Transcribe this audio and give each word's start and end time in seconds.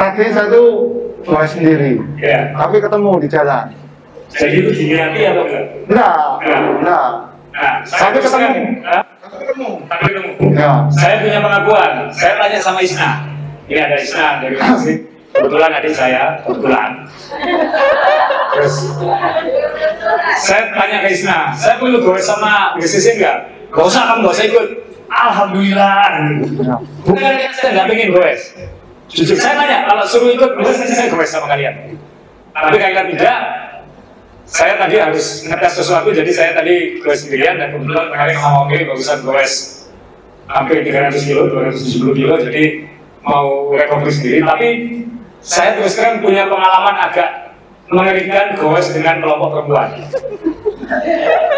tadi 0.00 0.32
saya 0.32 0.48
tuh 0.48 0.68
bawa 1.20 1.44
sendiri, 1.44 2.00
Ya. 2.16 2.56
tapi 2.56 2.80
ketemu 2.80 3.12
di 3.20 3.28
jalan. 3.28 3.66
Jadi 4.30 4.54
itu 4.56 4.70
diniati 4.72 5.20
atau 5.26 5.42
enggak? 5.44 5.64
Nah, 5.90 6.40
nah, 6.80 7.06
Nah, 7.50 7.82
Tapi 7.82 8.14
terus 8.16 8.30
ketemu. 8.30 8.62
tapi 8.80 9.42
ketemu. 9.42 9.70
Tapi 9.84 10.02
ketemu. 10.06 10.30
Ya, 10.54 10.86
Saya 10.88 11.14
punya 11.20 11.42
pengakuan. 11.42 11.92
Saya 12.08 12.38
tanya 12.38 12.56
sama 12.56 12.78
Isna. 12.80 13.26
Ini 13.66 13.80
ada 13.84 13.96
Isna 13.98 14.40
dari 14.40 14.54
Masjid. 14.54 14.98
Kebetulan 15.30 15.70
adik 15.74 15.92
saya, 15.92 16.40
kebetulan. 16.40 16.90
Terus 18.50 18.74
saya 20.40 20.62
tanya 20.72 20.98
ke 21.02 21.08
Isna, 21.10 21.52
saya 21.52 21.76
perlu 21.76 22.00
goes 22.00 22.22
sama 22.22 22.74
GCC 22.78 23.18
enggak? 23.18 23.38
Gak 23.70 23.84
usah, 23.84 24.02
kamu 24.08 24.26
gak 24.26 24.34
usah 24.34 24.46
ikut. 24.46 24.66
Alhamdulillah. 25.10 26.02
ya. 26.54 26.76
Bukan 27.02 27.30
saya 27.52 27.70
nggak 27.74 27.86
pengen 27.86 28.08
goes. 28.10 28.42
Jujur 29.10 29.34
saya 29.34 29.58
tanya, 29.58 29.90
kalau 29.90 30.04
suruh 30.06 30.30
ikut 30.30 30.54
nanti 30.54 30.94
saya 30.94 31.10
goes 31.10 31.26
sama 31.26 31.50
kalian. 31.50 31.98
Tapi 32.54 32.76
kalian 32.78 33.06
tidak, 33.10 33.38
saya 34.46 34.78
tadi 34.78 35.02
harus 35.02 35.50
ngetes 35.50 35.82
sesuatu, 35.82 36.14
jadi 36.14 36.30
saya 36.30 36.50
tadi 36.54 37.02
goes 37.02 37.26
sendirian 37.26 37.58
dan 37.58 37.74
kebetulan 37.74 38.06
kemarin 38.06 38.36
sama 38.38 38.70
Oke 38.70 38.86
bagusan 38.86 39.18
goes 39.26 39.54
hampir 40.46 40.86
300 40.86 41.26
kilo, 41.26 41.50
270 41.50 42.18
kilo, 42.22 42.34
jadi 42.38 42.86
mau 43.26 43.74
recovery 43.74 44.14
sendiri. 44.14 44.38
Tapi 44.46 44.68
saya 45.42 45.74
terus 45.74 45.98
terang 45.98 46.22
punya 46.22 46.46
pengalaman 46.46 46.94
agak 47.10 47.58
mengerikan 47.90 48.54
goes 48.62 48.94
dengan 48.94 49.18
kelompok 49.18 49.58
perempuan. 49.58 49.88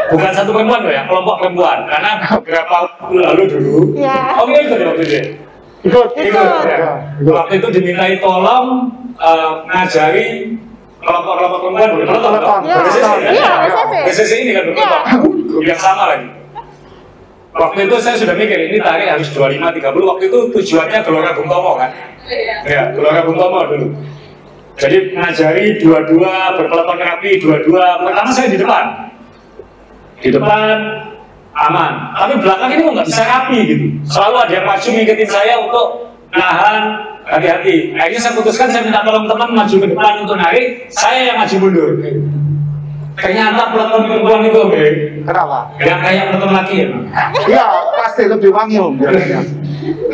Bukan 0.09 0.33
satu 0.33 0.57
perempuan 0.57 0.81
loh 0.89 0.93
ya, 0.93 1.05
kelompok 1.05 1.37
perempuan. 1.37 1.85
Karena 1.85 2.17
beberapa 2.33 2.75
waktu 2.89 3.15
lalu 3.21 3.43
dulu, 3.45 3.77
Ya. 4.01 4.41
Oke 4.41 4.57
ikut 4.57 4.79
ya 4.81 4.89
waktu 4.89 5.05
itu 5.05 5.52
ya? 5.83 5.89
Ikut, 5.91 6.09
Ikut, 6.15 6.47
ya. 6.47 6.79
Ya, 6.79 6.93
ikut. 7.19 7.35
Waktu 7.35 7.53
itu 7.59 7.69
dimintai 7.75 8.23
tolong 8.23 8.67
eh, 9.19 9.53
ngajari 9.67 10.27
kelompok-kelompok 11.03 11.59
perempuan 11.59 11.91
berkelompok. 11.99 12.31
Berkelompok. 12.31 13.19
Ya, 13.27 14.03
BCC, 14.07 14.33
iya, 14.33 14.39
ini 14.47 14.51
kan 14.55 14.65
berkelompok. 14.71 15.03
Grup 15.51 15.65
yang 15.67 15.81
sama 15.83 16.05
lagi. 16.15 16.29
Waktu 17.53 17.79
itu 17.85 17.97
saya 18.01 18.17
sudah 18.17 18.33
mikir, 18.33 18.57
ini 18.73 18.81
tarik 18.81 19.13
harus 19.13 19.29
25-30. 19.37 19.93
Waktu 19.93 20.25
itu 20.33 20.39
tujuannya 20.57 20.99
Gelora 21.05 21.37
Bung 21.37 21.49
Tomo 21.53 21.77
kan? 21.77 21.91
Ya, 22.65 22.97
Gelora 22.97 23.21
Bung 23.29 23.37
Tomo 23.37 23.61
dulu. 23.69 23.93
Jadi 24.81 25.13
ngajari 25.13 25.77
dua-dua, 25.77 26.57
berkelompok 26.57 26.97
rapi, 26.97 27.37
dua-dua. 27.45 28.09
Pertama 28.09 28.31
saya 28.33 28.49
di 28.49 28.57
depan. 28.57 28.85
Di 30.23 30.31
depan 30.33 30.77
aman. 31.53 32.17
Tapi 32.17 32.33
belakang 32.41 32.71
ini 32.73 32.81
kok 32.83 32.95
nggak 32.97 33.09
bisa 33.09 33.23
rapi 33.29 33.59
gitu. 33.69 33.87
Selalu 34.09 34.37
ada 34.49 34.53
yang 34.53 34.67
maju 34.67 34.89
ngikutin 34.89 35.29
saya 35.29 35.55
untuk 35.61 35.87
nahan 36.33 36.77
hati-hati. 37.29 37.95
Akhirnya 37.95 38.21
saya 38.21 38.35
putuskan 38.37 38.69
saya 38.73 38.83
minta 38.85 39.05
tolong 39.05 39.29
teman 39.29 39.51
maju 39.53 39.77
ke 39.77 39.87
depan 39.87 40.13
untuk 40.25 40.37
narik, 40.41 40.89
saya 40.89 41.33
yang 41.33 41.37
maju 41.39 41.55
mundur. 41.61 41.91
Ternyata 43.13 43.77
peloton 43.77 44.09
perempuan 44.09 44.41
itu, 44.49 44.57
oke, 44.57 44.85
Kenapa? 45.29 45.59
nggak 45.77 45.99
kayak 46.01 46.25
peloton 46.33 46.53
laki 46.57 46.75
ya. 46.81 46.89
Iya, 47.45 47.67
pasti 48.01 48.23
lebih 48.25 48.49
wangi 48.49 48.81
om. 48.81 48.97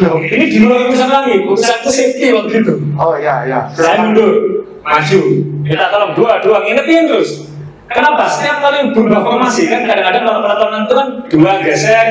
Loh, 0.03 0.19
ini 0.19 0.45
di 0.51 0.59
luar 0.65 0.91
urusan 0.91 1.07
lagi, 1.07 1.47
urusan 1.47 1.79
itu 1.85 1.91
safety 1.95 2.27
waktu 2.35 2.53
itu. 2.67 2.75
Oh 2.99 3.15
iya, 3.15 3.47
iya. 3.47 3.61
Saya 3.71 4.03
mundur, 4.03 4.67
maju, 4.83 5.21
minta 5.63 5.87
tolong 5.95 6.13
dua, 6.19 6.43
dua, 6.43 6.67
ngingetin 6.67 7.07
terus. 7.07 7.47
Kenapa? 7.89 8.29
Setiap 8.29 8.61
kali 8.61 8.93
berubah 8.93 9.21
formasi 9.25 9.67
kan 9.67 9.83
kadang-kadang 9.83 10.25
kalau 10.25 10.41
peloton 10.45 10.71
itu 10.85 10.95
kan 10.95 11.09
dua 11.33 11.53
geser, 11.65 12.07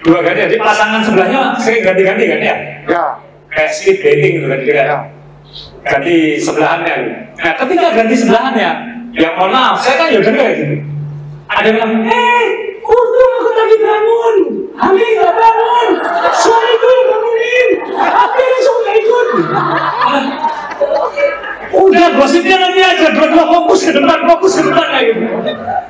dua 0.00 0.18
ganti. 0.22 0.40
Jadi 0.46 0.56
pasangan 0.56 1.02
sebelahnya 1.02 1.40
sering 1.58 1.82
ganti-ganti 1.82 2.24
kan 2.30 2.38
ya? 2.40 2.56
Ya, 2.86 3.04
Kayak 3.50 3.70
speed 3.70 3.98
dating 3.98 4.32
gitu 4.38 4.46
kan, 4.46 4.58
jadi 4.62 4.72
ya. 4.76 4.98
ganti 5.82 6.16
sebelahannya. 6.38 6.94
gitu. 6.96 7.12
Nah, 7.36 7.52
ketika 7.58 7.86
ganti 7.92 8.14
sebelahannya, 8.14 8.70
ya 9.12 9.28
mohon 9.34 9.50
maaf, 9.50 9.76
saya 9.78 9.94
kan 9.96 10.08
ya 10.10 10.20
dengar 10.22 10.48
gitu. 10.52 10.74
Ada 11.44 11.66
yang 11.66 11.76
bilang, 11.76 11.92
eh, 12.04 12.44
untung 12.80 13.32
aku 13.38 13.50
tadi 13.52 13.76
bangun, 13.78 14.36
Ami 14.74 14.98
nggak 14.98 15.34
bangun, 15.34 15.88
suamiku 16.34 16.83
aja, 23.04 23.12
dua-dua 23.12 23.44
fokus 23.44 23.84
ke 23.84 23.92
depan, 23.92 24.18
fokus 24.24 24.52
ke 24.56 24.62
depan 24.64 24.86
kayak 24.88 25.04
gitu. 25.12 25.20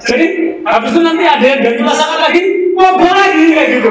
Jadi 0.02 0.26
habis 0.66 0.90
itu 0.90 1.00
nanti 1.06 1.22
ada 1.22 1.46
yang 1.46 1.60
ganti 1.62 1.82
pasangan 1.86 2.18
lagi, 2.26 2.42
ngobrol 2.74 3.14
lagi 3.14 3.46
kayak 3.54 3.68
gitu. 3.78 3.90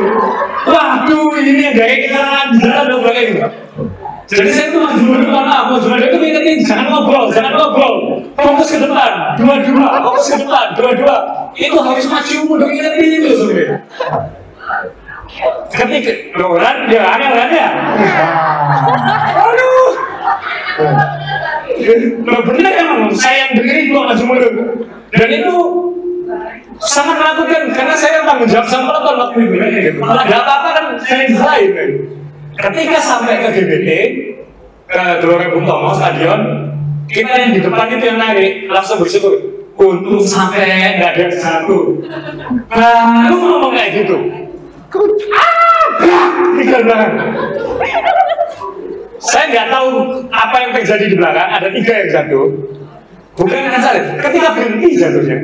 Waduh, 0.67 1.31
ini 1.39 1.61
yang 1.71 1.75
dari 1.79 1.95
kita 2.03 2.23
jalan 2.59 2.83
ngobrol 2.91 3.13
kayak 3.15 3.27
gitu. 3.31 3.47
Jadi 4.23 4.49
saya 4.51 4.67
tuh 4.71 4.81
maju 4.83 5.01
mundur 5.03 5.29
mana, 5.29 5.67
mau 5.71 5.77
jual 5.79 5.99
itu 5.99 6.17
ingetin 6.19 6.63
jangan 6.67 6.91
ngobrol, 6.91 7.31
jangan 7.31 7.53
ngobrol, 7.59 7.93
fokus 8.35 8.75
ke 8.75 8.79
depan, 8.81 9.35
dua-dua, 9.39 9.87
fokus 10.03 10.25
ke 10.31 10.35
depan, 10.43 10.65
dua-dua. 10.75 11.15
Itu 11.55 11.77
harus 11.79 12.05
maju 12.07 12.35
mundur 12.47 12.69
ingetin 12.71 13.09
itu 13.23 13.29
sebenarnya. 13.39 13.79
Ketika, 15.73 16.13
loh 16.37 16.55
kan, 16.59 16.85
dia 16.91 17.01
angel 17.03 17.33
kan 17.33 17.49
ya? 17.49 17.69
Aduh, 19.33 19.89
Loh 22.23 22.41
bener 22.45 22.73
emang, 22.77 23.09
saya 23.13 23.47
yang 23.47 23.51
dengerin 23.57 23.85
gua 23.89 24.01
maju 24.11 24.23
mundur. 24.29 24.53
Dan 25.13 25.29
itu 25.29 25.55
sangat 26.81 27.15
menakutkan 27.21 27.63
karena 27.71 27.95
saya 27.95 28.25
tanggung 28.25 28.49
jawab 28.49 28.67
sama 28.67 28.89
peloton 28.89 29.15
waktu 29.19 29.37
itu 29.45 29.55
kan 29.59 29.69
gitu. 29.71 29.99
Kalau 30.01 30.21
ada 30.25 30.35
apa-apa 30.41 30.69
kan 30.73 30.85
saya 31.01 31.17
yang 31.23 31.29
disalahin 31.31 31.71
kan. 31.73 31.89
Ketika 32.53 32.97
sampai 33.01 33.33
ke 33.41 33.49
GBT 33.49 33.89
ke 34.85 35.01
Gelora 35.25 35.49
Bung 35.49 35.65
Tomo 35.65 35.89
stadion, 35.93 36.41
kita 37.09 37.33
yang 37.33 37.51
di 37.57 37.61
depan 37.65 37.87
itu 37.89 38.05
yang 38.05 38.19
narik 38.21 38.69
langsung 38.69 39.01
bersyukur. 39.01 39.33
Untung 39.73 40.21
sampai 40.21 41.01
nggak 41.01 41.17
ada 41.17 41.33
satu. 41.33 41.97
Baru 42.69 43.37
ngomong 43.41 43.73
kayak 43.73 44.05
gitu. 44.05 44.17
Ah, 45.33 45.89
tiga 46.53 46.77
belakang. 46.85 47.13
Saya 49.23 49.45
nggak 49.55 49.67
tahu 49.71 49.89
apa 50.27 50.55
yang 50.59 50.71
terjadi 50.75 51.05
di 51.07 51.15
belakang. 51.15 51.47
Ada 51.47 51.67
tiga 51.71 51.93
yang 52.03 52.09
jatuh. 52.11 52.47
Bukan 53.39 53.55
karena 53.55 53.79
saya. 53.79 54.01
Ketika 54.19 54.47
berhenti 54.51 54.89
jatuhnya. 54.99 55.37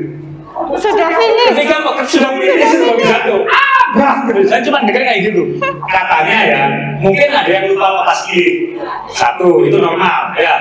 Sudah 0.75 1.07
finish. 1.15 1.47
Ketika 1.55 1.75
sudah 2.03 2.31
finish 2.35 2.71
itu 2.75 2.83
baru 2.83 3.01
jatuh. 3.01 3.39
Ah, 3.47 3.81
bah, 3.95 4.15
gitu. 4.27 4.41
Saya 4.43 4.61
cuma 4.67 4.83
dengar 4.83 5.07
kayak 5.07 5.31
gitu. 5.31 5.41
Katanya 5.87 6.39
ya, 6.45 6.61
mungkin 6.99 7.31
ada 7.31 7.47
yang 7.47 7.71
lupa 7.71 8.03
lepas 8.03 8.27
kiri. 8.27 8.75
Satu, 9.07 9.63
itu 9.63 9.79
normal, 9.79 10.35
ya. 10.35 10.59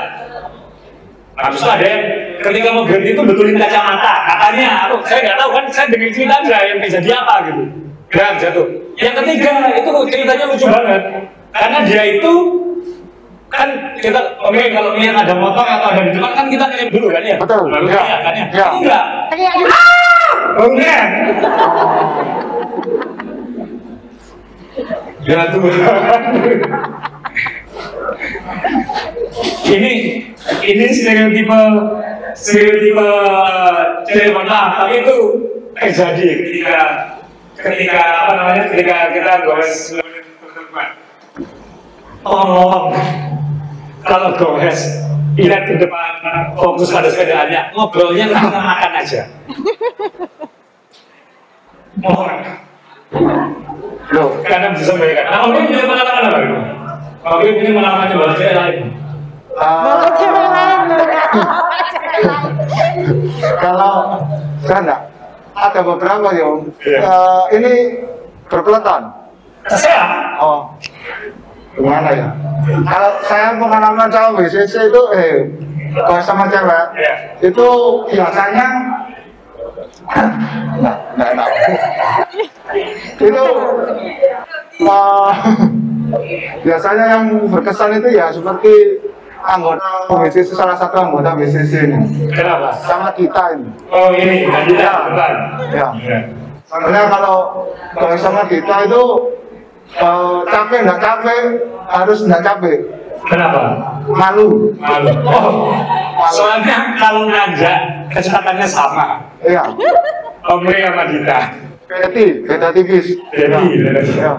Habis 1.38 1.62
itu 1.62 1.70
ada 1.70 1.84
yang 1.86 2.02
ketika 2.42 2.68
mau 2.70 2.86
berhenti 2.86 3.14
itu 3.14 3.22
betulin 3.26 3.58
kacamata. 3.58 4.14
Katanya, 4.26 4.86
aku 4.86 5.02
saya 5.02 5.20
nggak 5.26 5.38
tahu 5.38 5.50
kan, 5.54 5.64
saya 5.70 5.86
dengar 5.90 6.10
cerita 6.14 6.34
aja 6.46 6.56
yang 6.62 6.78
terjadi 6.78 7.08
apa 7.18 7.34
gitu. 7.50 7.62
Gak 8.08 8.40
jatuh. 8.40 8.66
Yang 8.96 9.14
ketiga 9.22 9.52
itu 9.76 9.90
ceritanya 10.08 10.44
lucu 10.48 10.66
banget. 10.66 11.02
Karena 11.52 11.78
dia 11.84 12.02
itu 12.16 12.32
kan 13.48 13.68
kita 13.96 14.20
oke 14.44 14.60
kalau 14.72 14.92
lihat 15.00 15.24
ada 15.24 15.34
motor 15.36 15.64
atau 15.64 15.88
ada 15.96 16.00
di 16.04 16.12
depan 16.12 16.32
kan 16.36 16.46
kita 16.52 16.64
kirim 16.68 16.88
dulu 16.92 17.06
kan 17.08 17.22
ya 17.24 17.36
Betul, 17.40 17.64
baru 17.72 17.86
ya. 17.88 18.00
lihat 18.04 18.20
kan 18.20 18.34
ya, 18.36 18.46
Ya. 18.52 18.68
Ini 18.68 18.76
enggak 18.84 19.04
Teriak 19.32 19.54
Oh 20.58 20.66
enggak. 20.68 21.04
Ya 25.28 25.40
tuh. 25.52 25.60
ini 29.68 29.92
ini 30.64 30.84
stereotipe 30.88 31.60
stereotipe 32.32 33.08
cewek 34.08 34.32
maaf 34.32 34.68
tapi 34.80 35.04
itu 35.04 35.16
terjadi 35.76 36.24
ketika 36.42 36.78
ketika 37.58 38.00
apa 38.24 38.32
namanya 38.38 38.62
ketika 38.72 38.96
kita 39.12 39.32
gores 39.44 39.72
tolong 42.24 42.86
kalau 44.08 44.32
gores 44.34 44.80
lihat 45.38 45.68
ke 45.68 45.78
depan 45.78 46.18
fokus 46.58 46.90
pada 46.90 47.06
sepedaannya 47.12 47.70
ngobrolnya 47.76 48.26
tentang 48.32 48.64
makan 48.64 48.92
aja. 48.96 49.22
Mohon. 51.98 52.38
Loh, 54.08 54.40
karena 54.40 54.72
bisa 54.72 54.96
membayangkan 54.96 55.24
nah 55.28 55.40
mungkin 55.44 55.62
punya 55.68 55.84
pengalaman 55.84 56.24
apa 56.24 56.38
itu 56.40 56.56
mungkin 57.28 57.52
punya 57.60 57.72
pengalaman 57.76 58.08
lain 58.08 58.78
ah, 59.58 59.80
Bawa 59.84 60.08
cewek 60.16 60.46
lain. 60.48 60.78
kalau 63.58 63.94
saya 64.64 64.80
enggak. 64.82 65.00
Ada 65.58 65.80
beberapa 65.82 66.28
ya 66.38 66.44
om. 66.46 66.70
Iya. 66.86 67.00
Eh, 67.02 67.44
ini 67.58 67.72
berpeloton. 68.46 69.10
saya? 69.68 70.38
Oh, 70.38 70.70
gimana 71.78 72.10
ya? 72.10 72.28
Kalau 72.84 73.10
saya 73.24 73.54
pengalaman 73.54 74.08
sama 74.10 74.28
BCC 74.36 74.90
itu, 74.90 75.02
eh, 75.14 75.46
kalau 75.94 76.20
sama 76.20 76.44
cewek, 76.50 76.84
Iya. 76.98 77.14
itu 77.40 77.68
biasanya 78.12 78.66
nah, 80.82 80.96
nah, 81.16 81.30
nah. 81.38 81.48
itu 83.28 83.44
eh, 84.82 85.32
biasanya 86.66 87.04
yang 87.14 87.24
berkesan 87.48 88.00
itu 88.00 88.08
ya 88.10 88.32
seperti 88.32 88.72
anggota 89.38 90.08
BCC 90.10 90.50
salah 90.50 90.74
satu 90.74 90.98
anggota 90.98 91.38
BCC 91.38 91.88
ini 91.88 91.98
Kenapa? 92.34 92.74
sama 92.84 93.14
kita 93.14 93.54
ini. 93.54 93.70
Oh 93.88 94.10
ini, 94.12 94.44
kita. 94.66 94.92
Ya. 95.72 95.88
Ya. 95.94 96.18
Sebenarnya 96.68 97.08
kalau 97.08 97.36
kalau 97.96 98.16
sama 98.18 98.44
kita 98.44 98.84
itu 98.84 99.02
eh, 99.96 100.38
capek 100.52 100.78
nggak 100.84 101.00
capek 101.00 101.42
harus 101.88 102.18
nggak 102.28 102.42
capek 102.44 102.78
Kenapa? 103.26 103.60
malu. 104.08 104.72
Malu. 104.78 105.10
Oh, 105.26 105.74
soalnya 106.30 106.94
kalau 106.96 107.26
nanjak 107.26 108.08
kecepatannya 108.14 108.66
sama. 108.68 109.20
Iya. 109.42 109.74
Om 110.48 110.62
Rey 110.64 110.80
sama 110.86 111.02
Dita. 111.10 111.40
Beti, 111.88 112.26
beda 112.44 112.68
tipis. 112.70 113.16
Beda, 113.32 113.58
beda. 113.64 114.00
Ya. 114.14 114.32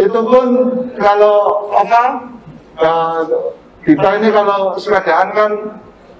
Itu 0.00 0.20
pun 0.26 0.46
kalau 0.98 1.70
apa 1.70 2.02
kita 3.84 4.08
ini 4.22 4.28
kalau 4.32 4.74
sepedaan 4.74 5.28
kan 5.34 5.50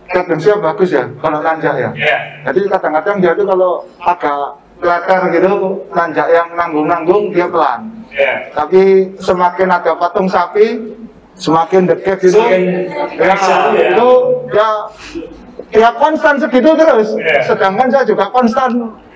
kadangnya 0.05 0.55
bagus 0.61 0.91
ya 0.93 1.05
kalau 1.19 1.39
nanjak 1.41 1.75
ya. 1.81 1.91
Ya. 1.97 2.19
Jadi 2.51 2.71
kadang-kadang 2.71 3.17
dia 3.25 3.33
tuh 3.35 3.47
kalau 3.49 3.83
agak 3.99 4.63
letter 4.85 5.21
gitu 5.33 5.53
nanjak 5.91 6.29
yang 6.29 6.49
nanggung-nanggung 6.53 7.33
dia 7.33 7.49
pelan. 7.49 7.89
Ya. 8.13 8.53
Tapi 8.53 9.11
semakin 9.19 9.69
ada 9.73 9.97
patung 9.97 10.29
sapi, 10.31 10.95
semakin 11.35 11.89
dekat 11.89 12.23
gitu, 12.23 12.39
Semakin 12.39 12.63
ya, 13.19 13.35
ya. 13.35 13.87
itu 13.97 14.11
ya 14.55 14.69
ya 15.75 15.89
konstan 15.99 16.39
segitu 16.39 16.71
terus. 16.79 17.17
Ya. 17.19 17.43
Sedangkan 17.43 17.89
saya 17.91 18.05
juga 18.07 18.31
konstan 18.31 18.71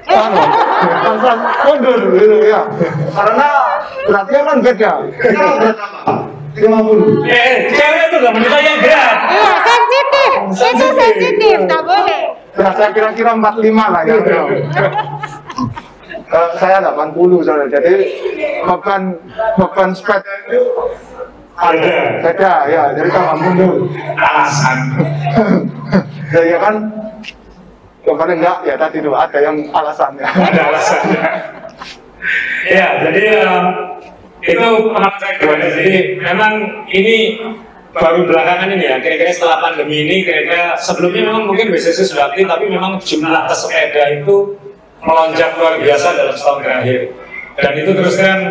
anu, 0.09 0.43
konstan 1.05 1.37
mundur 1.69 2.01
gitu 2.17 2.37
ya. 2.49 2.65
Karena 3.15 3.49
beratnya 4.09 4.41
kan 4.43 4.57
beda. 4.65 4.93
Kita 5.15 5.47
berat 5.61 5.79
apa? 5.79 6.15
50. 6.59 7.23
Eh, 7.31 7.71
cewek 7.71 8.03
itu 8.11 8.17
gak 8.19 8.33
menurut 8.35 8.51
saya 8.51 8.73
berat. 8.83 9.17
Iya, 9.31 9.55
sensitif. 9.63 10.08
Itu 10.53 10.87
sensitif, 10.95 11.59
tak 11.67 11.83
boleh. 11.83 12.23
Ya, 12.59 12.69
saya 12.75 12.91
kira-kira 12.91 13.33
45 13.39 13.95
lah 13.95 14.03
ya. 14.07 14.15
Eh, 16.29 16.51
saya 16.61 16.85
80 16.85 17.41
soalnya, 17.41 17.81
jadi 17.81 17.95
beban 18.69 19.17
beban 19.57 19.97
sepeda 19.97 20.29
itu 20.45 20.61
Ada. 21.57 22.21
beda 22.21 22.53
ya, 22.69 22.83
jadi 22.93 23.09
tambah 23.09 23.37
mundur. 23.41 23.89
Alasan. 24.13 24.79
ya, 26.37 26.41
ya 26.45 26.59
kan, 26.61 26.75
paling 28.05 28.39
enggak 28.45 28.59
ya 28.69 28.75
tadi 28.77 29.01
tuh 29.01 29.17
ada 29.17 29.39
yang 29.41 29.57
alasannya. 29.73 30.27
Ada 30.29 30.61
alasannya. 30.69 31.23
Ya, 32.69 32.87
jadi 33.09 33.23
em, 33.41 33.65
itu 34.45 34.69
pengalaman 34.93 35.17
saya. 35.17 35.35
Jadi 35.73 36.21
memang 36.21 36.53
ini 36.93 37.17
baru 37.93 38.29
belakangan 38.29 38.69
ini 38.75 38.85
ya, 38.85 38.97
kira-kira 39.01 39.33
setelah 39.33 39.59
pandemi 39.65 40.05
ini, 40.05 40.17
kira-kira 40.25 40.77
sebelumnya 40.77 41.33
memang 41.33 41.45
mungkin 41.49 41.73
BCC 41.73 42.05
sudah 42.05 42.33
aktif, 42.33 42.45
tapi 42.45 42.69
memang 42.69 43.01
jumlah 43.01 43.49
pesepeda 43.49 44.21
itu 44.21 44.55
melonjak 45.01 45.57
luar 45.57 45.81
biasa 45.81 46.07
dalam 46.17 46.35
setahun 46.37 46.61
terakhir. 46.63 47.01
Dan 47.59 47.73
itu 47.75 47.91
terus 47.97 48.15
terang 48.15 48.43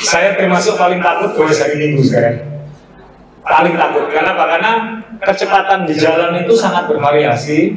saya 0.00 0.32
termasuk 0.38 0.80
paling 0.80 1.04
takut 1.04 1.36
goes 1.36 1.60
hari 1.60 1.76
Minggu 1.76 2.00
sekarang. 2.00 2.40
Paling 3.44 3.74
takut 3.76 4.08
karena 4.10 4.32
apa? 4.32 4.44
Karena 4.56 4.72
kecepatan 5.20 5.84
di 5.84 5.94
jalan 5.94 6.40
itu 6.40 6.56
sangat 6.56 6.88
bervariasi, 6.88 7.76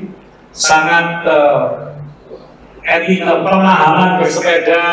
sangat 0.55 1.27
eh, 1.27 1.63
etika 2.87 3.43
pemahaman 3.43 4.23
bersepeda, 4.23 4.83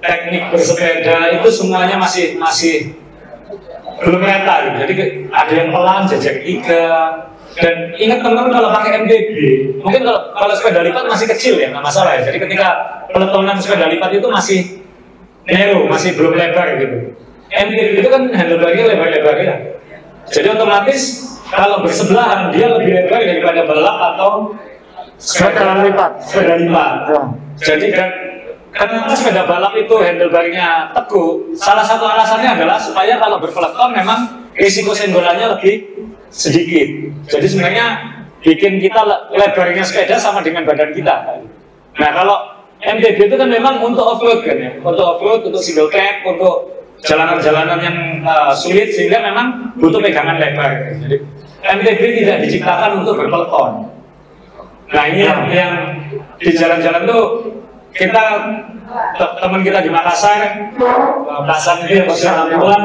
teknik 0.00 0.54
bersepeda 0.54 1.34
itu 1.36 1.48
semuanya 1.50 1.98
masih 2.00 2.38
masih 2.38 2.96
belum 4.02 4.20
rata 4.20 4.54
gitu. 4.66 4.76
Jadi 4.84 4.92
ada 5.32 5.52
yang 5.52 5.68
pelan, 5.72 6.02
jajak 6.08 6.36
tiga. 6.44 6.86
Dan 7.56 7.96
ingat 7.96 8.20
teman-teman 8.20 8.52
kalau 8.52 8.68
pakai 8.68 9.08
MTB, 9.08 9.38
mungkin 9.80 10.04
kalau, 10.04 10.20
kalau 10.36 10.52
sepeda 10.52 10.84
lipat 10.84 11.08
masih 11.08 11.24
kecil 11.32 11.56
ya, 11.56 11.72
nggak 11.72 11.84
masalah 11.88 12.12
ya. 12.20 12.28
Jadi 12.28 12.38
ketika 12.44 12.68
peletonan 13.08 13.56
sepeda 13.56 13.88
lipat 13.88 14.10
itu 14.12 14.28
masih 14.28 14.60
narrow, 15.48 15.88
masih 15.88 16.20
belum 16.20 16.36
lebar 16.36 16.76
gitu. 16.76 17.16
MTB 17.48 18.04
itu 18.04 18.08
kan 18.12 18.28
handlebarnya 18.28 18.84
lebar-lebar 18.92 19.36
ya. 19.40 19.54
Jadi 20.28 20.46
otomatis 20.52 21.00
kalau 21.48 21.80
bersebelahan 21.80 22.52
dia 22.52 22.68
lebih 22.68 22.92
lebar 22.92 23.24
daripada 23.24 23.60
balap 23.64 23.98
atau 24.12 24.52
Sepeda 25.16 25.80
lipat. 25.80 26.12
Sepeda 26.20 26.54
lipat. 26.60 26.92
Ya. 27.08 27.20
Jadi 27.56 27.86
dan 27.96 28.10
karena 28.76 29.08
sepeda 29.16 29.48
balap 29.48 29.72
itu 29.72 29.96
handlebarnya 29.96 30.92
teguh, 30.92 31.56
salah 31.56 31.80
satu 31.80 32.04
alasannya 32.04 32.60
adalah 32.60 32.76
supaya 32.76 33.16
kalau 33.16 33.40
berpeleton 33.40 33.90
memang 33.96 34.46
risiko 34.52 34.92
senggolannya 34.92 35.56
lebih 35.56 35.88
sedikit. 36.28 37.08
Jadi 37.32 37.46
sebenarnya 37.48 37.86
bikin 38.44 38.76
kita 38.76 39.00
le- 39.08 39.32
lebarnya 39.32 39.80
sepeda 39.80 40.20
sama 40.20 40.44
dengan 40.44 40.68
badan 40.68 40.92
kita. 40.92 41.40
Nah 41.96 42.10
kalau 42.12 42.36
MTB 42.84 43.32
itu 43.32 43.36
kan 43.40 43.48
memang 43.48 43.80
untuk 43.80 44.04
off-road 44.04 44.44
kan 44.44 44.60
ya, 44.60 44.72
untuk 44.84 45.04
off-road, 45.16 45.48
untuk 45.48 45.62
single 45.64 45.88
track, 45.88 46.20
untuk 46.28 46.76
jalanan-jalanan 47.00 47.80
yang 47.80 47.96
uh, 48.28 48.52
sulit 48.52 48.92
sehingga 48.92 49.24
memang 49.24 49.72
butuh 49.80 50.04
pegangan 50.04 50.36
lebar. 50.36 51.00
Jadi 51.00 51.16
MTB 51.64 52.00
tidak 52.20 52.36
diciptakan 52.44 53.00
untuk 53.00 53.24
berpeleton. 53.24 53.88
Nah 54.92 55.04
ini 55.08 55.24
yang 55.50 55.72
di 56.36 56.52
jalan-jalan 56.52 57.08
tuh 57.08 57.24
kita 57.96 58.22
te- 59.16 59.34
teman 59.40 59.60
kita 59.64 59.80
di 59.80 59.90
Makassar, 59.90 60.40
Makassar 61.24 61.82
itu 61.84 61.98
yang 61.98 62.08
usia 62.08 62.32
60-an 62.36 62.82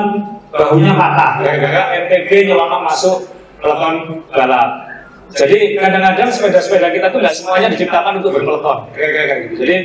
bahunya 0.52 0.94
patah. 0.96 1.32
Gara-gara 1.44 1.84
MTB 2.08 2.30
nyelonong 2.48 2.84
masuk 2.84 3.28
peloton 3.60 4.24
balap. 4.32 4.88
Jadi 5.32 5.80
kadang-kadang 5.80 6.28
sepeda-sepeda 6.28 6.92
kita 6.92 7.08
tuh 7.08 7.24
nggak 7.24 7.36
semuanya 7.36 7.68
diciptakan 7.72 8.20
untuk 8.20 8.36
kayak 8.92 9.40
gitu. 9.48 9.64
Jadi 9.64 9.76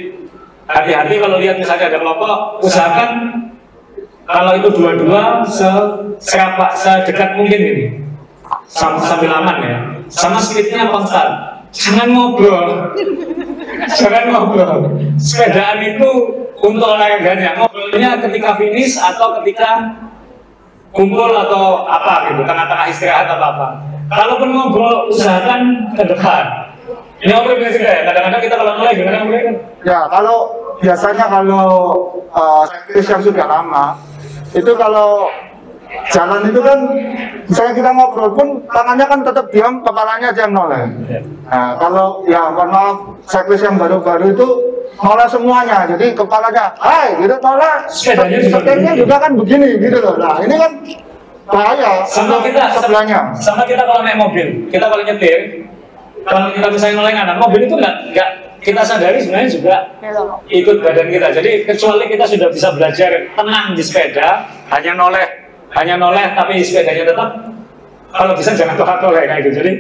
hati-hati 0.67 1.15
kalau 1.23 1.37
lihat 1.39 1.57
misalnya 1.63 1.87
ada 1.95 1.99
kelompok, 2.03 2.59
usahakan 2.67 3.11
kalau 4.27 4.59
itu 4.59 4.69
dua-dua 4.75 5.47
se 5.47 5.71
serapa 6.19 6.75
sedekat 6.75 7.39
mungkin 7.39 7.61
ini. 7.63 7.87
Sam- 8.67 8.99
sambil 8.99 9.31
aman 9.31 9.57
ya. 9.63 9.79
Sama 10.11 10.39
speednya 10.43 10.91
konstan 10.91 11.56
jangan 11.77 12.09
ngobrol. 12.11 12.67
Jangan 13.93 14.25
ngobrol. 14.33 14.81
Sepedaan 15.21 15.79
itu 15.85 16.11
untuk 16.65 16.89
olahraganya 16.89 17.61
ngobrolnya 17.61 18.17
ketika 18.25 18.57
finish 18.57 18.97
atau 18.97 19.37
ketika 19.41 19.93
kumpul 20.97 21.29
atau 21.37 21.85
apa 21.85 22.33
gitu 22.33 22.43
tengah-tengah 22.49 22.87
istirahat 22.89 23.29
atau 23.29 23.47
apa. 23.53 23.69
Kalaupun 24.09 24.49
ngobrol 24.55 25.13
usahakan 25.13 25.93
ke 25.93 26.03
depan. 26.09 26.45
Ini 27.21 27.33
ngobrol 27.33 27.61
biasa 27.61 27.79
ya? 27.81 28.03
Kadang-kadang 28.09 28.43
kita 28.45 28.55
kalau 28.57 28.73
mulai 28.81 28.93
gimana 28.97 29.25
mulai 29.25 29.43
kan? 29.45 29.55
Ya, 29.85 30.01
kalau 30.09 30.39
biasanya 30.81 31.25
kalau 31.29 31.69
uh, 32.33 32.65
yang 32.93 33.23
sudah 33.25 33.47
lama, 33.49 33.97
itu 34.53 34.73
kalau 34.77 35.29
jalan 36.11 36.41
itu 36.51 36.61
kan, 36.63 36.79
misalnya 37.47 37.75
kita 37.75 37.91
ngobrol 37.95 38.31
pun 38.35 38.49
tangannya 38.69 39.07
kan 39.07 39.21
tetap 39.23 39.47
diam, 39.51 39.75
kepalanya 39.83 40.31
aja 40.35 40.41
yang 40.47 40.55
noleh. 40.55 40.85
Nah, 41.47 41.79
kalau 41.79 42.27
ya 42.27 42.51
mohon 42.51 42.71
maaf, 42.71 42.97
sektis 43.27 43.63
yang 43.63 43.79
baru-baru 43.79 44.35
itu 44.35 44.49
noleh 44.99 45.29
semuanya, 45.31 45.87
jadi 45.87 46.15
kepalanya, 46.17 46.75
hai, 46.81 47.19
gitu 47.21 47.35
noleh, 47.39 47.75
Sepedanya 47.87 48.39
juga 48.43 48.59
setirnya 48.59 48.93
begini. 48.93 49.03
juga 49.05 49.17
kan 49.19 49.33
begini, 49.37 49.69
gitu 49.79 49.99
loh. 50.03 50.15
Nah, 50.19 50.37
ini 50.43 50.55
kan 50.59 50.73
bahaya 51.47 52.03
sama 52.03 52.43
kita 52.43 52.75
sebelahnya. 52.75 53.31
sama 53.39 53.63
kita 53.63 53.87
kalau 53.87 54.03
naik 54.03 54.19
mobil 54.19 54.67
kita 54.67 54.83
kalau 54.91 55.03
nyetir 55.07 55.63
kalau 56.27 56.51
kita 56.51 56.67
misalnya 56.75 56.95
noleh 56.99 57.13
kanan 57.15 57.39
mobil 57.39 57.61
itu 57.71 57.75
nggak 57.79 57.95
nggak 58.11 58.31
kita 58.59 58.83
sadari 58.83 59.23
sebenarnya 59.23 59.51
juga 59.55 59.77
ikut 60.51 60.83
badan 60.83 61.07
kita 61.07 61.31
jadi 61.39 61.51
kecuali 61.63 62.11
kita 62.11 62.27
sudah 62.27 62.49
bisa 62.51 62.75
belajar 62.75 63.11
tenang 63.39 63.79
di 63.79 63.83
sepeda 63.87 64.43
hanya 64.75 64.99
noleh 64.99 65.46
hanya 65.77 65.95
noleh 66.01 66.33
tapi 66.33 66.65
sepedanya 66.65 67.05
tetap 67.13 67.31
kalau 68.09 68.33
bisa 68.33 68.57
jangan 68.57 68.81
tohat 68.81 68.99
noleh 69.05 69.29
kayak 69.29 69.45
gitu 69.45 69.61
jadi 69.61 69.73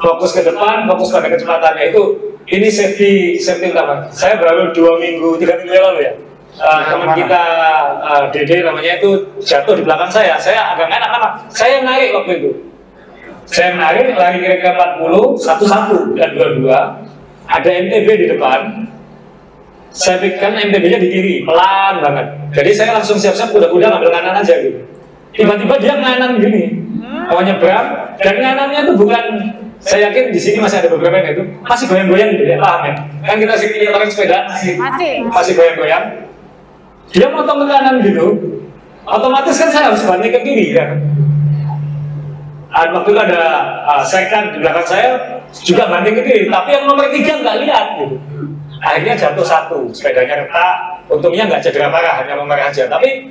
fokus 0.00 0.32
ke 0.32 0.42
depan 0.48 0.88
fokus 0.88 1.12
pada 1.12 1.28
kecepatannya 1.28 1.92
itu 1.92 2.02
ini 2.48 2.68
safety 2.72 3.36
safety 3.36 3.70
utama 3.70 4.08
saya 4.08 4.40
baru 4.40 4.72
dua 4.72 4.96
minggu 4.96 5.36
tiga 5.36 5.60
minggu 5.60 5.72
yang 5.76 5.86
lalu 5.92 6.00
ya 6.08 6.14
Uh, 6.52 6.84
teman 6.84 7.16
kita 7.16 7.42
uh, 8.04 8.28
Dede 8.28 8.60
namanya 8.60 9.00
itu 9.00 9.24
jatuh 9.40 9.72
di 9.72 9.88
belakang 9.88 10.12
saya. 10.12 10.36
Saya 10.36 10.76
agak 10.76 10.84
enak 10.84 11.08
kenapa? 11.08 11.28
Saya 11.48 11.80
narik 11.80 12.12
waktu 12.12 12.44
itu. 12.44 12.50
Saya 13.48 13.72
narik 13.72 14.12
lari 14.12 14.44
kira-kira 14.44 15.00
40, 15.00 15.32
satu 15.40 15.64
satu 15.64 16.12
dan 16.12 16.36
dua 16.36 16.48
dua. 16.60 16.80
Ada 17.48 17.88
MTB 17.88 18.04
di 18.04 18.26
depan. 18.36 18.84
Saya 19.96 20.20
pikirkan 20.20 20.60
MTB-nya 20.68 21.00
di 21.00 21.08
kiri, 21.08 21.34
pelan 21.48 22.04
banget. 22.04 22.26
Jadi 22.52 22.70
saya 22.76 23.00
langsung 23.00 23.16
siap-siap 23.16 23.48
kuda-kuda 23.48 23.88
ngambil 23.88 24.12
kanan 24.12 24.36
aja 24.36 24.60
gitu. 24.60 24.91
Tiba-tiba 25.32 25.74
dia 25.80 25.94
nganan 25.96 26.36
gini, 26.36 26.62
mau 27.28 27.40
nyebrang 27.40 28.16
dan 28.20 28.34
nganannya 28.36 28.80
tuh 28.84 28.96
bukan 29.00 29.24
saya 29.82 30.12
yakin 30.12 30.30
di 30.30 30.38
sini 30.38 30.60
masih 30.60 30.84
ada 30.84 30.88
beberapa 30.92 31.16
yang 31.18 31.34
itu. 31.34 31.44
Masih 31.64 31.88
goyang-goyang 31.88 32.28
gitu 32.36 32.44
ya 32.46 32.58
paham 32.60 32.80
ya? 32.86 32.94
Kan 33.24 33.36
kita 33.40 33.54
sini 33.56 33.74
lihat 33.82 33.96
orang 33.96 34.08
sepeda 34.12 34.38
masih 34.46 34.76
Masih. 34.76 35.14
masih 35.26 35.52
goyang-goyang. 35.56 36.04
Dia 37.12 37.26
motong 37.32 37.64
ke 37.64 37.66
kanan 37.66 37.96
gitu 38.04 38.26
otomatis 39.02 39.58
kan 39.58 39.68
saya 39.72 39.90
harus 39.90 40.02
balik 40.06 40.30
ke 40.30 40.40
kiri 40.46 40.78
kan? 40.78 41.00
Waktu 42.72 43.08
itu 43.12 43.20
ada 43.20 43.42
uh, 43.84 44.04
second 44.06 44.56
di 44.56 44.58
belakang 44.64 44.86
saya 44.88 45.08
juga 45.52 45.92
banting 45.92 46.16
ke 46.16 46.22
kiri, 46.24 46.44
tapi 46.48 46.72
yang 46.72 46.88
nomor 46.88 47.04
tiga 47.12 47.36
nggak 47.36 47.56
lihat 47.68 47.86
gitu. 48.00 48.16
Akhirnya 48.80 49.12
jatuh 49.12 49.44
satu, 49.44 49.78
sepedanya 49.92 50.40
retak, 50.40 51.04
untungnya 51.12 51.44
nggak 51.52 51.60
cedera 51.60 51.92
parah, 51.92 52.24
hanya 52.24 52.34
memerah 52.40 52.72
aja. 52.72 52.88
Tapi 52.88 53.28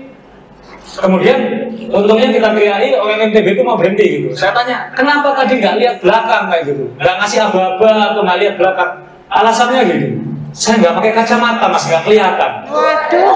kemudian 1.00 1.40
untungnya 1.88 2.30
kita 2.32 2.50
teriaki 2.52 2.88
orang 2.98 3.32
MTB 3.32 3.48
itu 3.56 3.64
mau 3.64 3.80
berhenti 3.80 4.06
gitu. 4.20 4.28
Saya 4.36 4.52
tanya, 4.52 4.92
kenapa 4.92 5.32
tadi 5.38 5.64
nggak 5.64 5.76
lihat 5.80 5.96
belakang 6.04 6.52
kayak 6.52 6.64
gitu, 6.68 6.84
nggak 7.00 7.16
ngasih 7.22 7.40
aba-aba 7.48 7.92
atau 8.12 8.22
nggak 8.28 8.40
lihat 8.44 8.56
belakang? 8.60 8.92
Alasannya 9.32 9.82
gini, 9.88 10.08
saya 10.52 10.84
nggak 10.84 10.94
pakai 11.00 11.12
kacamata 11.16 11.66
mas 11.72 11.84
nggak 11.88 12.04
kelihatan. 12.04 12.52
Waduh. 12.68 13.36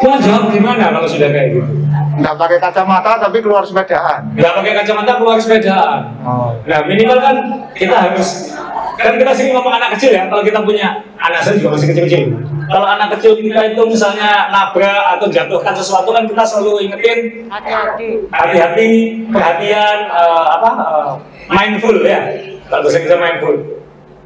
Mau 0.00 0.16
jawab 0.16 0.48
gimana 0.48 0.92
kalau 0.92 1.08
sudah 1.08 1.28
kayak 1.28 1.60
gitu? 1.60 1.72
Nggak 2.20 2.36
pakai 2.36 2.58
kacamata 2.60 3.12
tapi 3.16 3.40
keluar 3.40 3.64
sepedaan. 3.64 4.20
nggak 4.36 4.52
pakai 4.60 4.72
kacamata 4.84 5.12
keluar 5.16 5.36
sepedaan. 5.40 5.98
Oh. 6.20 6.52
Nah 6.68 6.80
minimal 6.84 7.18
kan 7.18 7.36
kita 7.72 7.96
harus 7.96 8.52
kan 9.00 9.16
kita 9.16 9.32
sering 9.32 9.56
ngomong 9.56 9.72
anak 9.80 9.96
kecil 9.96 10.12
ya. 10.12 10.28
Kalau 10.28 10.44
kita 10.44 10.60
punya 10.60 11.00
anak 11.16 11.40
saya 11.40 11.56
juga 11.56 11.72
masih 11.80 11.86
kecil-kecil. 11.96 12.36
Kalau 12.68 12.86
anak 12.86 13.08
kecil 13.16 13.32
kita 13.40 13.60
itu 13.72 13.82
misalnya 13.88 14.52
nabrak 14.52 15.16
atau 15.16 15.26
jatuhkan 15.32 15.72
sesuatu 15.72 16.12
kan 16.12 16.28
kita 16.28 16.44
selalu 16.44 16.86
ingetin 16.86 17.18
Hati-hati. 17.48 18.08
hati-hati, 18.30 18.88
perhatian, 19.32 19.98
eh, 20.12 20.46
apa 20.60 20.70
eh, 20.76 21.10
mindful 21.48 21.96
ya. 22.04 22.20
Kalau 22.68 22.84
bahasa 22.84 23.00
kita 23.00 23.16
mindful. 23.16 23.54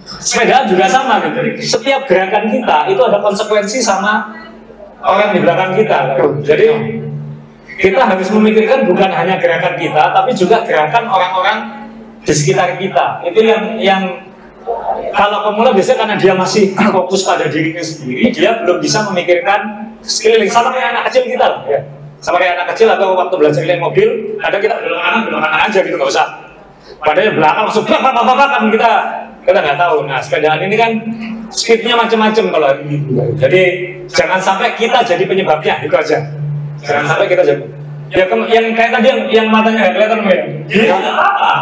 Sepedaan 0.05 0.69
juga 0.69 0.85
sama 0.85 1.23
gitu. 1.25 1.41
Setiap 1.65 2.05
gerakan 2.05 2.53
kita 2.53 2.93
itu 2.93 3.01
ada 3.01 3.25
konsekuensi 3.25 3.81
sama 3.81 4.29
orang 5.01 5.33
di 5.33 5.41
belakang 5.41 5.73
kita. 5.81 6.21
Jadi 6.45 6.67
kita 7.75 8.01
harus 8.07 8.29
memikirkan 8.31 8.87
bukan 8.87 9.11
hanya 9.11 9.39
gerakan 9.39 9.75
kita, 9.75 10.15
tapi 10.15 10.31
juga 10.35 10.63
gerakan 10.63 11.11
orang-orang 11.11 11.59
di 12.23 12.33
sekitar 12.33 12.79
kita. 12.79 13.21
Itu 13.27 13.41
yang 13.43 13.77
yang 13.79 14.03
kalau 15.13 15.51
pemula 15.51 15.75
biasanya 15.77 16.07
karena 16.07 16.17
dia 16.17 16.33
masih 16.33 16.73
fokus 16.95 17.27
pada 17.27 17.51
dirinya 17.51 17.83
sendiri, 17.85 18.33
dia 18.33 18.63
belum 18.65 18.81
bisa 18.81 19.05
memikirkan 19.11 19.93
sekeliling. 20.01 20.51
Sama 20.51 20.73
kayak 20.73 20.97
anak 20.97 21.03
kecil 21.11 21.23
kita 21.29 21.47
ya. 21.69 21.81
Sama 22.25 22.41
kayak 22.41 22.57
anak 22.57 22.67
kecil 22.73 22.89
atau 22.89 23.13
waktu 23.13 23.35
belajar 23.37 23.61
naik 23.69 23.83
mobil, 23.85 24.41
ada 24.41 24.57
kita 24.57 24.81
belok 24.81 24.97
kanan, 24.97 25.21
belok 25.29 25.41
kanan 25.45 25.61
aja 25.69 25.79
gitu, 25.85 25.97
nggak 26.01 26.09
usah. 26.09 26.27
Padahal 27.05 27.37
belakang 27.37 27.67
bak, 27.69 28.01
bak, 28.01 28.13
bak, 28.17 28.35
bak, 28.37 28.49
kan 28.49 28.65
kita 28.73 28.93
kita 29.45 29.59
nggak 29.61 29.77
tahu. 29.77 29.97
Nah, 30.09 30.19
sepedaan 30.25 30.61
ini 30.65 30.77
kan 30.81 30.91
speednya 31.53 31.95
macam-macam 32.01 32.45
kalau 32.49 32.69
ini. 32.81 32.97
Jadi 33.37 33.63
jangan 34.09 34.41
sampai 34.41 34.73
kita 34.73 35.05
jadi 35.05 35.21
penyebabnya, 35.29 35.85
itu 35.85 35.93
aja. 35.93 36.44
Jangan 36.85 37.05
sampai 37.09 37.27
kita 37.27 37.43
jadi. 37.43 37.65
Ya, 38.15 38.25
yang 38.31 38.67
kayak 38.77 38.91
tadi 38.95 39.07
yang, 39.11 39.21
yang 39.33 39.47
matanya 39.51 39.89
nggak 39.89 39.95
kelihatan 39.97 40.19
ya. 40.29 40.39
Dia 40.69 40.95
nggak 40.95 41.15
apa-apa. 41.19 41.55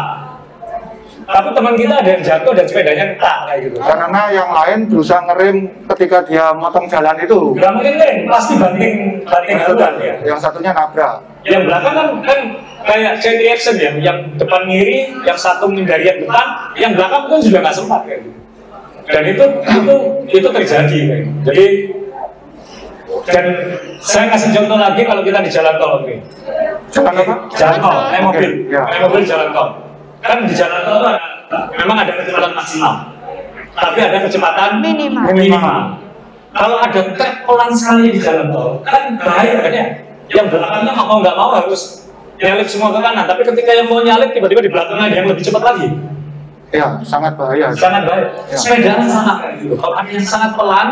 Tapi 1.23 1.49
teman 1.55 1.73
kita 1.79 1.95
ada 2.03 2.09
yang 2.19 2.23
jatuh 2.23 2.51
dan 2.51 2.65
sepedanya 2.67 3.03
retak 3.15 3.37
kayak 3.47 3.59
gitu. 3.63 3.77
Karena 3.79 4.21
yang 4.27 4.49
lain 4.51 4.79
berusaha 4.91 5.23
ngerem 5.23 5.57
ketika 5.95 6.17
dia 6.27 6.51
motong 6.51 6.85
jalan 6.91 7.15
itu. 7.15 7.39
Gak 7.55 7.71
mungkin 7.71 7.93
deh, 7.95 8.13
pasti 8.27 8.53
banting 8.59 9.23
banting 9.23 9.57
haluan 9.63 9.93
ya. 10.03 10.15
Yang 10.27 10.39
satunya 10.43 10.75
nabrak. 10.75 11.23
Yang 11.47 11.63
belakang 11.71 11.93
kan 11.95 12.07
kan 12.27 12.39
kayak 12.83 13.13
chain 13.23 13.39
reaction 13.39 13.75
ya, 13.79 13.91
yang 14.03 14.17
depan 14.35 14.67
ngiri, 14.67 15.15
yang 15.23 15.39
satu 15.39 15.71
menghindari 15.71 16.11
yang 16.11 16.19
depan, 16.27 16.47
yang 16.75 16.91
belakang 16.91 17.23
kan 17.31 17.39
juga 17.39 17.57
nggak 17.63 17.75
sempat 17.75 18.01
kayak 18.03 18.19
gitu. 18.27 18.39
Dan 19.03 19.23
itu 19.27 19.45
itu 19.67 19.95
itu 20.27 20.47
terjadi 20.51 20.99
kayak 21.07 21.21
gitu. 21.23 21.39
Jadi 21.47 21.65
dan 23.23 23.45
saya 23.99 24.25
kasih 24.29 24.51
contoh 24.51 24.75
lagi 24.75 25.01
kalau 25.03 25.21
kita 25.21 25.39
di 25.39 25.47
jalan 25.47 25.75
tol 25.77 26.03
oke. 26.03 26.13
Jalan 26.91 27.13
apa? 27.15 27.33
Jalan 27.55 27.77
tol, 27.79 27.95
naik 28.11 28.21
mobil, 28.21 28.51
ya. 28.67 28.81
naik 28.85 29.01
mobil 29.07 29.21
jalan 29.23 29.49
tol. 29.51 29.67
Kan 30.19 30.37
di 30.43 30.53
jalan 30.53 30.79
tol 30.83 30.99
itu 30.99 31.07
ada, 31.07 31.23
memang 31.75 31.97
ada 32.03 32.11
kecepatan 32.19 32.51
maksimal, 32.51 32.93
tapi 33.73 33.99
ada 33.99 34.17
kecepatan 34.23 34.69
Minimal. 34.79 35.23
minimal. 35.31 35.77
Kalau 36.53 36.77
ada 36.77 37.01
trek 37.17 37.33
pelan 37.43 37.71
sekali 37.73 38.13
di 38.13 38.19
jalan 38.19 38.51
tol, 38.51 38.83
kan 38.83 39.15
bahaya 39.17 39.57
kan 39.59 39.71
ya? 39.71 39.85
Yang 40.29 40.47
belakangnya 40.51 40.91
nggak 40.91 41.07
mau 41.07 41.17
nggak 41.19 41.35
mau 41.35 41.49
harus 41.53 42.07
nyalip 42.37 42.67
semua 42.67 42.91
ke 42.91 42.99
kanan, 42.99 43.23
tapi 43.23 43.41
ketika 43.45 43.71
yang 43.71 43.87
mau 43.87 44.01
nyalip 44.01 44.29
tiba-tiba 44.31 44.61
di 44.61 44.71
belakangnya 44.71 45.05
ada 45.07 45.15
yang 45.15 45.27
lebih 45.31 45.43
cepat 45.43 45.63
lagi, 45.63 45.87
Ya, 46.73 46.97
sangat 47.05 47.37
bahaya. 47.37 47.69
sangat 47.71 48.01
bahaya. 48.03 48.33
Ya. 48.49 48.57
Sepedaan 48.57 49.05
sama 49.05 49.37
kayak 49.39 49.61
gitu. 49.61 49.77
Kalau 49.77 49.93
ada 49.93 50.09
yang 50.09 50.25
sangat 50.25 50.57
pelan, 50.57 50.87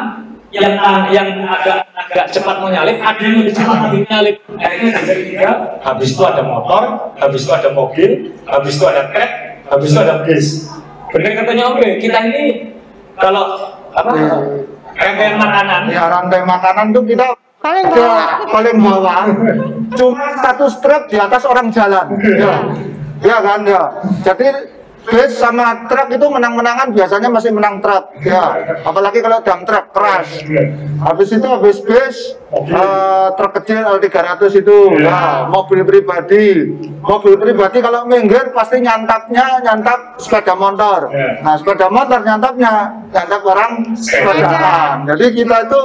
yang 0.51 0.75
yang 1.10 1.27
agak 1.43 1.88
agak 1.96 2.25
cepat 2.29 2.55
mau 2.60 2.67
nyalip, 2.67 3.00
ada 3.00 3.20
yang 3.20 3.39
lebih 3.39 3.53
cepat 3.55 3.77
lagi 3.81 4.00
nyalip. 4.03 4.36
Akhirnya 4.53 4.91
terjadi 5.00 5.24
tiga. 5.25 5.51
Habis 5.79 6.10
itu 6.12 6.24
ada 6.24 6.43
motor, 6.43 6.84
habis 7.15 7.41
itu 7.41 7.51
ada 7.51 7.70
mobil, 7.72 8.10
habis 8.43 8.74
itu 8.75 8.86
ada 8.86 9.01
truk, 9.10 9.31
habis 9.67 9.89
itu 9.89 10.00
ada 10.00 10.15
bis. 10.22 10.48
Bener 11.10 11.31
katanya 11.36 11.63
Om 11.67 11.79
kita 11.98 12.20
ini 12.25 12.43
kalau 13.15 13.43
apa 13.91 14.12
Ya. 14.15 14.36
rangkaian 14.96 15.36
makanan 15.36 15.81
Ya 15.88 16.03
rantai 16.08 16.39
makanan 16.41 16.91
tuh 16.91 17.03
kita 17.03 17.36
Paling 17.60 17.86
bawah. 17.88 18.27
paling 18.50 18.77
bawah. 18.77 19.24
Cuma 19.93 20.34
satu 20.36 20.65
strap 20.65 21.05
di 21.05 21.15
atas 21.15 21.46
orang 21.46 21.70
jalan. 21.70 22.10
Ya, 22.17 22.58
ya 23.22 23.38
kan 23.38 23.62
ya. 23.62 23.84
Jadi 24.24 24.48
bis 25.01 25.34
sama 25.41 25.89
truk 25.89 26.13
itu 26.13 26.25
menang-menangan 26.29 26.93
biasanya 26.93 27.29
masih 27.34 27.50
menang 27.50 27.81
truk. 27.81 28.13
Ya, 28.22 28.77
apalagi 28.86 29.20
kalau 29.25 29.41
dam 29.41 29.65
truk 29.65 29.89
keras. 29.89 30.29
Habis 31.01 31.29
itu 31.34 31.48
habis 31.50 31.77
bis 31.81 32.38
eh, 32.53 33.27
truk 33.34 33.51
kecil 33.62 33.81
L300 33.98 34.41
itu 34.62 34.77
ya 35.01 35.50
mobil 35.50 35.81
pribadi. 35.81 36.70
Mobil 37.01 37.34
pribadi 37.41 37.81
kalau 37.81 38.05
minggir 38.05 38.53
pasti 38.53 38.77
nyantapnya 38.77 39.65
nyantap 39.65 40.22
sepeda 40.22 40.53
motor. 40.53 41.10
Ya. 41.10 41.41
Nah, 41.41 41.58
sepeda 41.58 41.89
motor 41.89 42.22
nyantapnya 42.22 43.01
nyantap 43.10 43.41
orang 43.41 43.72
sepedaan. 43.98 45.10
Jadi 45.10 45.25
kita 45.34 45.58
itu 45.65 45.81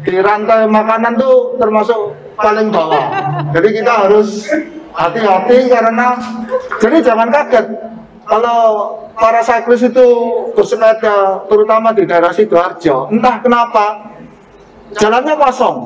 di 0.00 0.16
rantai 0.18 0.66
makanan 0.66 1.14
tuh 1.14 1.54
termasuk 1.60 2.18
paling 2.34 2.72
bawah. 2.74 3.06
Jadi 3.54 3.68
kita 3.78 3.92
harus 4.08 4.48
hati-hati 4.90 5.70
karena 5.70 6.18
jadi 6.82 6.96
jangan 6.98 7.28
kaget 7.30 7.66
kalau 8.30 8.60
para 9.18 9.42
cyclist 9.42 9.90
itu 9.90 10.06
bersepeda 10.54 11.42
terutama 11.50 11.90
di 11.90 12.06
daerah 12.06 12.30
Sidoarjo 12.30 13.10
entah 13.10 13.42
kenapa 13.42 14.14
jalannya 14.94 15.34
kosong. 15.34 15.76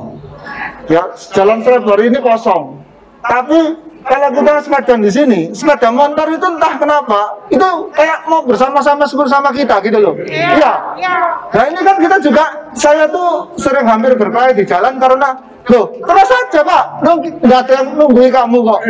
Ya 0.85 1.09
jalan 1.33 1.65
Februari 1.65 2.13
ini 2.13 2.21
kosong. 2.21 2.85
Tapi 3.25 3.81
kalau 4.05 4.29
kita 4.29 4.61
sepeda 4.61 4.93
di 5.01 5.09
sini 5.09 5.39
sepeda 5.49 5.89
motor 5.89 6.29
itu 6.29 6.45
entah 6.45 6.77
kenapa 6.77 7.41
itu 7.49 7.89
kayak 7.89 8.29
mau 8.29 8.45
bersama-sama 8.45 9.09
bersama 9.09 9.49
kita 9.49 9.81
gitu 9.81 9.97
loh. 9.97 10.13
Iya 10.29 10.73
Ya. 11.01 11.15
Nah 11.49 11.65
ini 11.65 11.81
kan 11.81 11.97
kita 11.97 12.17
juga, 12.21 12.45
saya 12.77 13.09
tuh 13.09 13.49
sering 13.57 13.89
hampir 13.89 14.13
berkelahi 14.13 14.53
di 14.53 14.63
jalan 14.69 15.01
karena 15.01 15.33
Loh, 15.65 15.85
terus 15.97 16.29
aja 16.29 16.61
pak, 16.61 16.83
lu 17.01 17.11
nggak 17.41 17.59
ada 17.65 17.73
yang 17.81 17.87
nungguin 17.97 18.29
kamu 18.29 18.57
kok. 18.61 18.81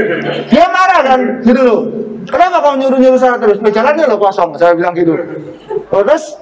Dia 0.51 0.65
marah 0.67 1.01
kan, 1.07 1.19
gitu 1.47 1.61
loh. 1.63 1.81
Kenapa 2.27 2.57
kau 2.59 2.75
nyuruh-nyuruh 2.75 3.19
saya 3.21 3.39
terus? 3.39 3.61
Nah, 3.63 3.71
jalannya 3.71 4.03
lo 4.11 4.17
kosong, 4.19 4.57
saya 4.59 4.75
bilang 4.75 4.91
gitu. 4.91 5.15
Terus, 5.87 6.35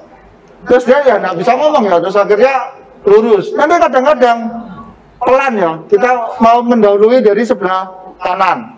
terus 0.66 0.84
dia 0.90 1.06
ya 1.06 1.22
nggak 1.22 1.38
bisa 1.38 1.54
ngomong 1.54 1.86
ya, 1.86 2.02
terus 2.02 2.18
akhirnya 2.18 2.56
lurus. 3.06 3.54
Nanti 3.54 3.78
kadang-kadang 3.78 4.38
pelan 5.22 5.54
ya, 5.54 5.72
kita 5.86 6.10
mau 6.42 6.66
mendahului 6.66 7.22
dari 7.22 7.44
sebelah 7.46 7.94
kanan. 8.18 8.74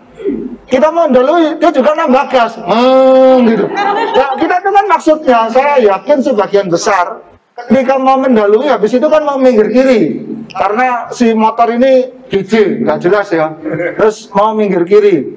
Kita 0.66 0.90
mau 0.90 1.06
mendahului, 1.06 1.62
dia 1.62 1.70
juga 1.70 1.94
nambah 1.94 2.24
gas, 2.26 2.58
hmm, 2.58 3.36
gitu. 3.46 3.64
Ya, 4.12 4.26
kita 4.34 4.54
itu 4.60 4.70
kan 4.74 4.84
maksudnya, 4.90 5.38
saya 5.48 5.78
yakin 5.78 6.18
sebagian 6.20 6.66
besar 6.66 7.22
ketika 7.54 7.94
mau 7.96 8.18
mendahului, 8.18 8.66
habis 8.66 8.92
itu 8.92 9.06
kan 9.06 9.22
mau 9.22 9.38
minggir 9.38 9.70
kiri, 9.70 10.26
karena 10.56 11.12
si 11.12 11.36
motor 11.36 11.68
ini 11.76 12.08
DJ, 12.32 12.82
nggak 12.82 12.98
jelas 13.04 13.28
ya. 13.30 13.52
Terus 13.96 14.32
mau 14.32 14.56
minggir 14.56 14.82
kiri, 14.88 15.36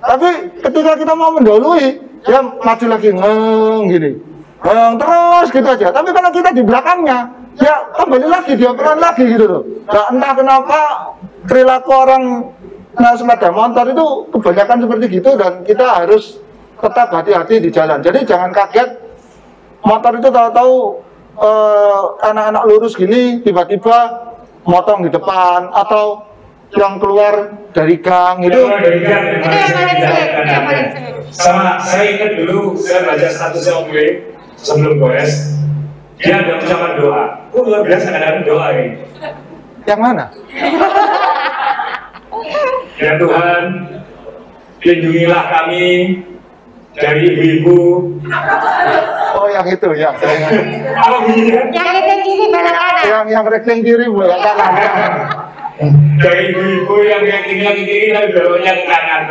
tapi 0.00 0.56
ketika 0.62 0.96
kita 0.96 1.12
mau 1.12 1.34
mendahului, 1.34 2.00
dia 2.24 2.40
maju 2.40 2.86
lagi, 2.88 3.10
ngeng, 3.12 3.82
gini, 3.90 4.10
ngeng 4.64 4.94
terus 4.96 5.46
gitu 5.52 5.68
aja. 5.68 5.88
Tapi 5.92 6.08
kalau 6.14 6.30
kita 6.32 6.50
di 6.54 6.62
belakangnya, 6.64 7.18
ya 7.60 7.74
kembali 7.98 8.26
lagi 8.30 8.52
dia 8.56 8.70
pelan 8.72 8.98
lagi 9.02 9.24
gitu 9.26 9.44
loh. 9.44 9.62
Nah, 9.90 10.04
entah 10.14 10.32
kenapa 10.32 10.80
perilaku 11.44 11.90
orang 11.92 12.24
Nah, 12.90 13.14
sepeda 13.14 13.54
motor 13.54 13.86
itu 13.86 14.06
kebanyakan 14.34 14.82
seperti 14.82 15.04
gitu 15.22 15.30
dan 15.38 15.62
kita 15.62 15.86
harus 15.86 16.42
tetap 16.74 17.08
hati-hati 17.14 17.62
di 17.62 17.70
jalan. 17.70 18.02
Jadi 18.02 18.26
jangan 18.26 18.50
kaget 18.50 18.98
motor 19.86 20.18
itu 20.18 20.28
tahu-tahu 20.28 20.74
eh, 21.38 22.00
anak-anak 22.26 22.62
lurus 22.66 22.98
gini 22.98 23.38
tiba-tiba 23.46 24.29
motong 24.64 25.06
di 25.06 25.10
depan 25.12 25.72
atau 25.72 26.28
yang 26.76 27.02
keluar 27.02 27.50
dari 27.74 27.98
gang 27.98 28.46
itu 28.46 28.54
Itu 28.54 28.70
dari 28.70 29.00
gang 29.02 29.24
Itu 29.42 29.48
yang 29.48 30.64
paling 30.66 30.88
sulit. 30.94 31.14
Sama 31.30 31.78
saya 31.82 32.06
ingat 32.18 32.32
dulu 32.42 32.74
saya 32.78 33.06
baca 33.06 33.26
statusnya 33.26 33.72
Om 33.80 33.90
sebelum 34.58 34.98
goes 34.98 35.60
dia 36.20 36.44
ada 36.44 36.60
ucapan 36.60 36.92
doa. 37.00 37.24
Oh 37.56 37.64
luar 37.64 37.82
biasa 37.88 38.12
kadang 38.12 38.44
doa 38.44 38.66
ini. 38.76 39.00
yang 39.88 40.00
mana? 40.04 40.28
Ya 43.00 43.16
Tuhan, 43.16 43.62
lindungilah 44.84 45.44
kami 45.48 46.20
dari 46.96 47.20
ibu-ibu 47.30 47.78
Oh 49.30 49.46
yang 49.46 49.62
itu 49.62 49.88
ya. 49.94 50.10
Yang 51.70 51.90
itu 52.02 52.14
kiri 52.26 52.46
belok 52.50 52.74
kanan. 52.74 53.04
yang 53.06 53.24
yang 53.30 53.44
rekening 53.46 53.80
kiri 53.86 54.06
ya 54.10 54.36
kanan. 54.42 54.72
dari 56.18 56.42
ibu-ibu 56.50 56.94
yang 57.06 57.22
yang 57.22 57.42
kiri 57.46 57.62
yang 57.62 57.78
kiri 57.78 58.06
tapi 58.10 58.28
beloknya 58.34 58.72
ke 58.74 58.84
kanan 58.86 59.22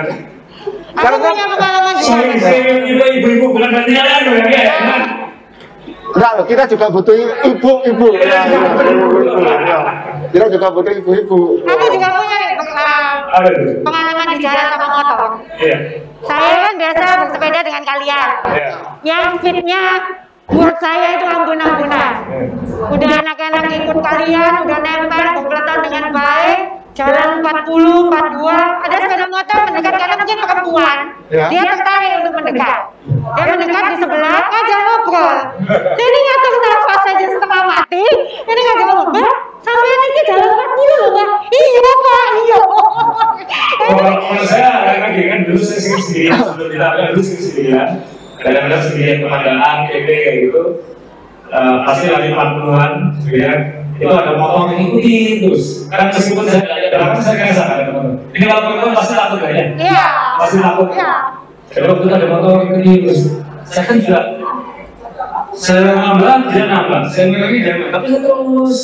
Aku 0.89 1.15
punya 1.15 1.45
pengalaman 1.47 1.95
juga. 2.01 2.07
sering 2.17 2.39
sering 2.41 2.79
itu 2.89 3.05
ibu-ibu 3.21 3.45
bukan 3.53 3.69
berarti 3.71 3.91
kan 3.93 4.23
ya 4.49 4.75
Enggak 6.09 6.41
loh, 6.41 6.45
kita 6.49 6.65
juga 6.65 6.89
butuh 6.89 7.13
ibu-ibu. 7.45 8.07
Ya, 8.17 8.49
ya, 8.49 8.57
ibu-ibu, 8.81 9.29
ya. 9.45 9.77
Kita 10.33 10.45
juga 10.49 10.67
butuh 10.73 10.89
ibu-ibu. 10.97 11.39
Aku 11.69 11.85
juga 11.93 12.07
punya 12.17 12.39
tuh 12.57 12.65
pengalaman 13.85 14.25
di 14.33 14.37
jalan 14.41 14.65
sama 14.73 14.87
motor. 14.89 15.19
iya 15.61 15.77
Saya 16.29 16.55
kan 16.61 16.75
biasa 16.77 17.05
bersepeda 17.25 17.59
dengan 17.65 17.83
kalian. 17.89 18.29
iya 18.53 18.69
Yang 19.01 19.25
speednya 19.41 19.83
buat 20.45 20.75
saya 20.77 21.17
itu 21.17 21.25
ampun-ampunan. 21.25 22.13
Udah 22.93 23.11
anak-anak 23.25 23.73
ikut 23.81 23.97
kalian, 23.97 24.53
udah 24.61 24.77
nempel 24.77 25.25
kompletan 25.41 25.79
dengan 25.89 26.05
baik. 26.13 26.78
Jalan 26.99 27.39
40, 27.39 28.11
42, 28.11 28.83
ada 28.83 28.95
sepeda 28.99 29.25
motor 29.31 29.59
mendekat 29.71 29.93
karena 29.95 30.15
mungkin 30.19 30.37
perempuan. 30.43 30.97
Ya. 31.31 31.47
Dia 31.47 31.63
tertarik 31.63 32.11
untuk 32.19 32.33
mendekat. 32.43 32.79
Dia 33.07 33.45
mendekat 33.55 33.83
di 33.87 33.97
sebelah, 34.03 34.39
ngajak 34.51 34.79
ngobrol. 34.83 35.37
Jadi 35.95 36.17
ngatur 36.27 36.53
nafas 36.59 37.01
saja 37.07 37.25
setengah 37.31 37.61
mati. 37.71 38.03
Ini 38.43 38.59
ngajak 38.67 38.87
ngobrol. 38.91 39.15
Mbak, 39.15 39.35
sampai 39.63 39.95
ini 39.95 40.21
jalan 40.27 40.49
40 40.51 40.59
loh, 40.99 41.09
Mbak. 41.15 41.29
Iya, 41.55 41.91
Pak, 42.03 42.27
iya. 42.35 42.59
Kalau 43.79 44.13
kalau 44.19 44.43
saya 44.43 44.69
karena 44.91 45.07
gini 45.15 45.27
kan 45.31 45.39
dulu 45.47 45.59
saya 45.63 45.79
sering 45.79 46.03
sendirian 46.03 46.35
sebelum 46.35 46.67
kita 46.67 46.83
kan 46.83 47.05
dulu 47.15 47.21
sering 47.23 47.43
sendirian 47.47 47.89
kadang-kadang 48.43 48.81
sendirian 48.83 49.17
pemandangan 49.23 49.77
PP 49.87 50.07
kayak 50.11 50.37
gitu 50.51 50.63
Eh, 51.49 51.77
pasti 51.81 52.13
lari 52.13 52.29
40-an 52.29 53.17
sendirian 53.17 53.78
itu 53.99 54.13
ada 54.15 54.33
motor 54.39 54.71
yang 54.71 54.79
ikuti 54.87 55.43
terus. 55.43 55.91
Karena 55.91 56.07
meskipun 56.07 56.43
saya 56.47 56.61
tidak 56.63 56.77
ada 56.79 56.87
belakang 56.95 57.21
saya 57.21 57.35
kira 57.35 57.63
ada 57.67 57.83
motor. 57.91 58.13
Ini 58.31 58.43
kalau 58.47 58.61
perempuan 58.63 58.93
pasti 58.95 59.13
takut 59.13 59.39
kan 59.43 59.51
ya? 59.51 59.65
Iya. 59.75 60.07
pasti 60.39 60.57
takut. 60.63 60.87
Iya. 60.95 61.13
jadi 61.69 61.85
waktu 61.85 62.03
itu 62.07 62.15
ada 62.15 62.27
motor 62.31 62.53
ikuti 62.63 62.91
terus. 63.03 63.21
Saya 63.67 63.83
kan 63.85 63.95
juga 63.99 64.21
saya 65.53 65.79
nambah 65.91 66.35
dia 66.47 66.65
nambah 66.71 67.01
saya 67.11 67.25
lagi 67.35 67.57
dia 67.59 67.75
tapi 67.91 68.05
saya 68.07 68.21
terus. 68.23 68.79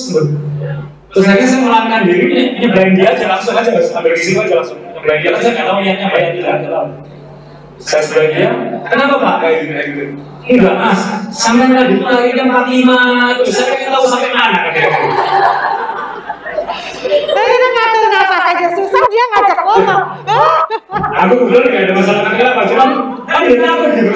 Terus 1.15 1.25
akhirnya 1.31 1.47
saya 1.47 1.61
melangkah 1.63 1.99
diri 2.03 2.19
ini 2.27 2.41
nyebrang 2.59 2.91
dia 2.91 3.07
aja 3.15 3.25
langsung 3.31 3.55
aja 3.55 3.71
Mas. 3.71 3.87
ambil 3.95 4.11
risiko 4.11 4.43
aja 4.43 4.55
langsung 4.59 4.77
nyebrang 4.83 5.19
dia. 5.23 5.31
Saya 5.39 5.51
nggak 5.55 5.67
tahu 5.71 5.79
niatnya 5.79 6.07
bayar 6.11 6.31
tidak 6.35 6.53
nggak 6.59 6.71
tahu 6.75 6.87
saya 7.79 8.01
sebelah 8.03 8.27
dia 8.31 8.49
kenapa 8.87 9.15
pak? 9.19 9.35
Kayak 9.43 9.55
gitu 9.61 9.71
kayak 9.73 9.87
gitu. 9.91 10.03
Enggak 10.45 10.75
mas 10.77 11.01
sampai 11.33 11.67
tadi 11.73 11.97
itu 11.97 12.05
akhirnya 12.05 12.45
45 12.47 13.41
terus 13.41 13.55
saya 13.57 13.67
pengen 13.73 13.89
tahu 13.91 14.05
sampai 14.05 14.29
mana 14.31 14.59
kan 14.69 14.91
Saya 17.05 17.47
itu 17.51 17.67
ngatur 17.69 18.03
nafas 18.09 18.41
aja 18.49 18.67
susah 18.73 19.01
dia 19.09 19.23
ngajak 19.33 19.59
ngomong. 19.65 20.03
aku 21.15 21.33
kebetulan 21.37 21.67
nggak 21.69 21.83
ada 21.89 21.93
masalah 21.95 22.21
kenapa 22.33 22.61
cuman 22.69 22.89
kan 23.25 23.41
dia 23.47 23.59
takut 23.61 23.89
gitu 23.97 24.13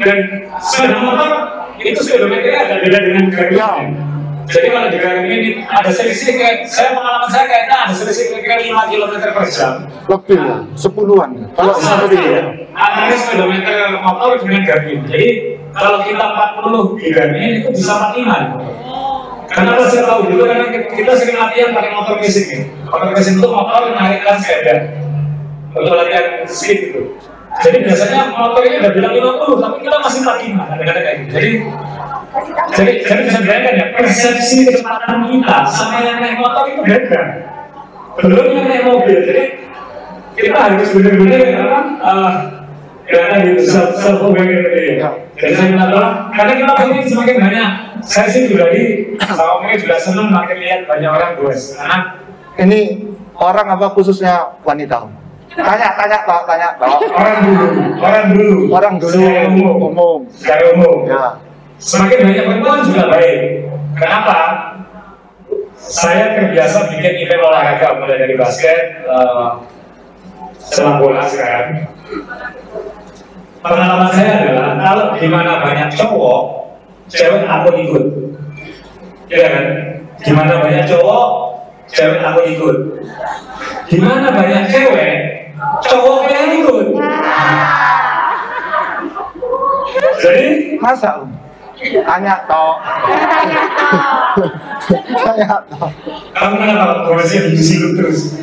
dan 0.00 0.18
sepeda 0.60 0.96
motor 1.00 1.32
itu 1.80 2.00
speedometernya 2.00 2.60
agak 2.66 2.78
beda 2.88 2.98
dengan 3.04 3.24
kereta. 3.28 3.54
Ya. 3.54 4.15
Jadi 4.46 4.66
kalau 4.70 4.88
di 4.88 4.98
kereta 5.02 5.22
ini 5.26 5.50
ada 5.66 5.90
selisih 5.90 6.38
kayak 6.38 6.56
saya 6.70 6.94
pengalaman 6.94 7.28
saya 7.28 7.44
kayaknya 7.50 7.76
ada 7.86 7.94
selisih 7.94 8.24
kira-kira 8.30 8.56
5 8.86 8.90
km 8.94 9.12
per 9.34 9.46
jam 9.50 9.72
Lebih 10.06 10.38
ya, 10.38 10.56
sepuluhan. 10.78 11.30
Kalau 11.58 11.74
seperti 11.74 12.16
ya. 12.22 12.42
antara 12.78 13.16
speedometer 13.18 13.78
motor 13.98 14.38
dengan 14.38 14.62
Garmin 14.62 14.98
jadi 15.10 15.28
kalau 15.74 15.98
kita 16.06 16.24
40 16.62 17.02
di 17.02 17.08
Garmin 17.10 17.50
itu 17.62 17.68
bisa 17.74 17.92
45 18.14 18.86
Kenapa 19.46 19.88
saya 19.88 20.04
tahu 20.04 20.20
dulu 20.28 20.42
karena 20.44 20.68
kita 20.84 21.12
sering 21.16 21.38
latihan 21.38 21.70
pakai 21.72 21.90
motor 21.94 22.18
racing 22.18 22.46
ya. 22.50 22.60
Motor 22.90 23.08
racing 23.14 23.38
itu 23.38 23.48
motor 23.48 23.82
menaikkan 23.94 24.36
sepeda 24.42 24.74
untuk 25.72 25.94
latihan 25.96 26.44
speed 26.44 26.92
itu. 26.92 27.00
Jadi 27.56 27.78
biasanya 27.88 28.20
motor 28.36 28.62
ini 28.68 28.76
udah 28.84 28.92
bilang 28.92 29.12
50, 29.16 29.64
tapi 29.64 29.76
kita 29.80 29.96
masih 29.96 30.20
45 30.20 30.70
kadang-kadang 30.70 31.04
kayak 31.04 31.16
gitu. 31.24 31.30
Jadi 31.32 31.50
jadi 32.76 32.92
jadi 33.00 33.20
bisa 33.24 33.40
bayangkan 33.48 33.74
ya 33.80 33.86
persepsi 33.96 34.56
kecepatan 34.68 35.18
kita 35.32 35.58
sama 35.72 36.04
yang 36.04 36.18
naik 36.20 36.36
motor 36.36 36.68
itu 36.68 36.80
beda. 36.84 37.22
Belum 38.20 38.46
yang 38.52 38.66
naik 38.68 38.84
mobil. 38.84 39.18
Jadi 39.24 39.44
kita 40.36 40.58
harus 40.60 40.88
benar-benar 40.92 41.40
apa? 41.64 41.80
Uh, 42.04 42.32
karena 43.06 43.36
gitu 43.46 43.62
self 43.64 43.96
self 43.96 44.20
aware 44.20 44.44
gitu 44.44 45.00
ya. 45.00 45.10
Jadi 45.36 45.52
saya 45.56 45.68
minta 45.72 45.86
tolong 45.88 46.16
karena 46.34 46.52
kita 46.60 46.72
pengen 46.76 47.04
semakin 47.08 47.36
banyak. 47.40 47.70
Saya 48.04 48.26
sih 48.28 48.42
juga 48.50 48.68
di 48.72 49.16
sama 49.24 49.64
mungkin 49.64 49.78
juga 49.80 49.96
seneng 49.96 50.28
makin 50.28 50.56
lihat 50.60 50.80
banyak 50.84 51.10
orang 51.10 51.30
goes. 51.40 51.76
Karena 51.76 52.20
Ini 52.56 52.80
orang 53.36 53.68
apa 53.68 53.92
khususnya 53.92 54.56
wanita? 54.64 55.25
Tanya, 55.56 55.88
tanya, 55.96 56.18
Pak, 56.28 56.40
tanya, 56.44 56.68
Pak. 56.76 56.88
orang 57.16 57.38
dulu, 57.40 57.66
orang 57.98 58.24
dulu, 58.28 58.56
Orang 58.68 58.94
dulu 59.00 59.16
secara 59.16 59.40
umum, 59.48 59.76
umum. 59.88 60.18
secara 60.28 60.62
umum. 60.76 60.96
Ya. 61.08 61.24
Semakin 61.76 62.18
banyak 62.24 62.44
perempuan 62.44 62.80
juga 62.84 63.04
baik. 63.08 63.38
Kenapa? 63.96 64.38
Saya 65.76 66.36
terbiasa 66.36 66.88
bikin 66.90 67.24
event 67.24 67.42
olahraga 67.42 67.96
mulai 67.96 68.18
dari 68.18 68.34
basket, 68.34 69.06
eh, 69.06 69.50
sepak 70.58 70.98
bola 70.98 71.24
sekarang. 71.24 71.88
Pengalaman 73.60 74.10
saya 74.10 74.32
adalah 74.40 74.68
kalau 74.78 75.06
di 75.16 75.26
mana 75.26 75.58
banyak 75.58 75.88
cowok, 75.92 76.40
cewek 77.08 77.44
aku 77.44 77.68
ikut. 77.80 78.04
Iya 79.26 79.46
kan? 79.46 79.64
Di 80.20 80.32
mana 80.32 80.62
banyak 80.62 80.84
cowok, 80.86 81.26
cewek 81.88 82.20
aku 82.20 82.40
ikut. 82.46 82.76
Di 83.86 83.98
mana 84.00 84.32
banyak 84.32 84.64
cewek, 84.70 85.10
cowok 85.58 86.20
yang 86.28 86.46
ikut. 86.62 86.86
Jadi 90.20 90.46
Masa? 90.80 91.24
Om? 91.24 91.30
Tanya, 91.76 92.34
toh. 92.48 92.74
Tanya 92.80 93.62
toh. 93.76 94.00
Tanya, 95.20 95.56
toh. 95.68 95.90
kamu 96.36 96.54
kenapa 96.60 97.04
progresnya 97.04 97.52
di 97.52 97.60
situ 97.60 97.92
terus? 97.96 98.40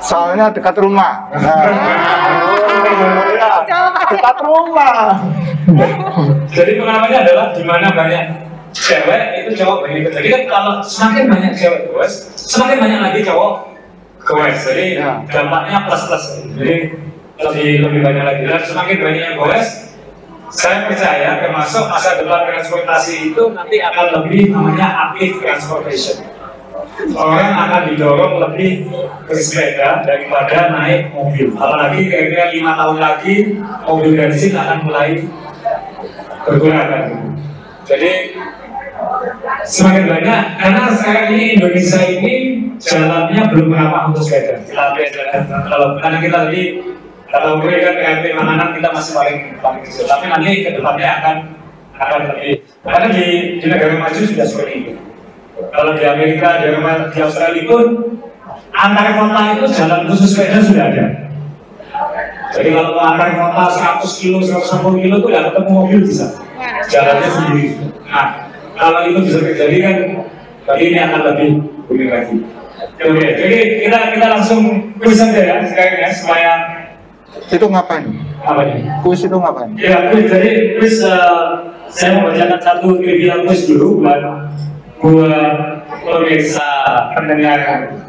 Soalnya 0.00 0.52
dekat 0.52 0.76
rumah. 0.80 1.28
Nah. 1.36 1.62
Oh, 2.46 3.28
ya. 3.32 3.64
Dekat 4.12 4.38
rumah. 4.44 5.20
Jadi 6.52 6.70
pengalamannya 6.80 7.18
adalah 7.26 7.46
di 7.52 7.62
mana 7.64 7.92
banyak 7.92 8.24
cewek 8.72 9.22
itu 9.44 9.50
cowok 9.64 9.76
banyak 9.84 9.96
ikut. 10.04 10.12
Jadi 10.14 10.28
kan 10.32 10.42
kalau 10.48 10.72
semakin 10.84 11.24
banyak 11.32 11.52
cewek 11.56 11.80
goes, 11.90 12.28
semakin 12.36 12.76
banyak 12.80 13.00
lagi 13.02 13.20
cowok 13.24 13.75
goes. 14.26 14.58
Jadi 14.66 14.98
Ya. 14.98 15.22
dampaknya 15.30 15.86
plus 15.86 16.02
plus. 16.10 16.24
Jadi 16.58 16.76
lebih 17.38 17.68
lebih 17.86 18.00
banyak 18.02 18.24
lagi. 18.26 18.42
Dan 18.50 18.62
semakin 18.66 18.96
banyak 18.98 19.22
yang 19.22 19.36
goes, 19.38 19.68
saya 20.50 20.90
percaya 20.90 21.42
termasuk 21.42 21.86
masa 21.86 22.18
depan 22.18 22.46
transportasi 22.50 23.32
itu 23.32 23.42
nanti 23.54 23.78
akan 23.82 24.06
lebih 24.22 24.50
namanya 24.50 25.10
active 25.10 25.38
transportation. 25.42 26.26
Orang 27.12 27.52
akan 27.52 27.82
didorong 27.92 28.40
lebih 28.40 28.88
bersepeda 29.28 30.00
daripada 30.00 30.72
naik 30.72 31.12
mobil. 31.12 31.52
Apalagi 31.52 32.08
kira-kira 32.08 32.56
lima 32.56 32.72
tahun 32.72 32.96
lagi 32.96 33.36
mobil 33.84 34.16
bensin 34.16 34.56
akan 34.56 34.78
mulai 34.86 35.20
berkurang. 36.46 37.36
Jadi 37.84 38.12
semakin 39.66 40.04
banyak 40.08 40.40
karena 40.56 40.82
sekarang 40.94 41.26
ini 41.36 41.44
Indonesia 41.60 42.00
ini 42.00 42.55
jalannya 42.78 43.42
belum 43.52 43.68
ramah 43.72 44.10
untuk 44.10 44.22
sepeda. 44.26 44.60
Kita 44.64 44.94
kalau 45.66 45.98
karena 46.02 46.18
kita 46.22 46.38
tadi 46.48 46.62
kalau 47.26 47.58
mereka 47.58 47.92
kan 47.92 47.96
KMP 48.00 48.24
makanan 48.38 48.68
kita 48.78 48.88
masih 48.94 49.12
paling 49.16 49.38
paling 49.58 49.80
kecil. 49.82 50.04
Tapi 50.06 50.24
nanti 50.30 50.50
ke 50.62 50.70
depannya 50.74 51.08
akan 51.20 51.36
akan 51.96 52.20
lebih 52.32 52.52
karena 52.84 53.08
di, 53.10 53.26
di 53.58 53.66
negara 53.66 53.94
maju 53.98 54.20
sudah 54.20 54.46
seperti 54.46 54.72
itu. 54.84 54.92
Kalau 55.72 55.96
di 55.96 56.04
Amerika, 56.04 56.60
di 56.60 56.68
Eropa, 56.68 57.08
di 57.08 57.18
Australia 57.24 57.64
pun 57.64 57.84
antar 58.76 59.06
kota 59.16 59.40
itu 59.56 59.66
jalan 59.72 60.00
khusus 60.04 60.36
sepeda 60.36 60.60
sudah 60.60 60.84
ada. 60.92 61.04
Jadi 62.52 62.68
kalau 62.76 63.00
antar 63.00 63.28
kota 63.36 63.64
100 64.04 64.20
kilo, 64.20 64.38
150 64.44 65.02
kilo 65.02 65.14
itu 65.20 65.26
nggak 65.32 65.44
ketemu 65.52 65.70
mobil 65.72 65.98
bisa. 66.04 66.26
Jalannya 66.92 67.28
sendiri. 67.28 67.64
Nah, 68.06 68.52
kalau 68.76 69.00
itu 69.08 69.18
bisa 69.24 69.38
terjadi 69.40 69.76
kan, 69.80 69.96
berarti 70.68 70.84
ini 70.92 70.98
akan 71.00 71.20
lebih 71.32 71.48
unik 71.86 72.08
lagi. 72.10 72.36
Oke, 72.96 73.26
jadi 73.36 73.58
kita 73.84 73.98
kita 74.12 74.26
langsung 74.28 74.60
kuis 75.00 75.16
saja 75.16 75.40
ya 75.40 75.56
sekarang 75.64 75.96
ya 76.00 76.10
supaya 76.12 76.52
Itu 77.46 77.68
ngapain? 77.68 78.04
apa 78.40 78.60
nih? 78.64 78.80
Kuis 79.04 79.20
itu 79.22 79.36
ngapain? 79.36 79.70
Ya, 79.76 80.08
kuis 80.08 80.24
jadi 80.28 80.76
kuis 80.80 81.04
eh, 81.04 81.46
saya 81.88 82.16
mau 82.16 82.28
bacakan 82.32 82.60
satu 82.60 82.96
trivia 83.00 83.44
kuis 83.44 83.68
dulu 83.68 84.00
buat 84.00 84.20
buat 85.00 85.56
pemirsa 86.02 86.68
pendengar 87.12 87.58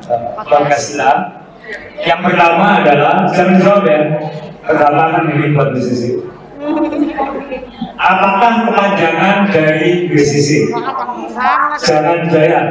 eh, 0.07 0.23
podcast 0.37 0.95
kita. 0.95 1.11
Yang 1.97 2.19
pertama 2.31 2.79
adalah 2.79 3.27
jangan 3.33 3.55
jawab 3.59 3.83
ya. 3.83 3.99
Pertama 4.63 5.01
kan 5.15 5.23
ini 5.31 5.55
buat 5.55 5.71
BCC. 5.75 6.23
Apakah 7.97 8.67
kepanjangan 8.67 9.49
dari 9.49 10.07
BCC? 10.07 10.69
Jangan 11.81 12.19
jaya. 12.29 12.61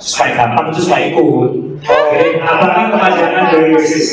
Supaya 0.00 0.32
gampang 0.32 0.72
itu 0.72 0.80
supaya 0.88 1.12
ikut. 1.12 1.50
Jadi 1.84 2.28
apakah 2.40 2.84
kepanjangan 2.88 3.44
dari 3.52 3.76
BCC? 3.76 4.12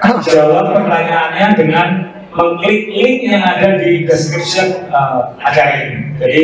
Jawab 0.00 0.72
pertanyaannya 0.72 1.46
dengan 1.60 1.86
mengklik 2.32 2.88
link 2.88 3.28
yang 3.28 3.44
ada 3.44 3.76
di 3.76 4.08
description 4.08 4.88
uh, 4.88 5.36
acara 5.44 5.84
ini. 5.84 6.16
Jadi 6.16 6.42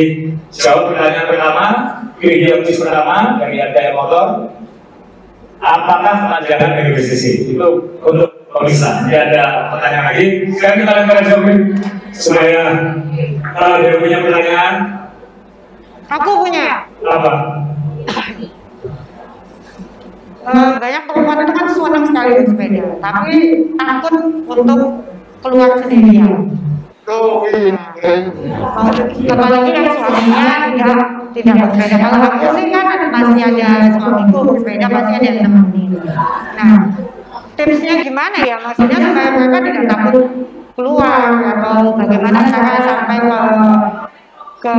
jawab 0.53 0.93
pertanyaan 0.93 1.25
pertama, 1.25 1.65
video 2.21 2.61
quiz 2.61 2.77
pertama 2.77 3.41
dari 3.41 3.57
ada 3.57 3.97
motor. 3.97 4.25
Apakah 5.57 6.29
kepanjangan 6.29 6.77
dari 6.77 6.89
BCC? 6.93 7.49
Itu 7.57 7.97
untuk 8.05 8.45
pemirsa. 8.53 9.09
Tidak 9.09 9.21
ada 9.33 9.73
pertanyaan 9.73 10.05
lagi. 10.13 10.25
Sekarang 10.53 10.77
kita 10.85 10.91
lempar 11.01 11.17
jawab 11.25 11.49
supaya 12.13 12.61
kalau 13.57 13.75
dia 13.81 13.97
punya 13.97 14.17
pertanyaan 14.21 14.73
Aku 16.07 16.45
punya. 16.45 16.87
apa? 17.03 17.33
Eh, 20.47 20.79
banyak 20.79 21.03
perempuan 21.11 21.43
itu 21.43 21.51
kan 21.51 21.67
senang 21.67 22.05
sekali 22.07 22.31
bersepeda, 22.39 22.83
tapi 23.03 23.35
takut 23.75 24.15
untuk 24.47 25.03
keluar 25.43 25.75
sendirian. 25.83 26.55
Ini. 27.07 27.71
Apalagi 29.27 29.69
yang 29.75 29.91
suaminya 29.91 30.55
tidak 30.71 30.99
tidak 31.35 31.55
bersepeda. 31.67 31.95
Kalau 31.99 32.19
aku 32.31 32.47
sih 32.55 32.65
kan 32.71 32.99
masih 33.11 33.43
ada 33.43 33.69
suamiku 33.99 34.39
bersepeda, 34.47 34.87
pasti 34.87 35.13
ada 35.19 35.27
yang 35.27 35.39
nemenin. 35.51 35.91
Nah, 36.55 36.75
tipsnya 37.59 37.93
gimana 38.07 38.37
ya? 38.39 38.55
Maksudnya 38.63 38.99
supaya 39.03 39.29
mereka 39.35 39.57
tidak 39.67 39.83
takut 39.91 40.25
keluar 40.79 41.43
atau 41.43 41.91
bagaimana 41.91 42.39
cara 42.47 42.75
sampai 42.87 43.19
ke 43.19 43.39
ke 44.63 44.75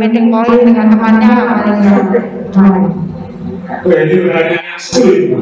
meeting 0.00 0.32
point 0.32 0.64
dengan 0.64 0.86
temannya 0.96 1.32
gimana? 2.56 3.04
Ini 3.84 4.16
pertanyaan 4.24 4.64
yang 4.64 4.80
sulit. 4.80 5.36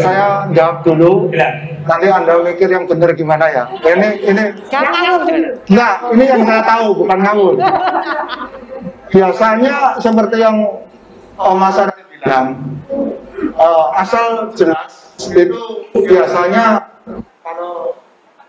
Saya 0.00 0.48
jawab 0.56 0.76
dulu. 0.86 1.28
Ya. 1.28 1.48
Nanti 1.84 2.06
Anda 2.08 2.40
mikir 2.40 2.72
yang 2.72 2.88
benar 2.88 3.12
gimana 3.12 3.44
ya. 3.52 3.64
Ini 3.84 4.08
ini 4.24 4.44
Jangan 4.72 4.92
ngawur 4.96 5.22
dulu. 5.28 5.48
Enggak, 5.68 5.96
ini 6.16 6.24
yang 6.24 6.42
saya 6.48 6.62
tahu, 6.64 6.86
bukan 7.04 7.18
ngawur. 7.20 7.54
Biasanya 9.12 9.74
seperti 10.00 10.36
yang 10.40 10.56
Om 11.36 11.56
Mas 11.58 11.76
Arif 11.76 12.06
bilang, 12.22 12.46
eh, 13.36 13.86
asal 13.98 14.48
jelas 14.56 15.12
itu 15.28 15.62
biasanya 15.92 16.86
kalau 17.42 17.98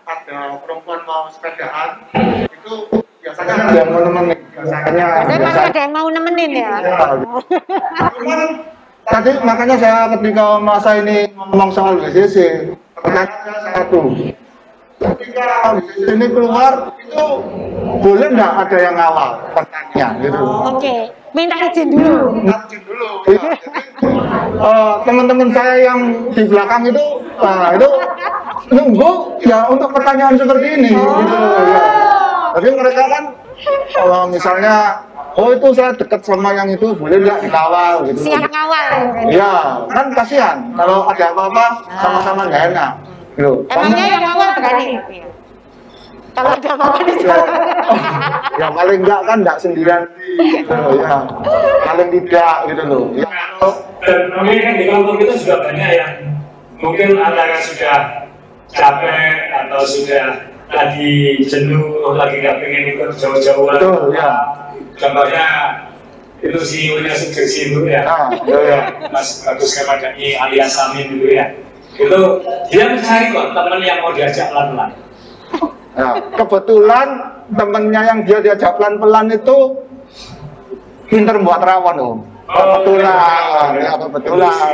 ada 0.04 0.60
perempuan 0.60 1.00
mau 1.08 1.24
sepedaan 1.32 2.04
itu 2.48 2.74
biasanya 3.24 3.52
ada 3.56 3.72
yang 3.72 3.88
mau 3.88 4.00
nemenin. 4.04 4.38
Biasanya, 4.52 5.06
Saya 5.24 5.38
masih 5.40 5.62
ada 5.64 5.80
yang 5.80 5.92
mau 5.92 6.08
nemenin 6.12 6.50
ya. 6.52 6.72
Cuman 8.12 8.40
tadi 9.08 9.30
makanya 9.40 9.76
saya 9.80 9.98
ketika 10.16 10.44
masa 10.60 10.90
ini 11.00 11.16
ngomong 11.32 11.70
soal 11.72 11.96
BCC, 12.00 12.68
pertanyaannya 12.96 13.54
satu. 13.72 14.00
Ketika 14.94 15.46
BCC 15.80 16.06
ini 16.16 16.26
keluar, 16.30 16.72
itu 17.00 17.26
boleh 18.04 18.28
nggak 18.32 18.52
ada 18.68 18.76
yang 18.76 18.94
ngawal 18.96 19.30
pertanyaan 19.56 20.12
gitu? 20.20 20.44
Oke, 20.68 20.94
minta 21.32 21.56
izin 21.64 21.88
dulu. 21.92 22.44
Ngajin 22.44 22.80
dulu. 22.84 23.08
Ya. 23.24 23.40
Jadi, 23.40 23.48
eh, 24.54 24.94
teman-teman 25.08 25.48
saya 25.52 25.74
yang 25.80 26.00
di 26.32 26.42
belakang 26.44 26.82
itu, 26.88 27.04
nah, 27.40 27.72
itu 27.72 27.88
nunggu 28.72 29.40
ya 29.44 29.68
untuk 29.68 29.90
pertanyaan 29.92 30.34
seperti 30.38 30.66
ini. 30.80 30.90
Gitu, 30.94 31.36
ya. 31.68 31.84
Jadi 32.54 32.68
mereka 32.70 33.02
kan, 33.10 33.24
kalau 33.92 34.20
misalnya, 34.30 35.04
oh 35.34 35.50
itu 35.50 35.68
saya 35.74 35.90
dekat 35.98 36.22
sama 36.22 36.54
yang 36.54 36.70
itu, 36.70 36.94
boleh 36.94 37.18
nggak 37.18 37.44
dikawal 37.44 38.06
gitu. 38.08 38.30
Siap 38.30 38.46
ngawal. 38.46 38.86
Iya, 39.28 39.52
kan 39.90 40.06
kasihan 40.14 40.56
kalau 40.78 41.04
ada 41.10 41.24
apa-apa 41.34 41.66
sama-sama 41.98 42.40
nggak 42.46 42.62
enak. 42.72 42.90
Gitu. 43.34 43.52
Emangnya 43.68 44.04
yang 44.06 44.22
ngawal 44.22 44.48
berani? 44.54 44.88
Kalau 46.34 46.50
ada 46.50 46.68
apa-apa 46.74 46.98
di 47.06 47.14
jalan. 47.22 47.48
ya 48.58 48.66
paling 48.74 49.00
enggak 49.06 49.20
kan 49.22 49.36
enggak 49.38 49.58
sendirian 49.62 50.02
gitu 50.34 50.98
ya. 50.98 51.22
Paling 51.86 52.08
tidak 52.10 52.54
gitu 52.70 52.82
loh. 52.90 53.04
Ya, 53.14 53.30
Dan 54.04 54.18
mungkin 54.36 54.58
kan 54.60 54.74
di 54.76 54.84
kelompok 54.90 55.14
kita 55.22 55.34
juga 55.38 55.56
banyak 55.62 55.90
yang 55.94 56.12
mungkin 56.82 57.08
antara 57.22 57.56
sudah 57.62 58.23
capek 58.74 59.54
atau 59.64 59.80
sudah 59.86 60.50
lagi 60.74 61.38
jenuh, 61.46 62.18
lagi 62.18 62.42
nggak 62.42 62.58
pengen 62.58 62.84
ikut 62.98 63.10
jauh-jauhan. 63.14 63.78
Betul, 63.78 64.12
ya. 64.12 64.30
Contohnya 64.98 65.46
itu 66.44 66.58
CEO-nya 66.60 67.14
Sugesti 67.14 67.72
itu 67.72 67.80
ya. 67.88 68.02
Nah, 68.04 68.28
ya, 68.44 68.58
ya. 68.60 68.78
Mas 69.08 69.46
Bagus 69.46 69.72
Kemadani 69.78 70.36
alias 70.36 70.74
Samin 70.74 71.14
dulu 71.14 71.30
ya. 71.30 71.46
Itu 71.94 72.20
dia 72.68 72.84
mencari 72.90 73.30
kok 73.30 73.54
teman 73.54 73.80
yang 73.80 74.02
mau 74.02 74.10
diajak 74.10 74.50
pelan-pelan. 74.50 74.90
Nah, 75.94 76.14
kebetulan 76.34 77.08
temennya 77.54 78.02
yang 78.02 78.18
dia 78.26 78.38
diajak 78.42 78.74
pelan-pelan 78.74 79.30
itu 79.30 79.58
pinter 81.06 81.38
buat 81.38 81.62
rawon 81.62 81.98
om. 82.02 82.18
Kebetulan, 82.44 83.68
ya 83.74 83.92
kebetulan. 83.96 84.72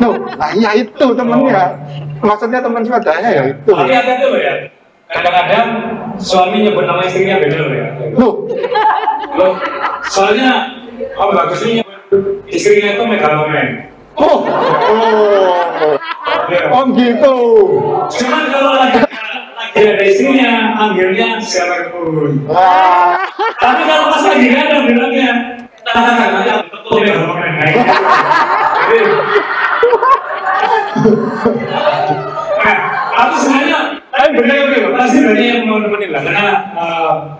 Tuh, 0.00 0.14
nah 0.34 0.50
iya 0.52 0.70
itu 0.74 1.06
temennya. 1.12 1.76
Maksudnya 2.18 2.60
teman 2.64 2.80
sepedanya 2.80 3.28
ya 3.28 3.42
itu. 3.52 3.70
Tapi 3.70 3.92
ada 3.92 4.12
tuh 4.16 4.32
ya. 4.36 4.52
Kadang-kadang 5.06 5.66
suami 6.18 6.64
nyebut 6.64 6.82
nama 6.82 7.04
istrinya 7.04 7.36
beda 7.38 7.58
loh 7.60 7.72
ya. 7.72 7.88
Loh, 8.16 8.34
Loh, 9.36 9.52
soalnya 10.08 10.72
Om 11.14 11.30
Bagus 11.30 11.60
ini 11.62 11.84
istrinya 12.48 12.96
itu 12.96 13.02
megaloman. 13.04 13.68
oh, 14.16 14.38
oh, 14.88 15.94
Ya. 16.46 16.70
om 16.70 16.94
gitu. 16.94 17.36
Cuman 18.06 18.44
kalau 18.48 18.78
lagi 18.78 19.02
lagi 19.02 19.82
ada 19.82 20.04
istrinya, 20.06 20.78
panggilnya 20.78 21.42
siapa 21.42 21.90
pun. 21.90 22.46
Wah, 22.46 23.18
Tapi 23.58 23.82
kalau 23.82 24.14
pas 24.14 24.22
lagi 24.24 24.46
ada 24.54 24.86
bilangnya, 24.86 25.30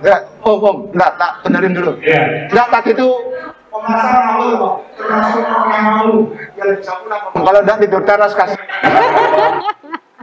ya, 0.06 0.16
oh 0.46 0.56
om, 0.62 0.76
enggak, 0.94 1.10
tak 1.18 1.32
benerin 1.42 1.72
dulu. 1.74 1.92
Enggak, 2.50 2.66
tadi 2.70 2.90
itu. 2.94 3.08
Kalau 7.34 7.60
enggak 7.66 7.78
tidur 7.82 8.02
teras 8.06 8.32
kasih. 8.36 8.60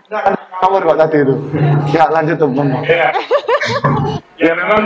Enggak, 0.07 0.23
ngawur 0.63 0.81
kok 0.87 0.97
tadi 1.03 1.17
itu. 1.27 1.35
Ya, 1.91 2.05
lanjut. 2.07 2.37
Ya. 2.87 3.11
ya 4.39 4.53
memang 4.55 4.81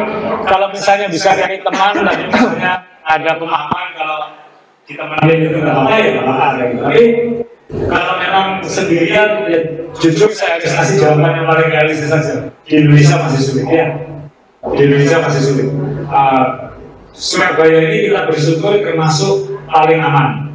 kalau 0.45 0.69
misalnya 0.69 1.09
bisa 1.09 1.33
dari 1.33 1.57
teman 1.61 1.93
tadi 2.05 2.23
misalnya 2.29 2.96
ada 3.07 3.31
pemahaman 3.39 3.87
kalau 3.95 4.19
kita 4.83 5.03
menemani 5.07 5.33
itu 5.47 5.57
nggak 5.63 5.75
apa 5.79 5.95
ya 5.95 6.07
nggak 6.11 6.27
apa 6.27 6.47
gitu. 6.59 6.75
Tapi 6.83 7.03
kalau 7.87 8.13
memang 8.19 8.47
sendirian 8.63 9.29
ya 9.47 9.59
jujur 9.99 10.29
saya 10.31 10.59
harus 10.59 10.71
kasih 10.71 10.95
jawaban 10.99 11.43
yang 11.43 11.47
paling 11.47 11.69
realistis 11.71 12.11
saja. 12.11 12.51
Di 12.67 12.83
Indonesia 12.83 13.15
masih 13.23 13.41
sulit 13.43 13.67
ya. 13.71 13.87
Di 14.75 14.81
Indonesia 14.83 15.17
masih 15.23 15.41
sulit. 15.43 15.67
Uh, 16.07 16.75
Surabaya 17.17 17.89
ini 17.89 18.13
kita 18.13 18.29
bersyukur 18.29 18.77
termasuk 18.77 19.57
paling 19.65 19.97
aman. 19.97 20.53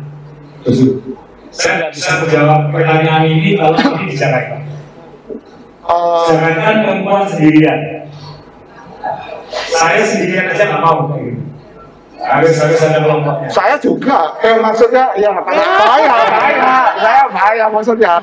Saya 1.50 1.72
nggak 1.82 1.92
bisa 1.92 2.22
menjawab 2.22 2.70
pertanyaan 2.70 3.26
ini 3.26 3.58
kalau 3.58 3.74
ini 3.76 4.14
di 4.14 4.16
Jakarta. 4.16 4.62
Eh, 5.82 6.24
Jangankan 6.30 6.76
perempuan 6.86 7.26
sendirian. 7.26 8.06
Saya 9.50 10.00
sendirian 10.06 10.54
aja 10.54 10.70
nggak 10.70 10.82
mau. 10.86 11.18
Harus 12.22 12.54
harus 12.54 12.80
ada 12.80 12.98
kelompoknya. 13.02 13.48
saya 13.50 13.74
juga, 13.82 14.38
eh 14.46 14.56
maksudnya 14.62 15.10
ya 15.18 15.30
bahaya, 15.34 15.66
bahaya, 15.82 16.72
saya 16.98 17.22
bahaya 17.28 17.64
maksudnya. 17.66 18.14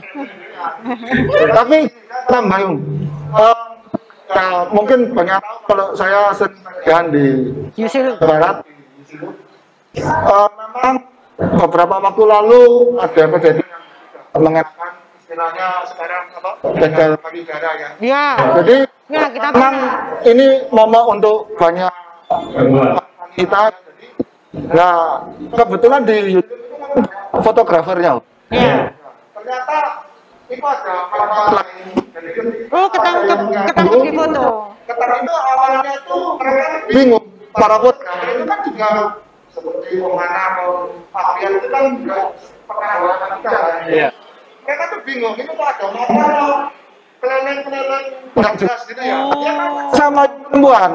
Tapi 1.55 1.77
tambah 2.31 2.59
om. 2.63 2.75
Eh, 3.29 3.57
nah, 4.33 4.65
mungkin 4.71 5.11
banyak 5.11 5.41
kalau 5.67 5.91
saya 5.93 6.31
sendirian 6.31 7.05
di 7.11 7.25
Yusil. 7.75 8.15
Barat. 8.23 8.63
Eh, 9.99 10.49
memang 10.49 10.95
beberapa 11.59 11.95
waktu 11.99 12.23
lalu 12.23 12.63
ada 12.99 13.23
kejadian 13.35 13.67
yang 13.67 14.41
mengenakan 14.41 14.91
istilahnya 15.19 15.67
sekarang 15.87 16.23
apa? 16.39 16.51
Begal 16.75 17.11
pariwara 17.19 17.71
ya. 17.75 17.89
Ya. 17.99 18.25
Jadi 18.63 18.77
Ya, 19.09 19.25
kita 19.25 19.49
memang 19.49 19.75
ini 20.21 20.69
momok 20.69 21.17
untuk 21.17 21.37
banyak 21.57 21.89
Perempuan. 22.29 23.01
Nah, 24.49 25.29
kebetulan 25.53 26.01
di 26.09 26.33
YouTube 26.33 26.57
itu 26.57 26.75
kan 26.81 26.91
fotografernya. 27.45 28.17
Iya. 28.49 28.97
Ternyata 29.37 29.77
itu 30.49 30.65
ada 30.65 30.95
kapal 31.13 31.45
lain. 31.53 31.85
Oh, 32.73 32.87
ketangkep, 32.89 33.39
ketangkep 33.69 33.99
di 34.09 34.11
foto. 34.17 34.45
Ketar 34.89 35.09
itu 35.21 35.33
awalnya 35.37 35.91
itu 35.93 36.17
mereka 36.41 36.65
bingung 36.89 37.25
para 37.53 37.77
voter 37.77 38.09
itu 38.25 38.43
kan 38.49 38.59
juga 38.65 38.89
seperti 39.53 39.89
pemana 40.01 40.41
atau 40.53 40.69
Fabian 41.13 41.51
itu 41.61 41.67
kan 41.69 41.83
juga 42.01 42.17
pernah 42.65 42.93
kita 43.37 43.49
kan. 43.53 43.75
Iya. 43.85 44.09
Mereka 44.65 44.83
tuh 44.89 44.99
bingung 45.05 45.33
ini 45.37 45.45
kok 45.45 45.61
ada 45.61 45.85
motor 45.93 46.73
keleleng-keleleng 47.21 48.05
nggak 48.33 48.53
jelas 48.57 48.81
gitu 48.89 49.01
ya. 49.05 49.17
Ya 49.29 49.53
kan 49.53 49.69
sama 49.93 50.21
perempuan. 50.25 50.91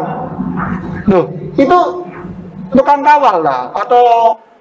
Loh, 1.07 1.25
itu 1.55 1.79
tukang 2.73 3.01
kawal 3.01 3.37
lah 3.43 3.69
atau 3.75 4.05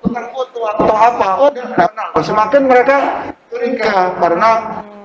tukang 0.03 0.27
foto 0.31 0.59
atau 0.67 0.95
apa? 0.95 1.29
Oh, 1.39 1.49
nggak 1.49 1.89
kenal. 1.89 2.07
Semakin 2.19 2.61
mereka 2.67 2.97
curiga 3.47 3.95
karena 4.17 4.49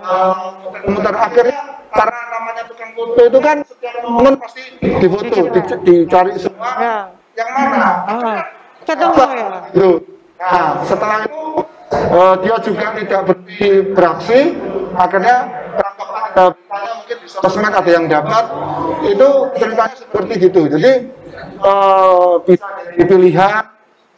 eh, 0.02 0.46
muter 0.88 1.14
akhirnya 1.14 1.60
karena 1.88 2.18
namanya 2.32 2.62
tukang 2.66 2.90
foto 2.92 3.20
itu 3.22 3.38
kan 3.38 3.56
setiap 3.62 3.94
momen 4.02 4.34
pasti 4.36 4.62
difoto, 4.80 5.38
di- 5.54 5.80
dicari 5.84 6.32
semua 6.36 6.70
Ya. 6.78 6.96
yang 7.38 7.50
mana. 7.54 7.90
Ah. 8.04 8.38
Ketemu 8.82 9.14
ya. 9.20 9.48
Nah, 10.38 10.70
setelah 10.82 11.18
itu 11.22 11.42
eh, 11.92 12.34
dia 12.42 12.56
juga 12.62 12.86
tidak 12.94 13.20
berhenti 13.26 13.70
beraksi, 13.92 14.40
akhirnya 14.94 15.36
mungkin 16.38 17.16
di 17.18 17.28
sosmed 17.28 17.74
ada 17.74 17.90
yang 17.90 18.06
dapat, 18.06 18.44
itu 19.02 19.28
ceritanya 19.56 19.96
seperti 19.96 20.32
gitu. 20.40 20.60
Jadi 20.70 20.92
eh, 21.58 22.32
bisa 22.46 22.66
jadi 22.94 23.04
pilihan 23.04 23.52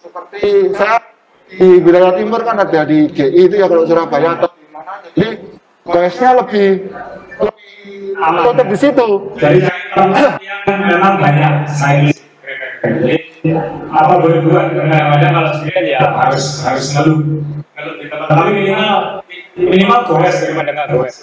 seperti 0.00 0.72
saya 0.76 0.98
di 1.50 1.68
wilayah 1.82 2.14
timur 2.14 2.40
kan 2.46 2.56
ada 2.62 2.80
di 2.86 3.10
GI 3.10 3.50
itu 3.50 3.54
ya 3.58 3.66
kalau 3.66 3.82
Surabaya 3.84 4.38
atau 4.38 4.54
di 4.54 4.66
mana, 4.70 4.92
jadi 5.12 5.28
guysnya 5.82 6.30
lebih 6.38 6.68
lebih 7.42 7.78
Aman. 8.20 8.42
tetap 8.54 8.66
di 8.70 8.78
situ. 8.78 9.08
Tempat 9.90 10.38
yang 10.38 10.80
memang 10.86 11.18
banyak 11.18 11.54
saya 11.66 12.14
jadi 12.80 13.16
apa 13.90 14.14
boleh 14.20 14.40
buat 14.44 14.72
kadang-kadang 14.72 15.32
kalau 15.32 15.50
sendirian 15.56 15.84
ya 15.88 16.00
harus 16.12 16.44
harus 16.64 16.86
ngeluh 16.92 17.20
ngeluh 17.76 17.94
di 17.96 18.06
tempat 18.08 18.28
tapi 18.28 18.50
minimal 18.52 18.98
minimal 19.56 20.00
gores 20.08 20.36
daripada 20.44 20.70
nggak 20.76 20.88
gores 20.92 21.16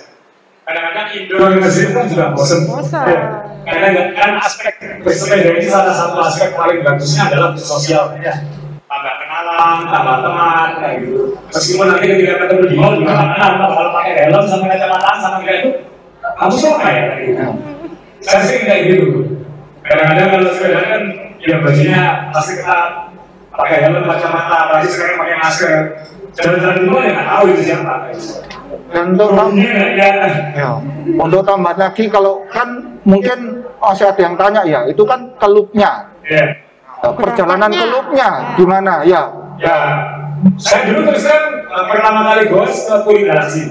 kadang-kadang 0.68 1.08
indoor 1.16 1.50
nge 1.64 1.72
kan 1.96 2.06
juga 2.12 2.26
bosen. 2.36 2.60
Bosan. 2.68 3.08
Ya. 3.08 3.22
karena 3.68 3.88
nggak- 3.92 4.12
kan 4.16 4.32
aspek 4.44 4.74
bersepeda 5.04 5.50
ini 5.56 5.68
salah 5.68 5.96
satu 5.96 6.20
aspek 6.24 6.56
paling 6.56 6.84
bagusnya 6.84 7.32
adalah 7.32 7.56
sosial. 7.56 8.16
Ya 8.20 8.36
tambah 8.88 9.14
kenalan 9.20 9.80
tambah 9.92 10.16
teman 10.24 10.70
kayak 10.80 10.96
gitu. 11.04 11.20
Meskipun 11.52 11.86
nanti 11.92 12.06
ketika 12.08 12.34
ketemu 12.48 12.64
di 12.72 12.76
mall 12.80 12.94
juga 12.96 13.14
kenalan 13.16 13.54
kalau 13.68 13.92
pakai 13.92 14.14
helm 14.28 14.46
sama 14.48 14.66
kacamata 14.72 15.12
sama 15.20 15.38
kayak 15.44 15.60
itu 15.64 15.72
kamu 16.40 16.56
siapa 16.56 16.84
ya? 16.88 17.02
Kayak 17.12 17.20
gitu. 17.28 17.44
Saya 18.24 18.42
sih 18.44 18.58
kayak 18.64 18.82
gitu. 18.92 19.06
Kadang-kadang 19.84 20.28
kalau 20.32 20.52
sepeda 20.52 20.80
kan 20.84 21.02
ya 21.44 21.56
bajunya 21.64 22.02
pasti 22.32 22.52
kita 22.60 22.80
pakai 23.52 23.78
helm 23.88 24.04
kacamata 24.08 24.56
apalagi 24.68 24.88
sekarang 24.92 25.16
pakai 25.20 25.36
masker. 25.40 25.72
Jalan-jalan 26.38 26.76
di 26.80 26.88
mall 26.88 27.04
ya 27.04 27.12
nggak 27.16 27.28
tahu 27.28 27.44
itu 27.52 27.62
siapa 27.68 27.94
kayak 28.08 28.16
gitu. 28.16 28.36
Dan 28.92 29.16
untuk 29.16 29.30
Umumnya 29.32 29.96
ya 29.96 30.12
Ya, 30.56 30.70
untuk 31.16 31.42
tambah 31.44 31.76
lagi 31.76 32.08
kalau 32.12 32.44
kan 32.52 33.00
mungkin 33.08 33.64
masih 33.80 34.12
ada 34.12 34.22
yang 34.22 34.36
tanya 34.36 34.62
ya, 34.68 34.80
itu 34.88 35.04
kan 35.08 35.28
kelupnya, 35.40 36.12
ya 36.28 36.68
perjalanan 37.16 37.72
kelupnya 37.72 38.58
gimana 38.58 39.06
ya? 39.06 39.30
Ya, 39.58 39.78
saya 40.58 40.94
dulu 40.94 41.14
terus 41.14 41.26
eh, 41.26 41.42
pertama 41.90 42.30
kali 42.34 42.50
gos 42.50 42.86
ke 42.86 42.96
Kulinasi 43.06 43.64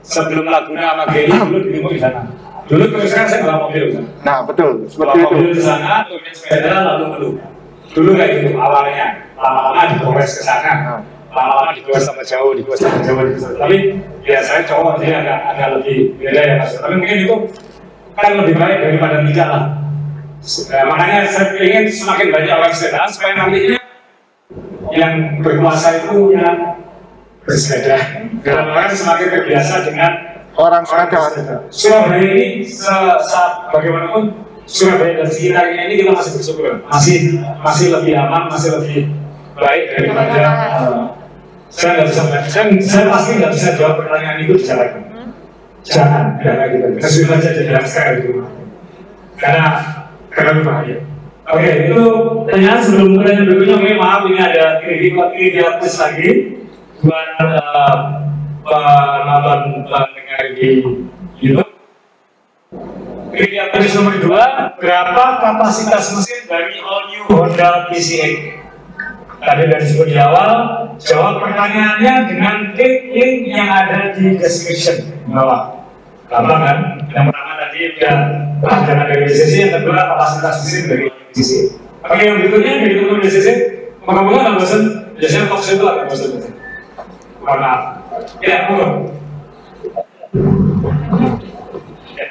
sebelum 0.00 0.48
Laguna 0.48 0.96
sama 0.96 1.04
GI 1.12 1.28
dulu 1.28 1.58
di 1.68 1.80
di 1.80 2.00
sana. 2.00 2.24
Dulu 2.68 2.84
terus 2.92 3.12
terang 3.12 3.28
saya 3.28 3.40
bawa 3.44 3.56
mobil 3.68 3.82
di 3.88 3.92
sana. 3.96 4.08
Nah 4.24 4.38
betul 4.44 4.72
Bawa 4.84 4.88
seperti 4.88 5.18
itu. 5.20 5.28
mobil 5.28 5.50
di 5.52 5.62
sana, 5.64 5.92
turunin 6.08 6.32
sepeda 6.32 6.72
lalu 6.84 7.04
ngeluh. 7.12 7.34
Dulu 7.88 8.10
kayak 8.16 8.30
gitu 8.40 8.48
awalnya, 8.60 9.06
lama-lama 9.36 9.82
digores 9.96 10.30
ke 10.36 10.42
sana. 10.44 11.00
Lama-lama 11.28 11.70
digores 11.72 12.02
sama 12.02 12.22
jauh, 12.22 12.52
digores 12.52 12.80
sama 12.80 12.98
jauh, 13.00 13.20
sama- 13.36 13.58
Tapi 13.58 13.76
ya 14.22 14.40
saya 14.40 14.64
cowok 14.64 14.98
jadi 14.98 15.12
agak 15.20 15.38
agak 15.52 15.68
lebih 15.78 15.96
beda 16.16 16.40
ya 16.40 16.54
mas. 16.56 16.72
Tapi 16.74 16.94
mungkin 16.96 17.18
itu 17.20 17.36
kan 18.14 18.30
lebih 18.34 18.54
baik 18.56 18.78
daripada 18.80 19.16
tidak 19.22 19.48
lah. 19.48 19.64
Eh, 20.40 20.84
makanya 20.86 21.26
saya 21.26 21.50
ingin 21.58 21.84
semakin 21.86 22.30
banyak 22.30 22.54
orang 22.54 22.72
sepeda 22.72 23.04
supaya 23.06 23.32
nantinya 23.36 23.76
yang 24.90 25.14
berkuasa 25.38 26.00
itu 26.00 26.32
yang 26.32 26.78
bersepeda. 27.42 27.96
Kalau 28.40 28.70
orang 28.70 28.88
semakin 28.88 29.26
terbiasa 29.30 29.74
dengan 29.84 30.12
Orang 30.58 30.82
sepeda. 30.82 31.54
Surabaya 31.70 32.24
ini 32.24 32.46
se, 32.62 32.90
se- 33.22 33.56
bagaimanapun 33.70 34.34
Surabaya 34.66 35.22
dan 35.22 35.28
sekitarnya 35.28 35.86
ini 35.86 35.94
kita 35.96 36.10
masih 36.12 36.32
bersyukur, 36.34 36.82
masih 36.84 37.16
masih 37.62 37.86
lebih 37.94 38.12
aman, 38.16 38.50
masih 38.50 38.74
lebih 38.74 39.06
baik 39.54 39.84
daripada. 39.94 40.34
eh, 40.34 41.02
saya 41.68 42.00
nggak 42.00 42.08
bisa, 42.08 42.22
saya, 42.48 42.64
saya 42.80 43.04
pasti 43.12 43.30
nggak 43.36 43.52
bisa 43.52 43.68
jawab 43.76 44.00
pertanyaan 44.00 44.40
itu 44.40 44.56
di 44.56 44.64
jalan. 44.64 44.90
Jangan, 45.84 46.40
jangan 46.40 46.66
gitu. 46.74 46.86
Kesulitan 47.00 47.38
saja 47.40 47.60
jadi 47.64 47.84
sekarang 47.84 48.14
itu. 48.20 48.30
Karena 49.38 49.66
karena 50.32 50.50
berbahaya. 50.60 50.98
Oke, 51.48 51.70
itu 51.88 52.04
pertanyaan 52.44 52.80
sebelum 52.84 53.10
pertanyaan 53.16 53.46
berikutnya, 53.48 53.76
mungkin 53.80 53.98
maaf 54.04 54.22
ini 54.28 54.36
ada 54.36 54.64
trivia 54.84 55.24
trivia 55.32 55.68
quiz 55.80 55.96
lagi 55.96 56.30
buat 57.00 57.28
eh, 57.40 57.96
penonton 58.68 59.60
pendengar 59.88 60.44
di 60.60 60.68
YouTube. 61.40 61.72
Trivia 63.32 63.64
quiz 63.72 63.92
nomor 63.96 64.14
dua, 64.20 64.44
berapa 64.76 65.24
kapasitas 65.40 66.12
mesin 66.20 66.44
dari 66.44 66.84
all 66.84 67.08
new 67.08 67.24
Honda 67.32 67.88
PCX? 67.88 68.57
Tadi 69.48 69.64
sudah 69.64 69.80
disebut 69.80 70.06
di 70.12 70.16
awal, 70.20 70.50
jawab 71.00 71.40
pertanyaannya 71.40 72.14
dengan 72.28 72.56
klik 72.76 73.16
link 73.16 73.48
yang 73.48 73.64
ada 73.64 74.12
di 74.12 74.36
description 74.36 75.08
bawah. 75.24 75.72
Gampang 76.28 76.60
kan? 76.60 76.78
Yang 77.08 77.32
pertama 77.32 77.52
tadi 77.56 77.78
udah 77.96 78.16
panjangan 78.60 79.08
dari 79.08 79.24
BCC, 79.24 79.52
yang 79.64 79.72
kedua 79.80 80.04
kapasitas 80.04 80.68
mesin 80.68 80.82
dari 80.92 81.08
BCC. 81.32 81.52
Oke, 82.04 82.20
yang 82.28 82.36
berikutnya 82.44 82.72
dari 82.84 82.94
teman 83.00 83.24
BCC, 83.24 83.48
moga-moga 84.04 84.36
nggak 84.44 84.56
bosan. 84.60 84.82
Biasanya 85.16 85.48
talk 85.48 85.60
show 85.64 85.74
itu 85.80 85.84
agak 85.88 86.04
bosan. 86.12 86.28
Mohon 87.40 87.58
maaf. 87.64 87.80
Ya, 88.44 88.56
monggo. 88.68 88.86
Ya. 92.12 92.26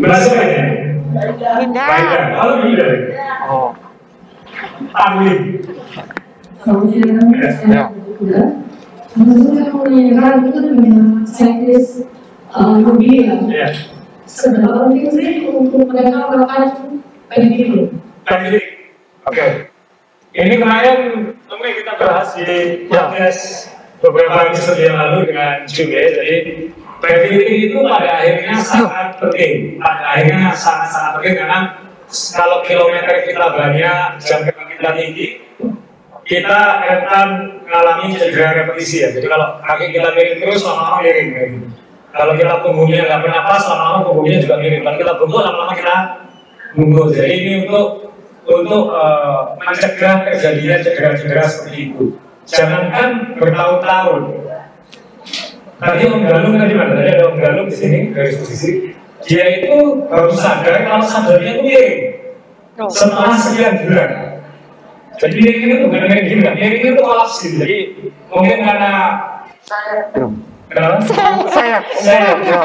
Berhasil 0.00 0.32
kan 0.32 0.48
ya? 0.48 0.64
Kan? 1.76 2.24
Halo, 2.40 2.64
Indah. 2.64 2.88
Oh, 3.52 3.76
Tamlin. 4.96 5.59
Kemudian 6.60 7.16
Ya. 7.40 7.50
saya 7.56 7.88
juga 8.20 8.42
Sebetulnya 9.10 9.74
menginginkan 9.74 10.46
itu 10.46 10.60
checklist 11.26 12.06
uh, 12.54 12.78
mobil 12.78 13.26
Ya. 13.50 13.74
Seberapa 14.30 14.86
penting 14.86 15.10
sih 15.10 15.30
untuk 15.50 15.90
mereka 15.90 16.30
melakukan 16.30 16.94
PDP 17.26 17.90
Tadi, 18.22 18.58
oke. 19.26 19.46
Ini 20.30 20.54
kemarin 20.62 20.98
mungkin 21.50 21.72
kita 21.82 21.98
bahas 21.98 22.38
di 22.38 22.86
podcast 22.86 23.74
beberapa 23.98 24.46
episode 24.46 24.78
yang 24.78 24.94
lalu 24.94 25.34
dengan 25.34 25.66
ya. 25.66 26.06
Jadi 26.14 26.36
PVT 27.02 27.48
itu 27.72 27.78
pada 27.82 28.22
akhirnya 28.22 28.54
sangat 28.62 29.18
penting. 29.18 29.82
Pada 29.82 30.04
akhirnya 30.14 30.54
sangat-sangat 30.54 31.10
penting 31.18 31.34
karena 31.42 31.58
kalau 32.38 32.62
kilometer 32.62 33.16
kita 33.26 33.46
banyak, 33.50 34.02
jam 34.22 34.38
terbang 34.46 34.68
kita 34.78 34.90
tinggi, 34.94 35.26
kita 36.30 36.60
akan 36.78 37.28
mengalami 37.66 38.14
cedera 38.14 38.62
repetisi 38.62 39.02
ya. 39.02 39.10
Jadi 39.10 39.26
kalau 39.26 39.58
kaki 39.66 39.90
kita 39.90 40.14
miring 40.14 40.38
terus, 40.38 40.62
lama-lama 40.62 41.02
miring 41.02 41.28
kayak 41.34 41.48
gitu. 41.58 41.66
Kalau 42.10 42.32
kita 42.38 42.54
punggungnya 42.62 43.00
nggak 43.10 43.20
pernah 43.26 43.42
pas, 43.50 43.62
lama-lama 43.66 43.98
punggungnya 44.06 44.38
juga 44.38 44.54
miring. 44.62 44.82
Kalau 44.86 44.98
kita 45.02 45.12
bungkuk, 45.18 45.42
lama-lama 45.42 45.74
kita 45.74 45.96
bungkuk. 46.78 47.06
Jadi 47.10 47.32
ini 47.34 47.52
untuk 47.66 47.86
untuk 48.46 48.82
eh, 48.94 49.40
mencegah 49.58 50.16
terjadinya 50.30 50.76
cedera-cedera 50.86 51.44
seperti 51.50 51.78
itu. 51.90 52.04
Jangankan 52.46 53.08
bertahun-tahun. 53.38 54.22
Tadi 55.80 56.02
Om 56.12 56.22
Galung 56.28 56.54
tadi 56.60 56.74
mana? 56.76 56.92
Tadi 56.94 57.10
ada 57.10 57.24
Om 57.26 57.36
Galung 57.42 57.66
di 57.66 57.76
sini 57.76 57.98
dari 58.14 58.30
posisi. 58.38 58.94
Dia 59.26 59.44
itu 59.60 60.06
baru 60.06 60.30
sadar 60.32 60.86
kalau 60.86 61.04
sadarnya 61.04 61.58
itu 61.58 61.62
miring 61.66 61.98
Oh. 62.80 62.88
setelah 62.88 63.36
sekian 63.36 63.76
bulan. 63.84 64.29
Jadi 65.20 65.36
miringnya 65.36 65.66
itu 65.68 65.84
bukan 65.84 66.00
miring 66.08 66.26
gini, 66.32 66.40
miringnya 66.48 66.90
itu 66.96 67.02
kolaps 67.04 67.34
gitu. 67.44 67.56
Jadi 67.60 67.78
mungkin 68.32 68.58
karena 68.64 68.92
kenapa? 70.72 70.96
saya, 71.04 71.76
saya, 72.00 72.32
ya, 72.40 72.60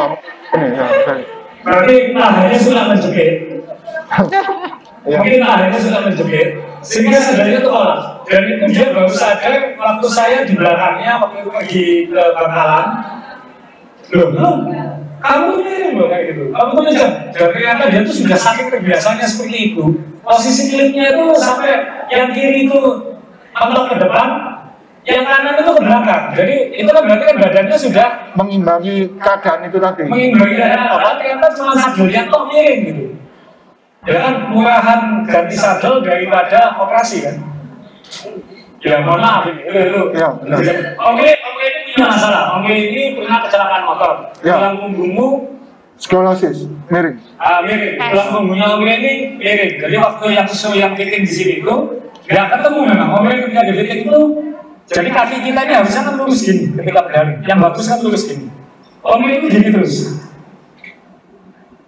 ini 0.56 0.72
ya, 0.72 0.88
saya. 1.04 1.24
Berarti 1.66 1.96
nahannya 2.16 2.60
sudah 2.62 2.84
menjepit. 2.88 3.36
Ya. 5.04 5.20
Mungkin 5.20 5.38
nahannya 5.44 5.80
sudah 5.84 6.00
menjepit, 6.08 6.48
sehingga 6.80 7.20
sadarnya 7.20 7.60
itu 7.60 7.70
kolaps. 7.70 8.06
dan 8.26 8.42
itu 8.50 8.66
dia 8.74 8.88
baru 8.90 9.12
sadar 9.12 9.54
waktu 9.78 10.08
saya 10.10 10.38
di 10.50 10.54
belakangnya 10.58 11.22
waktu 11.22 11.46
itu 11.46 11.50
pergi 11.54 11.88
ke 12.10 12.24
Bangkalan 12.34 12.88
loh 14.16 14.30
kamu 15.26 15.44
tuh 15.50 15.62
miring 15.66 15.94
loh 15.98 16.08
kayak 16.08 16.26
gitu. 16.34 16.44
Kamu 16.54 16.70
tuh 16.70 16.84
ngejar 16.86 17.10
dan 17.34 17.48
ternyata 17.50 17.84
dia 17.90 18.02
tuh 18.06 18.16
sudah 18.16 18.38
saking 18.38 18.68
terbiasanya 18.70 19.26
seperti 19.26 19.58
itu. 19.74 19.84
Posisi 20.22 20.74
klipnya 20.74 21.14
itu 21.14 21.26
sampai 21.38 21.74
yang 22.14 22.30
kiri 22.34 22.66
itu 22.70 22.80
mentok 23.54 23.86
ke 23.94 23.96
depan 24.02 24.28
yang 25.06 25.22
kanan 25.26 25.54
itu 25.62 25.72
ke 25.74 25.82
belakang. 25.86 26.24
Jadi 26.34 26.56
itu 26.82 26.90
kan 26.90 27.04
berarti 27.06 27.24
kan 27.30 27.38
badannya 27.42 27.78
sudah 27.78 28.08
mengimbangi 28.34 28.96
keadaan 29.22 29.60
itu 29.70 29.78
tadi. 29.78 30.04
Mengimbangi 30.10 30.58
apa 30.62 31.10
ternyata 31.22 31.48
cuma 31.54 31.74
sadel 31.78 32.08
yang 32.10 32.26
kok 32.30 32.44
miring 32.50 32.82
gitu. 32.86 33.04
Ya 34.06 34.18
kan 34.22 34.34
murahan 34.54 35.02
ganti 35.26 35.58
sadel 35.58 36.06
daripada 36.06 36.78
operasi 36.78 37.26
kan? 37.26 37.36
Ya 38.86 39.02
mohon 39.02 39.18
maaf 39.18 39.50
ini. 39.50 39.66
Itu, 39.66 39.80
itu. 39.82 40.02
Ya, 40.14 40.30
oke 40.30 41.30
oke 41.42 41.70
ini 41.96 42.04
punya 42.04 42.12
masalah 42.12 42.42
oke 42.60 42.74
ini 42.76 43.04
pernah 43.16 43.40
kecelakaan 43.48 43.84
motor. 43.88 44.12
Ya. 44.44 44.60
tulang 44.60 44.76
punggungmu 44.84 45.28
skolosis 45.96 46.68
miring. 46.92 47.18
Ah, 47.40 47.64
miring. 47.64 47.96
Tulang 47.96 48.30
punggungnya 48.36 48.68
oke 48.76 48.84
ini 48.84 49.14
miring. 49.40 49.74
Jadi 49.80 49.96
waktu 49.96 50.26
yang 50.36 50.44
sesuai 50.44 50.76
yang 50.76 50.94
fitting 51.00 51.24
di 51.24 51.32
sini 51.32 51.54
itu 51.64 51.76
nggak 52.28 52.48
ketemu 52.52 52.80
memang. 52.84 53.10
Oke 53.16 53.32
ketika 53.32 53.62
di 53.64 53.74
fitting 53.80 54.00
itu 54.12 54.22
jadi 54.92 55.10
kaki 55.10 55.38
kita 55.48 55.60
ini 55.66 55.74
harusnya 55.74 56.02
kan 56.04 56.14
lurus 56.20 56.40
gini 56.44 56.64
ketika 56.76 57.00
berlari. 57.08 57.34
Yang 57.48 57.60
bagus 57.64 57.86
kan 57.88 58.00
lurus 58.04 58.24
gini. 58.28 58.46
Oke 59.00 59.28
ini 59.32 59.48
gini 59.48 59.68
terus. 59.72 59.96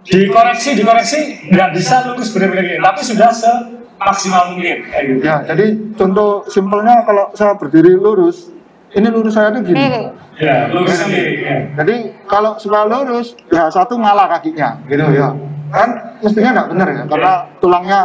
Dikoreksi 0.07 0.69
dikoreksi 0.79 1.19
nggak 1.51 1.69
bisa 1.75 1.95
lurus 2.07 2.31
benar-benar 2.31 2.63
gini. 2.63 2.79
Tapi 2.79 2.99
sudah 3.03 3.29
semaksimal 3.35 4.55
mungkin. 4.55 4.87
Kayak 4.87 5.03
gitu. 5.03 5.19
Ya 5.19 5.35
jadi 5.43 5.65
contoh 5.99 6.47
simpelnya 6.47 7.03
kalau 7.03 7.27
saya 7.35 7.59
berdiri 7.59 7.91
lurus 7.99 8.55
ini 8.95 9.07
lurus 9.11 9.33
saya 9.35 9.51
itu 9.51 9.59
gini 9.67 9.77
Miring. 9.79 10.07
ya 10.39 10.55
lurus 10.71 10.95
ya 10.95 11.57
jadi 11.81 11.95
kalau 12.29 12.55
supaya 12.55 12.85
lurus 12.87 13.35
ya 13.51 13.67
satu 13.67 13.99
ngalah 13.99 14.31
kakinya 14.37 14.79
gitu 14.87 15.03
ya 15.11 15.35
kan 15.73 15.89
mestinya 16.23 16.49
nggak 16.55 16.67
benar 16.71 16.87
ya 16.87 17.03
karena 17.09 17.31
tulangnya 17.59 17.99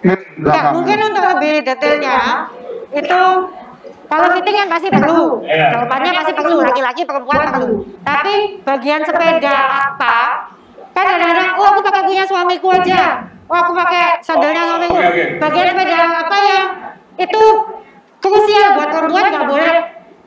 miring 0.00 0.30
Ya, 0.30 0.42
belakang 0.46 0.72
mungkin 0.80 0.98
untuk 1.12 1.24
lebih 1.36 1.54
detailnya 1.68 2.18
itu 2.96 3.22
kalau 4.10 4.26
fitting 4.34 4.56
kan 4.58 4.66
pasti 4.66 4.88
perlu, 4.90 5.38
jawabannya 5.46 6.10
pasti 6.18 6.32
perlu, 6.34 6.56
laki-laki 6.66 7.06
perempuan 7.06 7.46
perlu. 7.46 7.86
Tapi 8.02 8.58
bagian 8.66 9.06
sepeda 9.06 9.54
apa? 9.94 10.50
Kan 10.90 11.04
kadang-kadang, 11.06 11.54
oh 11.54 11.66
aku 11.70 11.80
pakai 11.86 12.02
punya 12.10 12.26
suamiku 12.26 12.74
aja, 12.74 13.22
oh 13.46 13.54
aku 13.54 13.70
pakai 13.70 14.18
sandalnya 14.18 14.66
suamiku. 14.66 14.98
Bagian 15.38 15.66
sepeda 15.70 15.98
apa 16.26 16.36
yang 16.42 16.64
itu 17.22 17.42
krusial 18.18 18.82
buat 18.82 18.88
perempuan 18.90 19.24
nggak 19.30 19.46
boleh. 19.46 19.78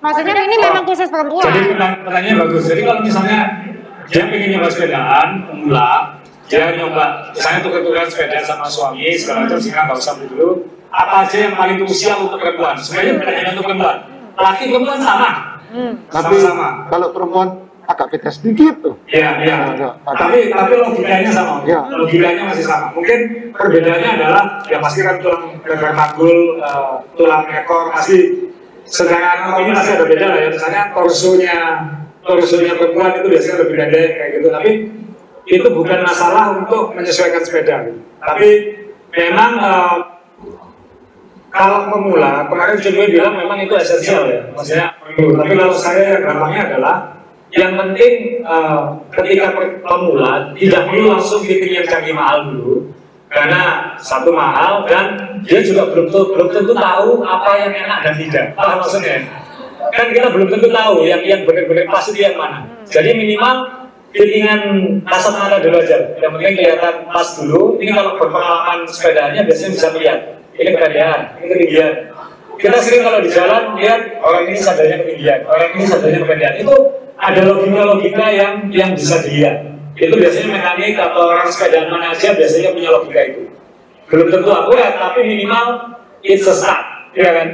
Maksudnya 0.03 0.35
ini 0.37 0.55
memang 0.59 0.83
khusus 0.83 1.07
perempuan. 1.07 1.47
Jadi 1.47 1.59
pertanya- 1.71 1.99
pertanyaannya 2.03 2.35
bagus. 2.43 2.63
Jadi 2.67 2.81
kalau 2.83 2.99
misalnya 2.99 3.39
dia 4.03 4.23
pengen 4.27 4.49
nyoba 4.51 4.67
sepedaan, 4.67 5.27
pemula, 5.47 5.91
dia 6.45 6.75
nyoba, 6.75 7.05
misalnya 7.31 7.59
tukar-tukar 7.63 8.03
sepeda 8.05 8.43
sama 8.43 8.67
suami, 8.67 9.15
segala 9.15 9.47
macam, 9.47 9.57
sehingga 9.57 9.87
nggak 9.87 9.97
usah 9.97 10.13
beli 10.19 10.27
dulu. 10.29 10.49
Apa 10.91 11.23
aja 11.23 11.37
yang 11.41 11.55
paling 11.55 11.77
krusial 11.79 12.17
untuk 12.21 12.37
perempuan? 12.37 12.75
Sebenarnya 12.75 13.13
hanya 13.17 13.49
untuk 13.55 13.65
perempuan. 13.65 13.97
Laki 14.35 14.63
perempuan 14.69 14.99
sama. 14.99 15.31
Hmm. 15.73 15.97
tapi 16.05 16.37
Sama-sama. 16.37 16.85
kalau 16.85 17.09
perempuan 17.09 17.49
agak 17.83 18.13
beda 18.13 18.29
sedikit 18.29 18.77
tuh 18.79 18.93
Iya, 19.09 19.41
iya. 19.41 19.73
Iya. 19.73 19.89
Tapi 20.05 20.53
tapi 20.53 20.73
logikanya 20.77 21.31
sama. 21.33 21.65
Iya. 21.65 21.81
Logikanya 21.89 22.45
masih 22.45 22.61
sama. 22.61 22.93
Mungkin 22.93 23.19
perbedaannya 23.57 24.09
adalah 24.13 24.61
ya 24.69 24.77
pasti 24.77 25.01
kan 25.01 25.17
tulang 25.17 25.57
gagal 25.65 25.97
manggul, 25.97 26.61
eh, 26.61 26.93
tulang 27.17 27.49
ekor 27.49 27.89
masih 27.89 28.52
secara 28.87 29.39
anatomi 29.39 29.71
masih 29.73 29.91
ada 29.99 30.05
beda 30.05 30.25
lah 30.29 30.39
ya. 30.39 30.49
Misalnya 30.51 30.83
torsonya 30.95 31.57
torsonya 32.23 32.73
perempuan 32.79 33.19
itu 33.19 33.27
biasanya 33.27 33.57
lebih 33.65 33.75
pendek 33.79 34.09
kayak 34.15 34.29
gitu. 34.39 34.47
Tapi 34.51 34.71
itu 35.43 35.67
bukan 35.75 35.99
masalah 36.07 36.55
untuk 36.63 36.95
menyesuaikan 36.95 37.43
sepeda. 37.43 37.91
Tapi 38.23 38.49
memang 39.11 39.51
eh, 39.59 39.97
kalau 41.53 41.85
pemula, 41.91 42.49
kemarin 42.49 42.81
Jumwe 42.81 43.13
bilang 43.13 43.37
memang 43.37 43.61
itu 43.61 43.77
esensial 43.77 44.25
ya, 44.25 44.41
maksudnya 44.55 44.97
perlu. 44.97 45.37
Tapi 45.37 45.53
kalau 45.53 45.75
saya 45.75 46.17
gampangnya 46.23 46.61
adalah 46.73 46.95
yang 47.53 47.75
penting 47.77 48.41
eh, 48.41 48.83
ketika 49.19 49.53
pemula 49.83 50.55
tidak 50.55 50.81
perlu 50.89 51.13
langsung 51.13 51.43
fitting 51.43 51.83
yang 51.83 51.85
canggih 51.85 52.15
mahal 52.15 52.47
dulu, 52.49 52.92
karena 53.33 53.61
satu 53.97 54.29
mahal 54.29 54.85
dan 54.85 55.17
dia 55.41 55.65
juga 55.65 55.89
belum 55.89 56.05
tentu, 56.13 56.37
belum 56.37 56.49
tentu 56.53 56.73
tahu 56.77 57.25
apa 57.25 57.49
yang 57.57 57.73
enak 57.73 57.99
dan 58.05 58.13
tidak. 58.13 58.45
Apa 58.53 58.77
maksudnya? 58.77 59.25
Kan 59.89 60.13
kita 60.13 60.29
belum 60.29 60.47
tentu 60.53 60.69
tahu 60.69 61.01
yang 61.01 61.25
yang 61.25 61.41
benar-benar 61.41 61.89
pas 61.89 62.05
itu 62.05 62.21
yang 62.21 62.37
mana. 62.37 62.61
Jadi 62.85 63.09
minimal 63.17 63.89
fittingan 64.13 64.61
kasat 65.09 65.33
mata 65.33 65.57
dulu 65.57 65.81
aja. 65.81 66.13
Yang 66.21 66.31
penting 66.37 66.55
kelihatan 66.61 66.95
pas 67.09 67.27
dulu. 67.41 67.81
Ini 67.81 67.91
kalau 67.97 68.21
berpengalaman 68.21 68.85
sepedanya 68.85 69.41
biasanya 69.41 69.71
bisa 69.73 69.87
melihat. 69.97 70.19
Ini 70.53 70.69
kepedean, 70.77 71.19
ini 71.41 71.45
ketinggian. 71.49 71.93
Kita 72.61 72.77
sering 72.77 73.01
kalau 73.01 73.17
di 73.17 73.33
jalan 73.33 73.73
lihat 73.81 74.21
orang 74.21 74.45
ini 74.45 74.53
sadarnya 74.53 75.01
ketinggian, 75.01 75.39
orang 75.49 75.69
ini 75.73 75.83
sadarnya 75.89 76.19
kepedean. 76.21 76.53
Itu 76.61 76.75
ada 77.17 77.41
logika-logika 77.49 78.25
yang 78.29 78.53
yang 78.69 78.93
bisa 78.93 79.25
dilihat. 79.25 79.72
Itu 79.93 80.15
biasanya 80.17 80.49
mekanik 80.57 80.97
atau 80.97 81.21
orang 81.29 81.47
sepeda 81.49 81.85
mana 81.89 82.13
aja 82.13 82.33
biasanya 82.33 82.69
punya 82.73 82.89
logika 82.89 83.21
itu. 83.29 83.41
Belum 84.09 84.27
tentu 84.29 84.49
akurat, 84.49 84.97
tapi 84.97 85.25
minimal 85.25 85.97
it's 86.25 86.49
a 86.49 86.53
start, 86.53 87.13
ya 87.13 87.29
kan? 87.29 87.47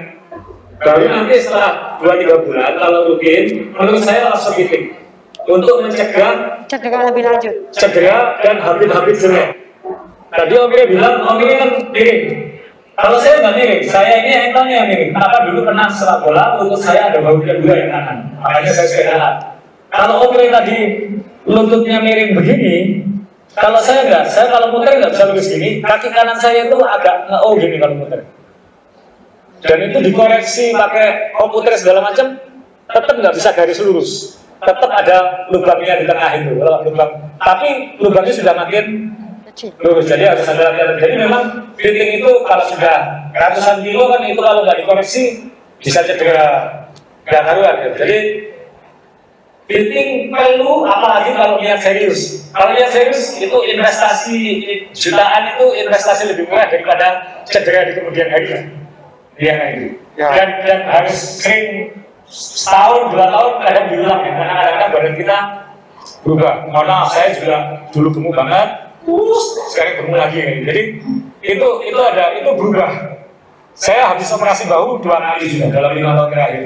Baru 0.80 1.12
nanti 1.12 1.36
setelah 1.36 2.00
2-3 2.00 2.48
bulan 2.48 2.72
kalau 2.80 3.12
rutin, 3.12 3.76
menurut 3.76 4.00
saya 4.00 4.32
langsung 4.32 4.56
fitting 4.56 4.96
untuk 5.44 5.84
mencegah 5.84 6.64
Cedera 6.72 7.10
lebih 7.12 7.24
lanjut. 7.28 7.56
cedera 7.76 8.40
dan 8.46 8.62
habib-habib 8.64 9.18
jelek. 9.18 9.60
Tadi 10.30 10.54
Om 10.54 10.72
Ire 10.72 10.86
bilang, 10.88 11.26
Om 11.26 11.42
Ire 11.42 11.56
kan 11.58 11.70
miring. 11.90 12.24
Kalau 12.94 13.18
saya 13.18 13.42
nggak 13.42 13.56
miring, 13.58 13.84
saya 13.84 14.14
ini 14.22 14.32
ankle 14.38 14.70
yang 14.70 14.86
miring. 14.86 15.12
Kenapa 15.12 15.38
dulu 15.50 15.60
pernah 15.66 15.90
sepak 15.90 16.22
bola, 16.22 16.62
lutut 16.62 16.80
saya 16.80 17.10
ada 17.10 17.20
bau 17.26 17.42
kedua 17.42 17.74
yang 17.74 17.90
kanan. 17.90 18.18
Makanya 18.38 18.72
saya 18.72 18.88
sepedaan. 18.88 19.36
Kalau 19.90 20.30
Om 20.30 20.38
Ire 20.38 20.48
tadi 20.54 20.78
lututnya 21.48 22.04
miring 22.04 22.36
begini, 22.36 22.76
kalau 23.56 23.80
saya 23.80 24.08
nggak, 24.08 24.26
saya 24.28 24.48
kalau 24.52 24.76
muter 24.76 25.00
nggak 25.00 25.12
bisa 25.16 25.24
lurus 25.30 25.48
gini, 25.48 25.70
kaki 25.84 26.10
kanan 26.12 26.38
saya 26.38 26.68
itu 26.68 26.78
agak 26.80 27.28
nge-o 27.30 27.50
gini 27.60 27.76
kalau 27.80 27.96
muter. 28.00 28.20
Dan 29.60 29.92
itu 29.92 29.98
dikoreksi 30.00 30.72
pakai 30.72 31.36
komputer 31.36 31.76
segala 31.76 32.00
macam, 32.00 32.40
tetap 32.88 33.16
nggak 33.16 33.36
bisa 33.36 33.50
garis 33.52 33.80
lurus. 33.84 34.12
Tetap 34.60 34.92
ada 34.92 35.48
lubangnya 35.52 36.04
di 36.04 36.06
tengah 36.08 36.30
itu, 36.36 36.52
lubang. 36.60 37.12
Tapi 37.40 37.96
lubangnya 38.04 38.36
sudah 38.36 38.54
makin 38.56 39.16
lurus 39.84 40.06
jadi 40.08 40.32
harus 40.32 40.48
ada 40.48 40.72
latihan 40.72 40.96
jadi 40.96 41.16
memang 41.28 41.44
fitting 41.76 42.24
itu 42.24 42.32
kalau 42.48 42.64
sudah 42.64 43.28
ratusan 43.36 43.84
kilo 43.84 44.08
kan 44.08 44.24
itu 44.24 44.40
kalau 44.40 44.64
nggak 44.64 44.78
dikoreksi 44.80 45.52
bisa 45.84 46.00
cedera 46.08 46.48
nggak 47.28 47.44
karuan 47.44 47.76
ya. 47.84 47.90
jadi 48.00 48.18
fitting 49.70 50.34
perlu 50.34 50.84
apalagi 50.90 51.38
kalau 51.38 51.62
niat 51.62 51.78
serius 51.78 52.50
kalau 52.50 52.74
niat 52.74 52.90
serius 52.90 53.38
itu 53.38 53.54
investasi 53.54 54.40
jutaan 54.98 55.54
itu 55.54 55.66
investasi 55.86 56.34
lebih 56.34 56.50
murah 56.50 56.66
daripada 56.68 57.08
cedera 57.46 57.86
di 57.86 57.94
kemudian 58.02 58.28
hari 58.34 58.48
Iya 59.40 59.56
gitu 59.78 60.10
Ya. 60.20 60.36
dan 60.36 60.50
dan 60.68 60.80
harus 60.84 61.16
sering 61.40 61.96
setahun 62.28 63.16
dua 63.16 63.32
tahun 63.32 63.54
kadang 63.64 63.86
diulang 63.88 64.20
ya 64.20 64.32
karena 64.36 64.54
kadang-kadang 64.60 64.92
badan 64.92 65.14
kita 65.16 65.38
berubah. 66.28 66.54
Mohon 66.68 66.88
maaf, 66.92 67.08
saya 67.16 67.28
juga 67.40 67.58
dulu 67.96 68.08
gemuk 68.12 68.34
banget, 68.36 68.70
terus 69.08 69.46
sekarang 69.72 69.94
gemuk 70.04 70.18
lagi 70.20 70.38
gitu. 70.44 70.62
Jadi 70.68 70.82
itu 71.40 71.68
itu 71.88 72.00
ada 72.04 72.24
itu 72.36 72.50
berubah. 72.52 72.92
Saya 73.80 74.12
habis 74.12 74.28
operasi 74.36 74.68
bahu 74.68 75.00
dua 75.00 75.24
kali 75.24 75.48
juga 75.48 75.72
dalam 75.72 75.96
lima 75.96 76.12
tahun 76.12 76.30
terakhir. 76.36 76.64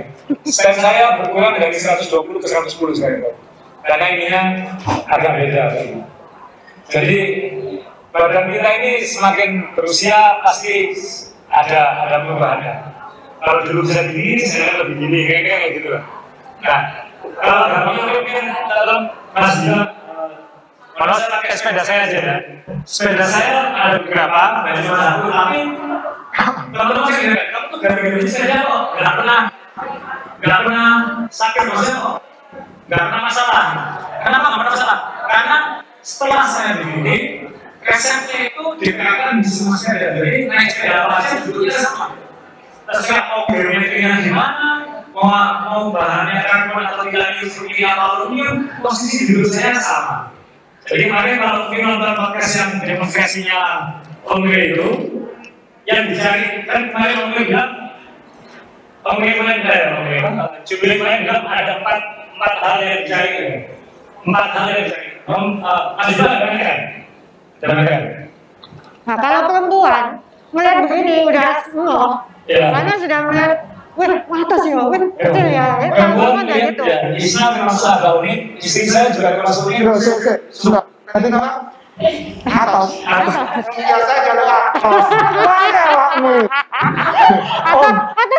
Stem 0.50 0.74
saya 0.82 1.22
berkurang 1.22 1.62
dari 1.62 1.78
120 1.78 2.10
ke 2.42 2.48
110 2.50 2.74
sekarang. 2.74 3.38
Karena 3.86 4.06
ininya 4.18 4.42
agak 5.06 5.32
beda. 5.38 5.64
Jadi 6.90 7.20
badan 8.10 8.50
kita 8.50 8.70
ini 8.82 8.92
semakin 9.06 9.50
berusia 9.78 10.42
pasti 10.42 10.98
ada 11.54 12.10
ada 12.10 12.26
perubahannya. 12.26 12.76
Kalau 13.46 13.60
dulu 13.70 13.86
bisa 13.86 14.10
gini, 14.10 14.42
sekarang 14.42 14.78
lebih 14.82 14.96
gini, 15.06 15.20
kayak 15.30 15.44
kayak 15.46 15.72
gitu 15.78 15.88
lah. 15.94 16.04
Nah, 16.66 16.82
kalau 17.44 17.64
gampangnya 17.70 18.04
mungkin 18.10 18.44
dalam 18.72 19.00
Mas 19.36 19.56
bilang, 19.62 19.92
kalau 20.98 21.14
saya 21.14 21.30
pakai 21.30 21.58
sepeda 21.60 21.84
saya 21.86 22.00
aja. 22.10 22.22
Sepeda 22.88 23.26
saya 23.28 23.52
ada 23.76 23.98
beberapa, 24.02 24.42
banyak 24.64 24.82
cuma 24.88 24.98
satu, 24.98 25.28
tapi 25.28 25.60
teman-teman 26.34 27.06
saya 27.06 27.18
kira, 27.22 27.44
kamu 27.54 27.66
tuh 27.70 27.80
gara-gara 27.80 28.18
ini 28.18 28.30
saja 28.30 28.56
kok, 28.66 28.82
nggak 28.98 29.14
pernah, 29.22 29.40
nggak 30.42 30.60
pernah 30.66 30.90
sakit 31.30 31.64
maksudnya 31.70 31.96
kok, 32.02 32.16
nggak 32.90 33.04
pernah 33.06 33.22
masalah. 33.22 33.66
Kenapa 34.26 34.46
nggak 34.50 34.60
pernah 34.60 34.74
masalah? 34.74 34.98
Karena 35.30 35.58
setelah 36.02 36.44
saya 36.50 36.72
begini, 36.82 37.16
resepnya 37.86 38.38
itu 38.50 38.64
diterapkan 38.82 39.40
di 39.40 39.48
semua 39.48 39.76
sepeda. 39.78 40.08
Jadi 40.18 40.50
naik 40.50 40.70
sepeda 40.74 40.98
apa 41.06 41.16
aja 41.22 41.36
duduknya 41.46 41.78
sama. 41.78 42.08
terserah 42.84 43.32
mau 43.32 43.48
geometrinya 43.48 44.20
gimana, 44.20 44.68
mau 45.16 45.32
mau 45.64 45.82
bahannya 45.96 46.36
karbon 46.44 46.84
atau 46.84 47.08
tidak 47.08 47.40
seperti 47.48 47.88
apa 47.88 48.04
aluminium, 48.20 48.68
posisi 48.84 49.32
duduk 49.32 49.48
saya 49.48 49.80
sama. 49.80 50.36
Jadi 50.84 51.08
kemarin 51.08 51.40
kalau 51.40 51.72
mungkin 51.72 51.80
nonton 51.88 52.12
podcast 52.12 52.54
yang 52.60 52.70
demonstrasinya 52.84 53.60
Ray 54.28 54.76
itu, 54.76 54.90
yang 55.84 56.02
dicari 56.08 56.64
kan 56.64 56.82
kemarin 56.92 57.16
Om 57.20 57.32
bilang, 57.36 57.72
Om 59.04 59.18
kemarin 59.20 59.60
eh, 59.68 59.82
Om 59.92 60.04
bilang 60.80 61.44
ada 61.44 61.72
empat 61.84 62.02
empat 62.34 62.54
hal 62.64 62.78
yang 62.80 63.00
dicari, 63.04 63.32
empat 64.24 64.48
hal 64.56 64.66
yang 64.72 64.84
dicari. 64.88 65.08
Om 65.28 65.46
eh, 65.60 65.84
masih 66.00 66.14
juga 66.16 66.32
ada 66.32 66.48
kan? 66.56 66.80
Ada 67.64 67.74
kan? 67.84 68.02
Nah, 69.04 69.16
kalau 69.20 69.40
perempuan 69.52 70.06
melihat 70.56 70.78
begini 70.88 71.16
udah 71.28 71.50
semua, 71.68 72.00
Ya. 72.44 72.72
karena 72.76 72.94
sudah 73.00 73.20
melihat, 73.32 73.52
wih, 73.96 74.20
mata 74.28 74.56
sih, 74.60 74.72
wih, 74.76 74.84
betul 75.16 75.48
ya. 75.48 75.80
Kalau 75.80 75.96
Perempuan 75.96 76.44
kayak 76.44 76.60
ya, 76.60 76.68
gitu. 76.76 76.84
ya, 76.84 76.98
Islam 77.16 77.52
agak 77.72 78.14
unik, 78.20 78.40
istri 78.60 78.88
saya 78.92 79.08
juga 79.16 79.40
termasuk 79.40 79.72
unik. 79.72 79.80
Nanti 81.14 81.28
nama? 81.32 81.50
Atas. 81.94 82.90
Atas. 83.06 83.66
Biasa. 83.70 84.14
Mana 85.46 85.82
awakmu? 85.94 86.36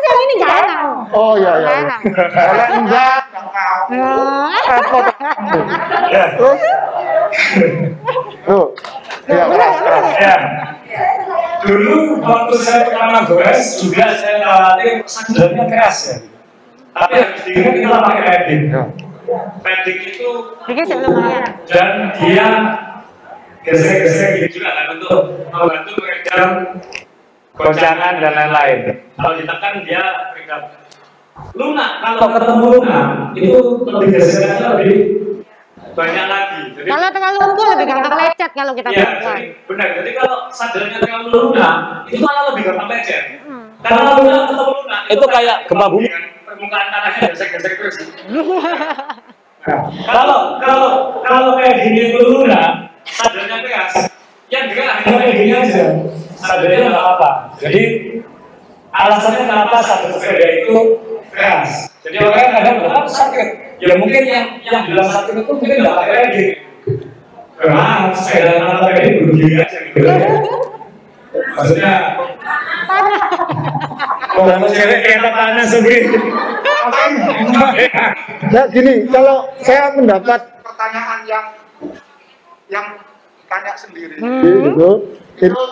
Yang 0.05 0.21
ini 0.27 0.35
enak. 0.43 0.81
Oh 1.15 1.33
iya 1.39 1.53
iya. 1.63 1.97
Kalau 2.03 2.67
enggak, 2.83 3.23
Eh. 3.95 4.51
Ya. 6.11 6.25
Terus? 6.35 6.63
Tuh. 8.45 8.67
Iya, 9.25 9.43
Bener, 9.49 9.57
keras, 9.57 9.77
keras. 9.81 10.05
Ya. 10.21 10.37
Dulu 11.65 12.21
waktu 12.21 12.55
saya 12.61 12.81
pertama 12.91 13.19
gores 13.25 13.81
juga 13.81 14.05
saya 14.19 14.37
latih 14.45 15.01
sandalnya 15.09 15.65
keras 15.71 15.99
ya. 16.11 16.17
Tapi 16.95 17.15
harus 17.23 17.41
diingat 17.47 17.75
kita 17.81 17.89
pakai 18.03 18.23
padding. 18.23 18.63
Padding 19.65 19.99
itu 20.05 20.29
ya. 20.69 21.43
dan 21.73 21.91
dia 22.21 22.49
gesek-gesek 23.65 24.29
gitu 24.39 24.61
juga 24.61 24.71
kan 24.73 24.87
untuk 24.95 25.17
membantu 25.49 25.93
meredam 25.99 26.51
goncangan 27.55 28.15
dan 28.19 28.33
lain-lain. 28.35 28.79
Kalau 29.15 29.35
ditekan 29.35 29.75
dia 29.83 30.03
meredam. 30.31 30.63
Lunak 31.53 31.91
kalau 31.99 32.31
ketemu 32.31 32.67
lunak 32.79 33.07
itu 33.35 33.59
lebih 33.85 34.09
gesekannya 34.13 34.67
lebih 34.79 34.93
banyak 35.95 36.27
lagi. 36.27 36.61
Jadi 36.75 36.87
Kalau 36.87 37.09
terlalu 37.11 37.39
empuk 37.41 37.67
lebih 37.75 37.87
gampang 37.87 38.15
lecet 38.17 38.51
kalau 38.51 38.73
kita 38.73 38.89
Iya, 38.91 38.99
perempuan. 38.99 39.35
jadi 39.35 39.47
benar. 39.67 39.89
Jadi 39.95 40.11
kalau 40.15 40.37
sadarnya 40.51 40.99
terlalu 40.99 41.27
lunak, 41.31 41.77
itu 42.07 42.23
malah 42.23 42.43
lebih 42.51 42.63
gampang 42.67 42.89
lecet. 42.91 43.23
Hmm. 43.43 43.67
Karena 43.83 44.11
lunak 44.15 44.43
ketemu 44.47 44.73
lunak, 44.75 45.01
Itu 45.11 45.27
kayak 45.27 45.57
gempa 45.67 45.87
bumi. 45.91 46.09
Permukaan 46.45 46.87
tanahnya 46.89 47.27
gesek-gesek 47.31 47.73
terus. 47.79 47.97
Nah, 49.65 49.81
kalau 50.05 50.61
kalau 50.61 50.91
kalau 51.25 51.57
kayak 51.57 51.89
gini 51.89 52.13
itu 52.13 52.21
lunak, 52.21 52.94
sadarnya 53.09 53.57
keras, 53.65 53.93
yang 54.49 54.65
gerak 54.73 55.05
hanya 55.05 55.17
kayak 55.21 55.35
gini 55.37 55.53
aja. 55.53 55.85
Sadarnya 56.37 56.89
nggak 56.93 57.07
apa. 57.17 57.31
Jadi 57.61 57.83
alasannya 58.95 59.43
kenapa 59.49 59.77
sadar 59.81 60.11
sepeda 60.17 60.47
itu 60.65 60.77
keras. 61.33 61.93
Jadi 62.05 62.17
orang 62.21 62.53
kadang 62.53 62.77
bilang 62.85 63.09
sakit. 63.09 63.49
Ya 63.83 63.95
mungkin 63.99 64.23
yang 64.25 64.47
yang 64.65 64.85
bilang 64.89 65.09
sakit 65.09 65.35
itu 65.41 65.53
mungkin 65.53 65.79
nggak 65.83 65.97
pakai 65.97 66.15
padding. 66.15 66.53
Nah, 67.65 68.13
sepeda 68.13 68.51
yang 68.61 68.67
pakai 68.81 68.93
padding 68.95 69.17
begini 69.29 69.55
aja 69.61 69.79
gitu. 69.89 70.09
Maksudnya 71.35 71.93
kalau 74.35 74.69
cewek 74.71 74.99
kayak 75.03 75.21
panas 75.23 75.69
sendiri. 75.71 76.15
Nah 78.51 78.65
gini, 78.71 79.09
kalau 79.09 79.49
saya 79.63 79.95
mendapat 79.97 80.41
pertanyaan 80.63 81.21
yang 81.27 81.47
yang 82.75 82.99
tanya 83.47 83.73
sendiri, 83.79 84.19
Hmm. 84.19 84.75
gitu, 84.75 84.91
itu 85.39 85.63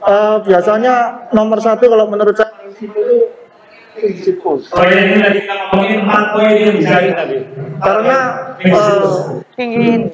eh, 0.00 0.36
biasanya 0.40 1.28
nomor 1.36 1.60
satu 1.60 1.84
kalau 1.86 2.08
menurut 2.08 2.32
saya 2.32 2.64
itu 2.80 3.28
prinsipus. 3.94 4.72
Oh 4.72 4.82
ya 4.82 4.98
ini 5.04 5.20
tadi 5.22 5.38
kita 5.44 5.54
ngomongin 5.70 6.00
empat 6.02 6.24
poin 6.34 6.50
yang 6.56 6.74
dicari 6.80 7.08
tadi. 7.12 7.36
Karena 7.78 8.16
Pingin. 9.54 10.10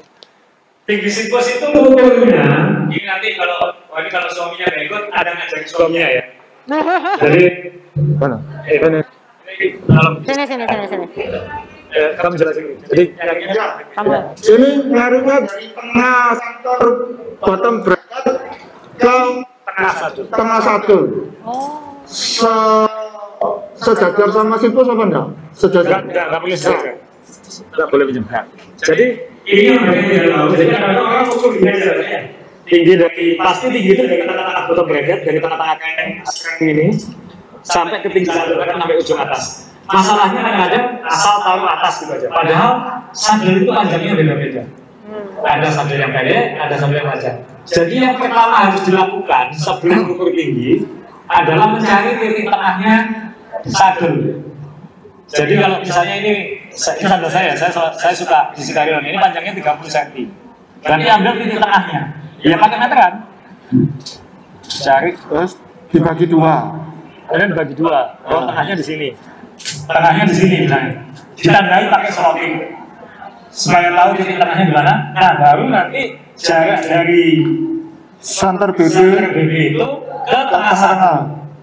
Tinggi 0.84 1.06
sipos 1.06 1.46
itu 1.46 1.66
ukurnya. 1.70 2.44
Ini 2.90 3.06
nanti 3.06 3.38
kalau 3.38 3.56
oh 3.94 3.98
ini 4.02 4.10
kalau 4.10 4.26
suaminya 4.26 4.66
ikut, 4.74 5.02
ada 5.14 5.30
ngajakin 5.38 5.68
suaminya 5.70 6.08
ya. 6.10 6.24
Jadi 7.22 7.42
mana? 8.18 8.36
eh, 8.66 8.78
Sini, 9.50 10.44
sini, 10.46 10.64
sini, 10.66 10.84
sini. 10.86 11.06
Eh, 11.94 12.10
kamu 12.18 12.34
jelasin. 12.38 12.64
Jadi 12.86 13.04
nyarinya 13.18 13.64
Kamu. 13.94 14.10
Ini 14.38 14.68
ngaruhnya 14.90 15.36
dari 15.46 15.66
tengah 15.74 16.22
sektor 16.38 16.80
bottom 17.40 17.74
bracket 17.82 18.26
ke 19.00 19.16
tengah 19.66 19.92
satu. 19.96 20.20
tengah 20.28 20.60
satu. 20.60 20.98
Oh. 21.46 21.90
Se 22.10 22.56
sejajar 23.80 24.28
sama 24.34 24.58
sipus 24.58 24.86
apa 24.90 25.02
enggak? 25.06 25.26
Sejajar. 25.54 26.00
enggak, 26.04 26.24
enggak 26.28 26.40
boleh 26.42 26.56
sejajar. 26.58 26.94
Enggak 27.70 27.86
boleh 27.88 28.04
pinjam. 28.10 28.24
Jadi 28.80 29.06
ini 29.46 29.62
yang 29.70 29.82
tahu. 30.34 30.46
Jadi 30.54 30.64
kadang-kadang 30.74 31.06
orang 31.06 31.26
ukur 31.30 31.52
ya. 31.58 32.20
Tinggi 32.70 32.94
dari 32.94 33.24
pasti 33.34 33.66
tinggi 33.66 33.90
itu 33.98 34.02
dari 34.06 34.22
tengah-tengah 34.22 34.62
bottom 34.70 34.86
bracket, 34.86 35.18
dari 35.26 35.38
tengah-tengah 35.42 35.76
kayak 35.82 36.06
sekarang 36.30 36.70
ini 36.70 36.86
sampai 37.66 37.98
ke 37.98 38.08
tinggi 38.14 38.30
satu 38.30 38.54
sampai 38.58 38.94
ujung 38.98 39.18
atas. 39.18 39.69
Masalahnya 39.88 40.40
kadang-kadang 40.44 40.86
asal 41.08 41.34
taruh 41.42 41.66
atas 41.66 42.04
gitu 42.04 42.12
aja. 42.14 42.28
Padahal 42.30 42.70
sandal 43.10 43.54
itu 43.58 43.70
panjangnya 43.72 44.12
beda-beda. 44.14 44.62
Ada 45.42 45.66
sandal 45.72 45.98
yang 45.98 46.12
pendek, 46.14 46.42
ada 46.60 46.74
sandal 46.78 46.98
yang 47.02 47.08
panjang. 47.10 47.36
Jadi 47.66 47.94
yang 47.98 48.14
pertama 48.18 48.70
harus 48.70 48.82
dilakukan 48.86 49.46
sebelum 49.54 50.14
ukur 50.14 50.30
tinggi 50.30 50.86
adalah 51.26 51.66
mencari 51.74 52.18
titik 52.18 52.46
tengahnya 52.46 52.94
sadel. 53.66 54.14
Jadi 55.30 55.52
kalau 55.62 55.78
misalnya 55.78 56.14
ini, 56.18 56.32
ini 56.70 57.06
sandal 57.06 57.30
saya, 57.30 57.54
saya, 57.54 57.70
saya 57.94 58.14
suka 58.14 58.50
isi 58.58 58.74
karyon 58.74 59.02
ini 59.02 59.18
panjangnya 59.18 59.54
30 59.54 59.86
cm. 59.86 60.26
Berarti 60.82 61.08
ambil 61.10 61.32
titik 61.38 61.58
tengahnya. 61.58 62.00
Ya 62.40 62.56
pakai 62.56 62.78
meteran. 62.78 63.12
Cari, 64.70 65.10
Terus 65.18 65.52
dibagi 65.90 66.26
dua. 66.30 66.72
kemudian 67.26 67.54
bagi 67.54 67.74
dua. 67.78 68.18
Oh, 68.26 68.46
tengahnya 68.46 68.74
di 68.74 68.84
sini. 68.86 69.08
Tengahnya 69.88 70.24
di 70.26 70.34
sini 70.34 70.54
misalnya. 70.66 70.94
Ditandai 71.36 71.88
pakai 71.88 72.10
slotting. 72.12 72.54
Supaya 73.50 73.90
tahu 73.96 74.10
titik 74.18 74.38
tengahnya 74.38 74.64
di 74.70 74.74
mana. 74.74 74.92
Nah, 75.16 75.32
baru 75.40 75.64
nanti 75.66 76.14
jarak 76.38 76.86
dari 76.86 77.42
Center 78.20 78.68
sumber 78.76 79.32
BB 79.32 79.52
itu 79.72 79.86
ke 80.28 80.40
tengah 80.52 80.76
sana. 80.76 81.12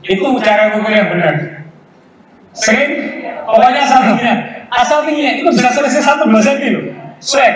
Itu 0.01 0.25
cara 0.41 0.73
ukur 0.73 0.89
yang 0.89 1.13
benar. 1.13 1.33
Sering, 2.57 3.21
pokoknya 3.45 3.81
asal 3.85 3.99
tingginya. 4.01 4.35
Asal 4.73 4.99
tingginya 5.05 5.31
itu 5.37 5.49
bisa 5.53 5.69
selesai 5.69 6.01
satu 6.01 6.25
dua 6.25 6.41
senti 6.41 6.73
loh. 6.73 6.83
Swag. 7.21 7.53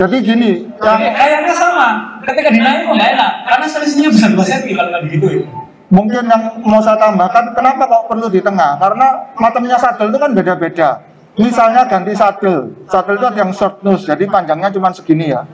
Jadi 0.00 0.16
gini, 0.24 0.50
airnya 0.80 1.52
sama. 1.52 2.18
Ketika 2.24 2.48
dinaik 2.48 2.88
kok 2.88 2.94
nggak 2.96 3.10
enak. 3.20 3.32
Karena 3.44 3.66
selisihnya 3.68 4.08
bisa 4.08 4.26
dua 4.32 4.44
senti 4.48 4.72
kalau 4.72 4.88
nggak 4.96 5.02
digituin. 5.10 5.44
Mungkin 5.88 6.22
yang 6.22 6.42
mau 6.60 6.78
saya 6.78 6.96
tambahkan, 6.96 7.52
kenapa 7.52 7.82
kok 7.84 8.02
perlu 8.06 8.26
di 8.26 8.38
tengah? 8.38 8.76
Karena 8.76 9.06
macamnya 9.34 9.76
sadel 9.76 10.08
itu 10.08 10.18
kan 10.18 10.30
beda-beda. 10.32 10.88
Misalnya 11.34 11.86
ganti 11.86 12.12
sadel, 12.12 12.74
sadel 12.86 13.14
itu 13.14 13.26
ada 13.26 13.38
yang 13.38 13.52
short 13.52 13.78
nose, 13.80 14.02
jadi 14.02 14.26
panjangnya 14.26 14.68
cuma 14.68 14.90
segini 14.90 15.30
ya, 15.30 15.46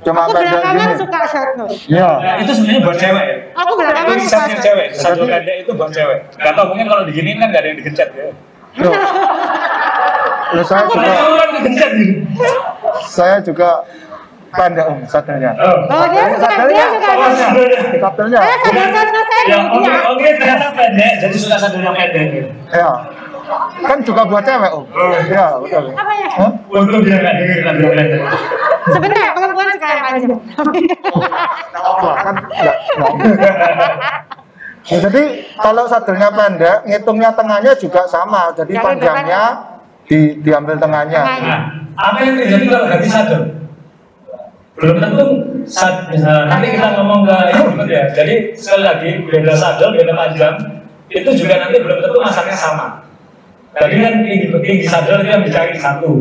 cuma 0.00 0.22
Aku 0.24 0.38
belakangan 0.38 0.86
gini. 0.86 0.94
suka 0.96 1.20
short 1.26 1.52
nose. 1.56 1.76
Ya, 1.86 2.10
Nah, 2.14 2.34
itu 2.38 2.52
sebenarnya 2.54 2.80
buat 2.80 2.96
cewek 2.96 3.24
ya. 3.24 3.36
Aku 3.52 3.72
belakangan 3.74 4.16
suka 4.16 4.38
short 4.46 4.62
cewek. 4.62 4.88
Satu 4.94 5.22
pendek 5.26 5.56
itu 5.60 5.70
buat 5.74 5.90
cewek. 5.90 6.18
Gak 6.36 6.52
tau 6.54 6.64
mungkin 6.70 6.86
kalau 6.86 7.02
diginiin 7.04 7.36
kan 7.36 7.48
nggak 7.50 7.58
ada 7.58 7.68
yang 7.68 7.78
digencet 7.78 8.08
ya. 8.14 8.26
Yo. 8.78 8.90
Ya, 10.52 10.60
saya 10.60 10.84
Aku 10.84 11.00
juga, 11.00 11.88
gini. 11.96 12.28
saya 13.08 13.36
juga 13.40 13.88
pendek 14.52 14.84
om 14.84 14.98
sadelnya. 15.08 15.50
Oh. 15.56 15.76
Oh, 15.88 16.04
dia 16.06 16.24
suka, 16.30 16.64
dia 16.68 16.86
suka. 16.86 17.12
Oh, 17.12 17.30
Saya 17.32 18.56
Yang 19.42 19.64
dulu 19.66 19.82
oke 19.82 19.88
dia. 19.88 19.98
oke 20.06 20.28
ternyata 20.38 20.66
pendek, 20.72 21.12
jadi 21.18 21.36
suka 21.36 21.56
yang 21.74 21.96
pendek. 21.96 22.26
ya, 22.70 22.90
kan 23.82 23.98
juga 24.00 24.22
buat 24.22 24.44
cewek 24.44 24.70
om. 24.70 24.84
Ya, 25.26 25.46
betul. 25.58 25.84
Apa 25.92 26.12
ya? 26.14 26.28
Hah? 26.32 26.50
Untuk 26.70 27.00
dia 27.02 27.16
nggak 27.18 27.34
dengar 27.36 27.58
kan. 27.64 27.74
Sebentar, 28.82 29.26
perempuan 29.32 29.66
panjang. 29.72 30.40
Nggak 30.42 31.82
apa, 31.82 32.08
kan 32.18 32.34
nggak- 32.60 32.78
nggak. 32.98 33.94
Ya, 34.82 34.98
jadi 34.98 35.22
kalau 35.62 35.86
sadelnya 35.86 36.28
pendek, 36.28 36.78
ngitungnya 36.84 37.30
tengahnya 37.30 37.72
juga 37.78 38.02
sama. 38.04 38.50
Jadi 38.52 38.74
Yang 38.74 38.84
panjangnya 38.84 39.42
di, 40.04 40.18
diambil 40.42 40.74
tengahnya. 40.74 41.22
Nah, 41.22 41.60
apa 41.94 42.18
yang 42.20 42.34
terjadi 42.34 42.64
kalau 42.66 42.86
ganti 42.90 43.06
sadel? 43.06 43.61
Belum 44.72 44.96
tentu 44.98 45.26
sad, 45.68 46.08
nah, 46.16 46.48
nanti 46.48 46.72
kita 46.72 46.96
ngomong 46.96 47.28
ke 47.28 47.36
ya. 47.92 48.08
Jadi 48.16 48.56
sekali 48.56 48.82
lagi 48.82 49.10
beda 49.28 49.52
sadel, 49.52 49.92
beda 49.92 50.12
panjang 50.16 50.56
itu 51.12 51.30
juga 51.36 51.60
nanti 51.60 51.76
belum 51.76 52.00
tentu 52.00 52.18
masaknya 52.24 52.56
sama. 52.56 52.86
Tadi 53.76 54.00
kan 54.00 54.24
tinggi, 54.24 54.48
tinggi 54.48 54.84
sadar 54.88 55.20
itu 55.20 55.28
yang 55.28 55.44
dicari 55.44 55.76
satu. 55.76 56.12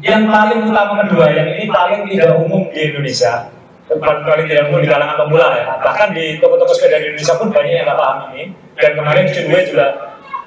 Yang 0.00 0.22
paling 0.30 0.60
utama 0.72 1.04
kedua, 1.04 1.26
yang 1.32 1.48
ini 1.58 1.68
paling 1.68 2.06
tidak 2.08 2.38
umum 2.38 2.70
di 2.70 2.80
Indonesia, 2.86 3.50
paling, 3.90 4.22
paling 4.24 4.46
tidak 4.46 4.70
umum 4.70 4.80
di 4.80 4.88
kalangan 4.88 5.16
pemula 5.26 5.48
ya. 5.58 5.66
Bahkan 5.82 6.08
di 6.14 6.38
toko-toko 6.38 6.72
sepeda 6.72 7.02
di 7.02 7.12
Indonesia 7.12 7.34
pun 7.36 7.48
banyak 7.50 7.72
yang 7.76 7.86
nggak 7.88 7.98
paham 7.98 8.16
ini. 8.32 8.42
Dan 8.78 8.90
kemarin 8.94 9.26
kedua 9.26 9.58
juga 9.66 9.86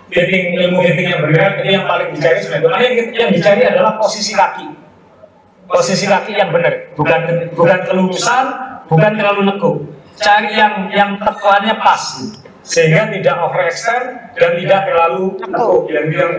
fitting 0.07 0.45
ilmu 0.55 0.80
fitting 0.82 1.07
yang 1.14 1.22
bergerak 1.22 1.62
itu 1.62 1.70
yang 1.78 1.86
paling 1.86 2.09
dicari 2.16 2.39
sebenarnya. 2.41 2.89
Yang 3.12 3.30
dicari 3.38 3.62
adalah 3.68 3.99
posisi 3.99 4.32
kaki. 4.34 4.80
Posisi 5.72 6.05
kaki 6.05 6.36
yang 6.36 6.51
benar, 6.51 6.91
bukan 6.93 7.22
bukan 7.55 7.80
kelurusan, 7.88 8.45
bukan 8.91 9.11
terlalu 9.15 9.41
nekuk. 9.47 9.76
Cari 10.19 10.51
yang 10.53 10.91
yang 10.91 11.11
tekuannya 11.17 11.80
pas 11.80 12.19
sehingga 12.61 13.09
tidak 13.09 13.36
overextend 13.41 14.05
dan 14.38 14.51
tidak 14.61 14.82
terlalu 14.86 15.34
nekuk 15.41 15.89
yang 15.89 16.07
yang 16.13 16.34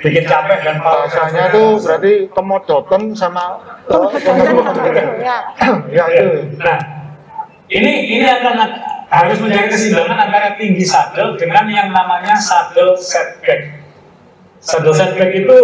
bikin 0.00 0.24
capek 0.24 0.58
dan 0.64 0.76
bahasanya 0.80 1.52
itu 1.52 1.64
berarti 1.84 2.12
kemodoten 2.32 3.02
sama 3.12 3.60
Ya. 5.20 5.36
ya 5.96 6.04
itu 6.08 6.28
Nah, 6.56 6.78
ini 7.68 7.92
ini 8.16 8.24
akan 8.24 8.54
harus 9.10 9.36
mencari 9.42 9.68
keseimbangan 9.68 10.30
antara 10.30 10.56
tinggi 10.56 10.86
saddle 10.86 11.36
dengan 11.36 11.68
yang 11.68 11.92
namanya 11.92 12.38
saddle 12.40 12.96
setback. 12.96 13.84
Saddle 14.64 14.96
setback 14.96 15.30
itu 15.36 15.58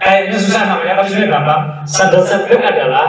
kayaknya 0.00 0.38
susah 0.40 0.62
namanya, 0.66 0.94
tapi 0.98 1.08
sebenarnya 1.12 1.34
gampang. 1.36 1.62
Saddle 1.84 2.24
setback 2.24 2.62
adalah 2.64 3.08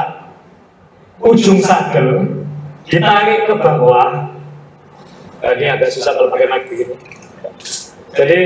ujung 1.24 1.60
saddle 1.64 2.44
ditarik 2.86 3.48
ke 3.48 3.56
bawah. 3.56 4.36
Nah, 5.42 5.52
ini 5.58 5.66
agak 5.72 5.90
susah 5.90 6.14
kalau 6.14 6.30
pakai 6.30 6.48
mic 6.52 6.70
begitu. 6.70 6.94
Jadi. 8.14 8.40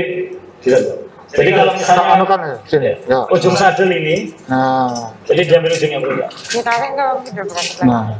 Jadi 1.26 1.50
kalau 1.52 1.74
sama 1.76 2.16
anu 2.16 2.22
misalnya 2.22 2.26
kan 2.32 2.40
ya 2.40 2.56
sini 2.70 2.86
ya 3.10 3.18
ujung 3.34 3.52
saddle 3.58 3.90
ini, 3.90 4.30
nah 4.46 5.10
jadi 5.26 5.42
diambil 5.42 5.74
ujungnya 5.74 5.98
berubah. 5.98 6.30
Ditarik 6.32 6.94
ke 6.94 7.04
berapa? 7.34 7.82
nah 7.82 8.14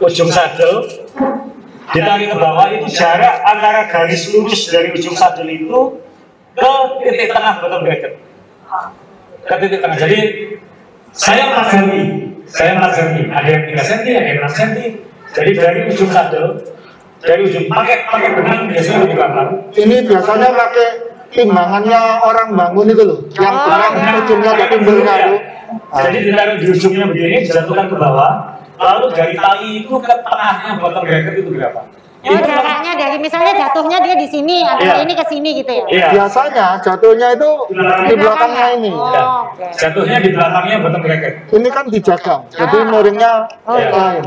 ujung 0.00 0.30
saddle 0.30 0.86
ditarik 1.90 2.30
ke 2.30 2.36
bawah 2.38 2.70
itu 2.70 2.86
jarak 2.96 3.42
antara 3.44 3.90
garis 3.90 4.30
lurus 4.30 4.70
dari 4.70 4.94
ujung 4.94 5.12
saddle 5.12 5.50
itu 5.50 6.00
ke 6.54 6.72
titik 7.02 7.34
tengah 7.34 7.60
bottom 7.60 7.82
bracket 7.82 8.14
ke 9.50 9.54
titik 9.58 9.80
tengah 9.82 9.98
jadi 9.98 10.18
saya 11.10 11.42
4 11.58 11.74
cm 11.74 11.92
saya 12.46 12.70
4 12.78 12.94
cm 12.94 13.16
ada 13.28 13.48
yang 13.50 13.62
3 13.66 13.82
cm 13.82 14.06
ada 14.14 14.28
yang 14.30 14.40
6 14.46 14.54
cm 14.54 14.76
jadi 15.30 15.50
dari 15.52 15.78
ujung 15.90 16.10
saddle 16.10 16.50
dari 17.20 17.40
ujung 17.44 17.66
pakai 17.66 17.96
pakai 18.06 18.30
benang 18.32 18.64
biasanya 18.66 18.98
lebih 19.04 19.16
gampang. 19.18 19.48
ini 19.74 19.96
biasanya 20.06 20.48
pakai 20.50 20.88
timbangannya 21.30 22.00
orang 22.20 22.48
bangun 22.54 22.86
itu 22.88 23.02
loh 23.02 23.18
yang 23.36 23.54
Oh, 23.54 23.78
ya. 23.94 24.12
ujungnya 24.22 24.50
ada 24.54 24.66
timbulnya 24.66 25.14
itu 25.18 25.36
Iya. 25.70 26.00
jadi 26.02 26.18
ditaruh 26.22 26.56
di 26.58 26.66
ujungnya 26.66 27.04
begini 27.06 27.36
dijatuhkan 27.42 27.86
ke 27.86 27.96
bawah 27.98 28.32
lalu 28.78 29.06
dari 29.14 29.34
tali 29.34 29.82
itu 29.82 29.94
ke 29.98 30.14
tengahnya 30.22 30.70
bottom 30.78 31.02
bracket 31.06 31.34
itu 31.38 31.50
berapa 31.50 31.80
Oh 32.20 32.36
jaraknya 32.36 32.92
dari 33.00 33.16
misalnya 33.16 33.56
jatuhnya 33.56 33.96
dia 34.04 34.12
di 34.12 34.28
sini, 34.28 34.60
antara 34.60 35.00
Iya. 35.00 35.04
ini 35.08 35.12
ke 35.16 35.24
sini 35.24 35.50
gitu 35.56 35.72
ya? 35.72 35.84
iya 35.88 36.06
biasanya 36.12 36.66
jatuhnya 36.84 37.28
itu 37.32 37.50
di 38.04 38.14
belakangnya 38.14 38.66
ini 38.76 38.92
Oh, 38.92 39.08
Ya. 39.08 39.24
oke. 39.48 39.64
jatuhnya 39.72 40.18
di 40.20 40.30
belakangnya 40.36 40.76
bottom 40.84 41.00
bracket. 41.00 41.34
ini 41.48 41.68
kan 41.72 41.84
dijaga 41.88 42.36
jadi 42.52 42.76
miringnya 42.84 43.32
Oh, 43.64 43.76
Ya. 43.80 43.88
lain 43.88 44.24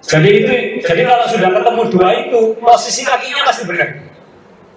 Jadi 0.00 0.30
itu, 0.32 0.52
jadi 0.80 1.02
kalau 1.04 1.28
sudah 1.28 1.50
ketemu 1.52 1.82
dua 1.92 2.08
itu, 2.16 2.40
posisi 2.56 3.04
kakinya 3.04 3.44
pasti 3.44 3.68
benar. 3.68 3.88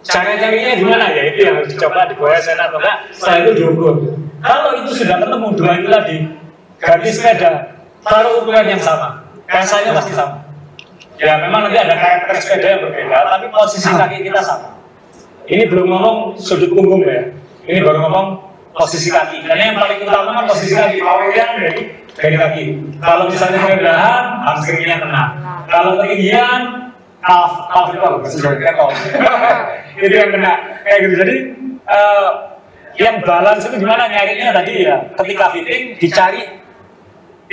Cara 0.04 0.36
carinya 0.36 0.76
gimana 0.76 1.06
ya? 1.10 1.32
Itu 1.32 1.48
yang 1.48 1.56
harus 1.64 1.72
dicoba 1.72 2.12
digoyahkan 2.12 2.60
atau 2.60 2.76
enggak. 2.76 2.98
Setelah 3.16 3.38
itu 3.40 3.52
diukur. 3.56 3.94
Kalau 4.44 4.70
itu 4.84 4.92
sudah 4.92 5.24
ketemu 5.24 5.48
dua 5.56 5.72
itu 5.80 5.88
tadi, 5.88 6.18
ganti 6.76 7.08
sepeda, 7.08 7.52
taruh 8.04 8.44
ukuran 8.44 8.68
yang 8.68 8.84
sama, 8.84 9.24
rasanya 9.48 9.96
pasti 9.96 10.12
sama. 10.12 10.43
Ya 11.22 11.38
memang 11.38 11.70
nanti 11.70 11.78
ada 11.78 11.94
karakter 11.94 12.36
sepeda 12.42 12.68
yang 12.78 12.82
berbeda, 12.90 13.18
tapi 13.38 13.46
posisi 13.54 13.86
kaki 13.86 14.26
kita 14.26 14.42
sama. 14.42 14.74
Ini 15.46 15.70
belum 15.70 15.86
ngomong 15.92 16.18
sudut 16.40 16.72
punggung 16.74 17.04
ya. 17.06 17.30
Ini 17.70 17.80
baru 17.86 18.08
ngomong 18.08 18.28
posisi 18.74 19.14
kaki. 19.14 19.46
Karena 19.46 19.72
yang 19.72 19.78
paling 19.78 20.00
utama 20.04 20.30
kan 20.42 20.46
posisi 20.50 20.74
kaki. 20.74 20.98
Awalnya 21.00 21.46
dari 21.60 21.82
dari 22.18 22.36
kaki. 22.36 22.64
Kalau 22.98 23.30
misalnya 23.30 23.60
kerendahan, 23.62 24.24
hamstringnya 24.42 24.98
kena. 25.00 25.24
Kalau 25.70 26.02
ketinggian, 26.02 26.62
calf, 27.22 27.54
calf 27.70 27.88
itu 27.94 28.02
apa? 28.02 28.18
Sudah 28.28 28.52
ketol. 28.58 28.90
itu 30.06 30.16
yang 30.16 30.32
kena. 30.34 30.54
Kayak 30.82 31.00
gitu. 31.06 31.14
Jadi 31.22 31.36
eh, 31.88 32.30
yang 32.98 33.16
balance 33.26 33.66
itu 33.70 33.76
gimana 33.82 34.10
nyarinya 34.10 34.54
tadi 34.54 34.74
ya? 34.86 34.98
Ketika 35.18 35.46
fitting 35.54 35.84
dicari 35.98 36.42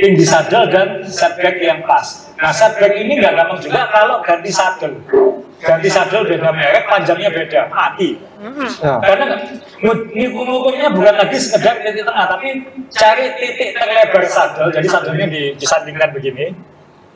tinggi 0.01 0.24
saddle 0.24 0.66
dan 0.72 1.05
setback 1.05 1.61
yang 1.61 1.84
pas. 1.84 2.32
Nah 2.40 2.51
setback 2.51 2.96
ini 2.96 3.20
nggak 3.20 3.36
gampang 3.36 3.61
juga 3.61 3.86
kalau 3.92 4.24
ganti 4.24 4.51
saddle. 4.51 4.96
Ganti 5.61 5.88
saddle 5.92 6.24
beda 6.24 6.48
merek, 6.57 6.88
panjangnya 6.88 7.28
beda, 7.28 7.68
mati. 7.68 8.16
ya. 8.80 8.96
Karena 9.05 9.36
ini 10.16 10.26
ngukurnya 10.32 10.88
bukan 10.88 11.14
lagi 11.20 11.36
sekedar 11.36 11.84
titik 11.84 12.09
tengah, 12.09 12.26
tapi 12.32 12.64
cari 12.88 13.24
titik 13.36 13.76
terlebar 13.76 14.24
saddle. 14.24 14.72
Jadi 14.72 14.88
saddlenya 14.88 15.26
di, 15.28 15.42
disandingkan 15.61 16.16
begini. 16.16 16.57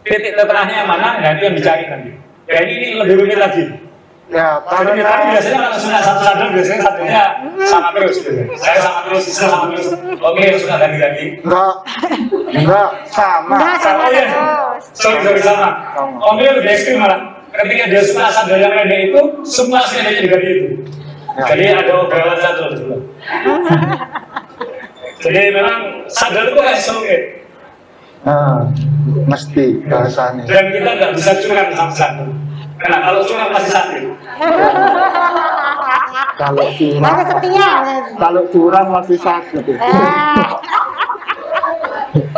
Titik 0.04 0.36
tengahnya 0.36 0.84
mana, 0.84 1.16
itu 1.32 1.48
yang 1.48 1.56
dicari 1.56 1.88
nanti. 1.88 2.12
Ya 2.44 2.60
ini, 2.60 2.72
ini 2.76 2.88
lebih 3.00 3.14
rumit 3.24 3.40
lagi. 3.40 3.64
Ya 4.32 4.56
Kalau 4.64 4.88
kalau 4.88 4.92
kita 4.96 5.14
biasanya 5.28 5.58
kalau 5.68 5.78
sudah 5.78 6.00
satu 6.00 6.20
saddle, 6.24 6.50
biasanya 6.52 6.80
saddlenya 6.80 7.24
sama 7.68 7.88
terus. 7.92 8.16
Gitu. 8.20 8.42
Saya 8.56 8.78
sama 8.80 9.00
terus, 9.04 9.22
saya 9.28 9.48
sama 9.52 9.66
terus. 9.72 9.86
Oke, 10.16 10.44
sudah 10.58 10.76
ganti-ganti. 10.80 11.24
enggak 11.44 11.72
enggak 12.56 12.88
sama 13.12 13.54
Enggak 13.60 13.76
sama 13.80 14.02
Oh 14.04 14.10
terus. 14.10 14.84
sorry, 14.96 15.18
sorry 15.22 15.42
sama. 15.42 15.68
Om 15.96 16.34
dia 16.40 16.50
lebih 16.56 16.70
ekstrim 16.72 16.98
malah. 16.98 17.20
Ketika 17.54 17.84
dia 17.86 18.02
suka 18.02 18.26
sandal 18.34 18.58
yang 18.58 18.74
pendek 18.74 19.00
itu, 19.14 19.20
semua 19.46 19.78
sepedanya 19.86 20.20
diganti 20.26 20.48
itu. 20.50 20.66
Ya. 21.34 21.44
Jadi 21.54 21.64
ada 21.70 21.92
obralan 22.02 22.38
sandal 22.38 22.66
di 22.70 22.76
sebelah. 22.80 23.00
Jadi 25.24 25.38
memang 25.54 25.80
sandal 26.10 26.50
itu 26.50 26.58
kayak 26.58 26.80
sulit. 26.80 27.22
nah 28.24 28.64
mesti 29.28 29.84
bahasanya 29.84 30.48
Dan 30.48 30.72
kita 30.72 30.90
nggak 30.96 31.12
bisa 31.12 31.30
curang 31.44 31.68
sama 31.76 31.92
sandal. 31.92 32.28
Karena 32.74 32.98
kalau 33.00 33.20
curang 33.22 33.48
pasti 33.50 33.70
sakit. 33.70 34.02
kalau 36.34 36.66
curang 36.68 37.02
Harus 37.04 37.26
setia. 37.30 37.70
kalau 38.18 38.42
curang 38.50 38.86
masih 38.90 39.18
sakit. 39.18 39.62
Eh, 39.64 40.42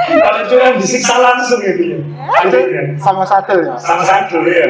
Kalau 0.06 0.40
curang 0.46 0.74
disiksa 0.76 1.14
langsung 1.18 1.60
gitu 1.60 1.82
ya. 1.92 1.98
itu 2.46 2.58
sama 2.96 3.24
sadel 3.24 3.58
ya 3.64 3.74
Sama 3.76 4.02
sandal 4.02 4.42
ya. 4.44 4.68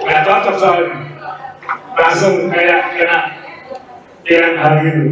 Nggak 0.00 0.20
cocok 0.24 0.54
soalnya. 0.56 0.96
Langsung 1.96 2.34
kayak 2.48 2.80
kena 2.96 3.18
tiang 4.22 4.54
hari 4.56 4.84
itu. 4.86 5.04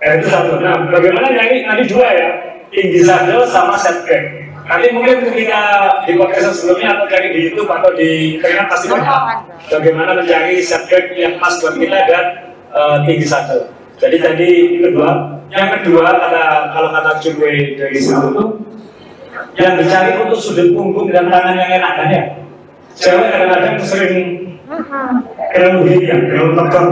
Eh, 0.00 0.10
itu 0.16 0.26
satu. 0.28 0.56
Nah, 0.58 0.88
bagaimana 0.88 1.28
nyari 1.28 1.60
nanti 1.62 1.84
dua 1.86 2.08
ya? 2.08 2.28
Tinggi 2.72 3.04
saddle 3.04 3.44
sama 3.44 3.76
setback. 3.76 4.39
Nanti 4.70 4.86
mungkin 4.94 5.26
ketika 5.26 5.62
di 6.06 6.14
podcast 6.14 6.62
sebelumnya 6.62 6.94
atau 6.94 7.10
cari 7.10 7.34
di 7.34 7.40
YouTube 7.50 7.66
atau 7.66 7.90
di 7.90 8.38
internet 8.38 8.70
pasti 8.70 8.86
banyak. 8.86 9.22
Bagaimana 9.66 10.14
mencari 10.14 10.62
setback 10.62 11.10
yang 11.18 11.42
pas 11.42 11.58
buat 11.58 11.74
kita 11.74 11.98
dan 12.06 12.24
eh, 12.70 12.96
tinggi 13.02 13.26
saddle. 13.26 13.66
Jadi 13.98 14.16
tadi 14.22 14.48
itu 14.78 14.94
dua. 14.94 15.42
Yang 15.50 15.82
kedua 15.82 16.14
kata 16.14 16.70
kalau 16.70 16.88
kata 16.94 17.10
Cunwe 17.18 17.74
dari 17.74 17.98
situ 17.98 18.30
itu 18.30 18.44
yang 19.58 19.74
dicari 19.74 20.14
untuk 20.22 20.38
sudut 20.38 20.70
punggung 20.70 21.10
dan 21.10 21.26
tangan 21.26 21.58
yang 21.58 21.70
enak 21.82 21.92
kan 21.98 22.08
ya. 22.14 22.22
Cewek 22.94 23.26
kadang-kadang 23.26 23.74
sering 23.82 24.14
kerel 25.50 25.82
begini 25.82 26.14
ya, 26.14 26.16
kerel 26.30 26.54
tekan. 26.54 26.86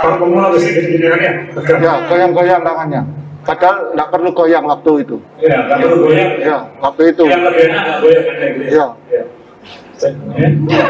Kalau 0.00 0.16
pemula 0.16 0.48
bisa 0.56 0.72
gini-gini 0.72 1.12
kan 1.12 1.20
ya 1.20 1.32
goyang-goyang 2.08 2.64
tangannya 2.64 3.25
padahal 3.46 3.94
nggak 3.94 4.08
perlu 4.10 4.30
goyang 4.32 4.64
waktu 4.66 5.06
itu 5.06 5.16
Ya, 5.38 5.56
nggak 5.64 5.78
perlu 5.80 5.96
goyang. 6.04 6.30
ya 6.42 6.58
waktu 6.76 7.02
itu 7.14 7.22
Yang 7.24 7.42
lebih 7.46 7.62
enak 7.70 7.82
nggak 7.82 7.98
goyang 8.02 8.24
kan 8.26 8.34
kayak 8.36 8.52
gitu 8.52 8.64
ya. 8.66 8.74
ya 8.76 9.22
Ya. 9.96 10.10
Ya. 10.68 10.86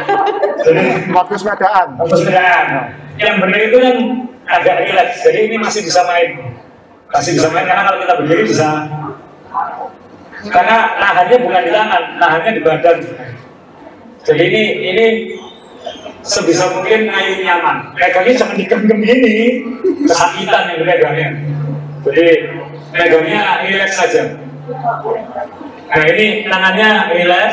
Jadi 0.66 0.82
waktu 1.14 1.34
sepedaan 1.38 1.88
waktu 1.94 2.16
sepedaan, 2.18 2.66
yang 3.22 3.38
benar 3.38 3.60
itu 3.62 3.78
yang 3.78 3.98
agak 4.50 4.82
rileks. 4.82 5.22
Jadi 5.22 5.38
ini 5.46 5.56
masih 5.62 5.86
bisa 5.86 6.02
main, 6.02 6.58
masih 7.14 7.38
bisa 7.38 7.46
main 7.54 7.70
karena 7.70 7.86
kalau 7.86 7.98
kita 8.02 8.14
berdiri 8.18 8.42
bisa. 8.42 8.66
Karena 10.50 10.76
nahannya 10.98 11.36
bukan 11.38 11.62
di 11.62 11.70
tangan, 11.70 12.02
nahannya 12.18 12.50
di 12.50 12.62
badan. 12.66 12.96
Jadi 14.26 14.42
ini 14.42 14.62
ini 14.90 15.06
sebisa 16.26 16.66
mungkin 16.74 17.06
ngayun 17.06 17.46
nyaman. 17.46 17.76
Megangnya 17.94 18.34
jangan 18.34 18.58
digenggam 18.58 18.98
gini, 19.00 19.34
kesakitan 20.02 20.62
yang 20.74 20.82
megangnya. 20.82 21.28
Jadi 22.06 22.26
megangnya 22.94 23.66
relax 23.66 23.90
saja. 23.98 24.38
Nah 25.86 26.04
ini 26.06 26.46
tangannya 26.46 27.10
relax, 27.10 27.52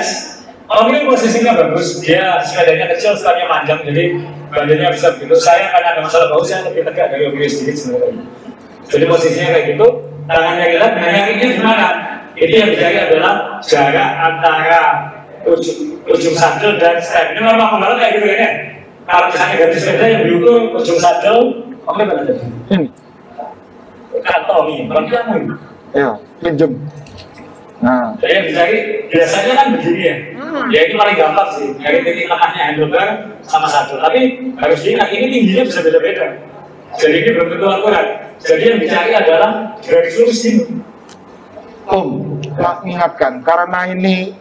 Om 0.63 0.89
ini 0.89 1.05
posisinya 1.05 1.53
bagus, 1.53 2.01
dia 2.01 2.41
sepedanya 2.41 2.89
kecil, 2.95 3.13
stangnya 3.13 3.45
panjang, 3.45 3.83
jadi 3.85 4.17
badannya 4.49 4.89
bisa 4.95 5.13
begitu. 5.19 5.35
Saya 5.37 5.69
karena 5.69 5.97
ada 5.97 6.01
masalah 6.01 6.31
bau, 6.33 6.41
saya 6.41 6.65
lebih 6.65 6.87
tegak 6.87 7.13
dari 7.13 7.29
Om 7.29 7.35
ini 7.37 7.49
sedikit 7.51 7.75
sebenarnya. 7.77 8.25
Jadi 8.89 9.05
posisinya 9.05 9.49
kayak 9.53 9.65
gitu, 9.75 9.87
tangannya 10.25 10.65
kita, 10.73 10.87
nah 10.97 11.09
nyarinya 11.09 11.47
gimana? 11.53 11.87
Ini 12.33 12.53
yang 12.57 12.69
dicari 12.73 12.97
adalah 12.97 13.61
jarak 13.61 14.09
antara 14.17 14.81
ujung, 15.45 16.01
ujung 16.09 16.33
sadel 16.33 16.81
dan 16.81 16.97
stem. 16.97 17.37
Ini 17.37 17.41
memang 17.45 17.77
pembalap 17.77 18.01
kayak 18.01 18.13
gitu 18.17 18.25
kan 18.33 18.39
ya? 18.41 18.51
Kalau 19.03 19.25
misalnya 19.29 19.55
ganti 19.59 19.77
sepeda 19.77 20.05
yang 20.09 20.23
diukur 20.25 20.73
ujung 20.73 20.97
sadel, 20.97 21.37
oke 21.85 22.01
benar 22.01 22.25
ada. 22.25 22.33
Kantongi, 24.21 24.85
kalau 24.85 25.01
kita 25.09 25.21
mau. 25.25 25.41
ya, 25.93 26.09
pinjem. 26.43 26.71
Nah, 27.83 28.15
Jadi 28.23 28.31
yang 28.31 28.45
dicari 28.47 28.77
biasanya 29.11 29.53
kan 29.59 29.67
begini 29.75 30.01
ya. 30.07 30.15
Hmm. 30.39 30.71
Ya 30.71 30.79
ini 30.87 30.93
paling 30.95 31.15
gampang 31.19 31.49
sih. 31.59 31.67
Dari 31.83 31.99
titik 31.99 32.31
tengahnya 32.31 32.61
handlebar 32.71 33.07
sama 33.43 33.67
satu. 33.67 33.99
Tapi 33.99 34.39
harus 34.55 34.79
diingat 34.79 35.11
ini 35.11 35.25
tingginya 35.27 35.63
bisa 35.67 35.83
beda-beda. 35.83 36.25
Jadi 36.95 37.15
ini 37.19 37.29
belum 37.35 37.47
tentu 37.51 37.67
akurat. 37.67 38.07
Jadi 38.39 38.63
yang 38.71 38.79
dicari 38.79 39.11
adalah 39.11 39.75
garis 39.83 40.15
lurus 40.15 40.41
ini. 40.47 40.63
Om, 41.83 42.39
Pak 42.55 42.87
ingatkan, 42.87 43.43
karena 43.43 43.91
ini 43.91 44.31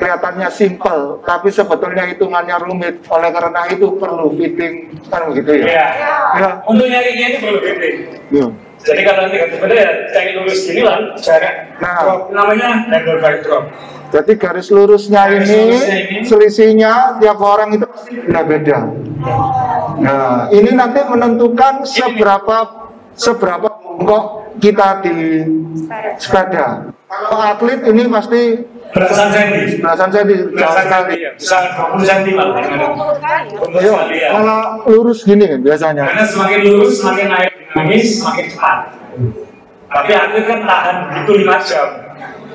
kelihatannya 0.00 0.48
simpel, 0.48 1.20
tapi 1.20 1.52
sebetulnya 1.52 2.08
hitungannya 2.08 2.56
rumit. 2.64 3.04
Oleh 3.12 3.28
karena 3.28 3.68
itu 3.68 3.92
perlu 4.00 4.32
fitting, 4.32 4.96
kan 5.12 5.28
begitu 5.28 5.60
ya? 5.60 5.66
Ya. 5.68 5.86
Ya. 6.40 6.48
Untuk 6.64 6.88
nyarinya 6.88 7.26
itu 7.28 7.38
perlu 7.44 7.60
gede. 7.60 7.90
Ya. 8.32 8.46
Jadi 8.78 9.00
kalau 9.02 9.26
nanti 9.26 9.36
ganti 9.42 9.54
sepeda 9.58 9.74
ya 9.74 9.90
cari 10.14 10.30
lurus 10.38 10.60
gini 10.64 10.82
lah 10.86 10.98
jarak. 11.18 11.54
Nah. 11.82 11.98
Drop 12.02 12.20
namanya 12.30 12.68
handlebar 12.86 13.34
drop. 13.42 13.64
Jadi 14.08 14.32
garis 14.40 14.72
lurusnya 14.72 15.28
Garis 15.28 15.52
ini, 15.52 15.60
lurusnya 15.68 15.96
ini. 16.00 16.18
selisihnya 16.24 16.92
tiap 17.20 17.38
orang 17.44 17.76
itu 17.76 17.84
pasti 17.84 18.10
beda-beda. 18.24 18.78
Nah, 20.00 20.48
ini 20.48 20.70
nanti 20.72 21.04
menentukan 21.04 21.84
seberapa 21.84 22.56
seberapa 23.12 23.68
bongkok 23.68 24.56
kita 24.64 25.04
di 25.04 25.44
sepeda. 26.16 26.88
Kalau 27.08 27.36
atlet 27.36 27.84
ini 27.84 28.08
pasti 28.08 28.42
Belasan 28.88 29.28
senti. 29.28 29.78
belasan 29.84 30.08
senti 30.08 30.34
Belasan 30.54 30.86
senti 30.88 31.16
ya. 31.20 31.30
Bisa 31.36 31.56
20 31.76 32.08
senti 32.08 32.30
malah. 32.32 32.56
Iya, 33.78 33.94
ya. 34.08 34.28
kalau 34.32 34.60
lurus 34.88 35.28
gini 35.28 35.44
kan 35.44 35.60
biasanya. 35.60 36.04
Karena 36.08 36.24
semakin 36.24 36.58
lurus, 36.64 36.94
semakin 37.04 37.26
naik 37.28 37.52
dinamis, 37.52 38.08
semakin 38.24 38.44
cepat. 38.48 38.78
Tapi 39.88 40.10
atlet 40.12 40.44
kan 40.44 40.60
tahan 40.64 40.96
begitu 41.12 41.32
5 41.48 41.68
jam. 41.68 41.88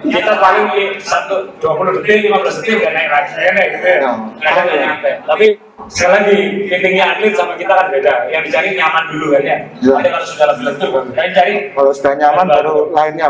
Kita 0.04 0.36
paling 0.36 0.68
di 0.76 0.84
satu 1.00 1.48
20 1.64 2.04
detik, 2.04 2.28
15 2.28 2.60
detik 2.60 2.84
udah 2.84 2.92
naik 2.92 3.10
lagi 3.10 3.34
ya 3.40 3.52
kayak 3.56 3.70
gitu 3.72 3.88
ya. 3.88 3.98
Ya. 4.04 4.12
Kadang 4.44 4.66
nggak 4.68 4.80
nyampe. 4.84 5.12
Tapi 5.24 5.46
sekali 5.88 6.12
lagi 6.12 6.38
fittingnya 6.68 7.06
atlet 7.16 7.34
sama 7.40 7.54
kita 7.56 7.72
kan 7.72 7.88
beda. 7.88 8.14
Yang 8.28 8.42
dicari 8.52 8.70
nyaman 8.76 9.04
dulu 9.16 9.26
kan 9.32 9.44
ya. 9.48 9.58
Ya. 9.80 9.94
Nanti 9.96 10.10
kalau 10.12 10.28
sudah 10.28 10.46
lebih 10.52 10.64
lentur 10.68 10.90
baru 10.92 11.10
kan 11.16 11.32
cari. 11.32 11.54
Kalau 11.72 11.92
sudah 11.96 12.14
nyaman 12.20 12.46
baru 12.52 12.76
lainnya. 12.92 13.30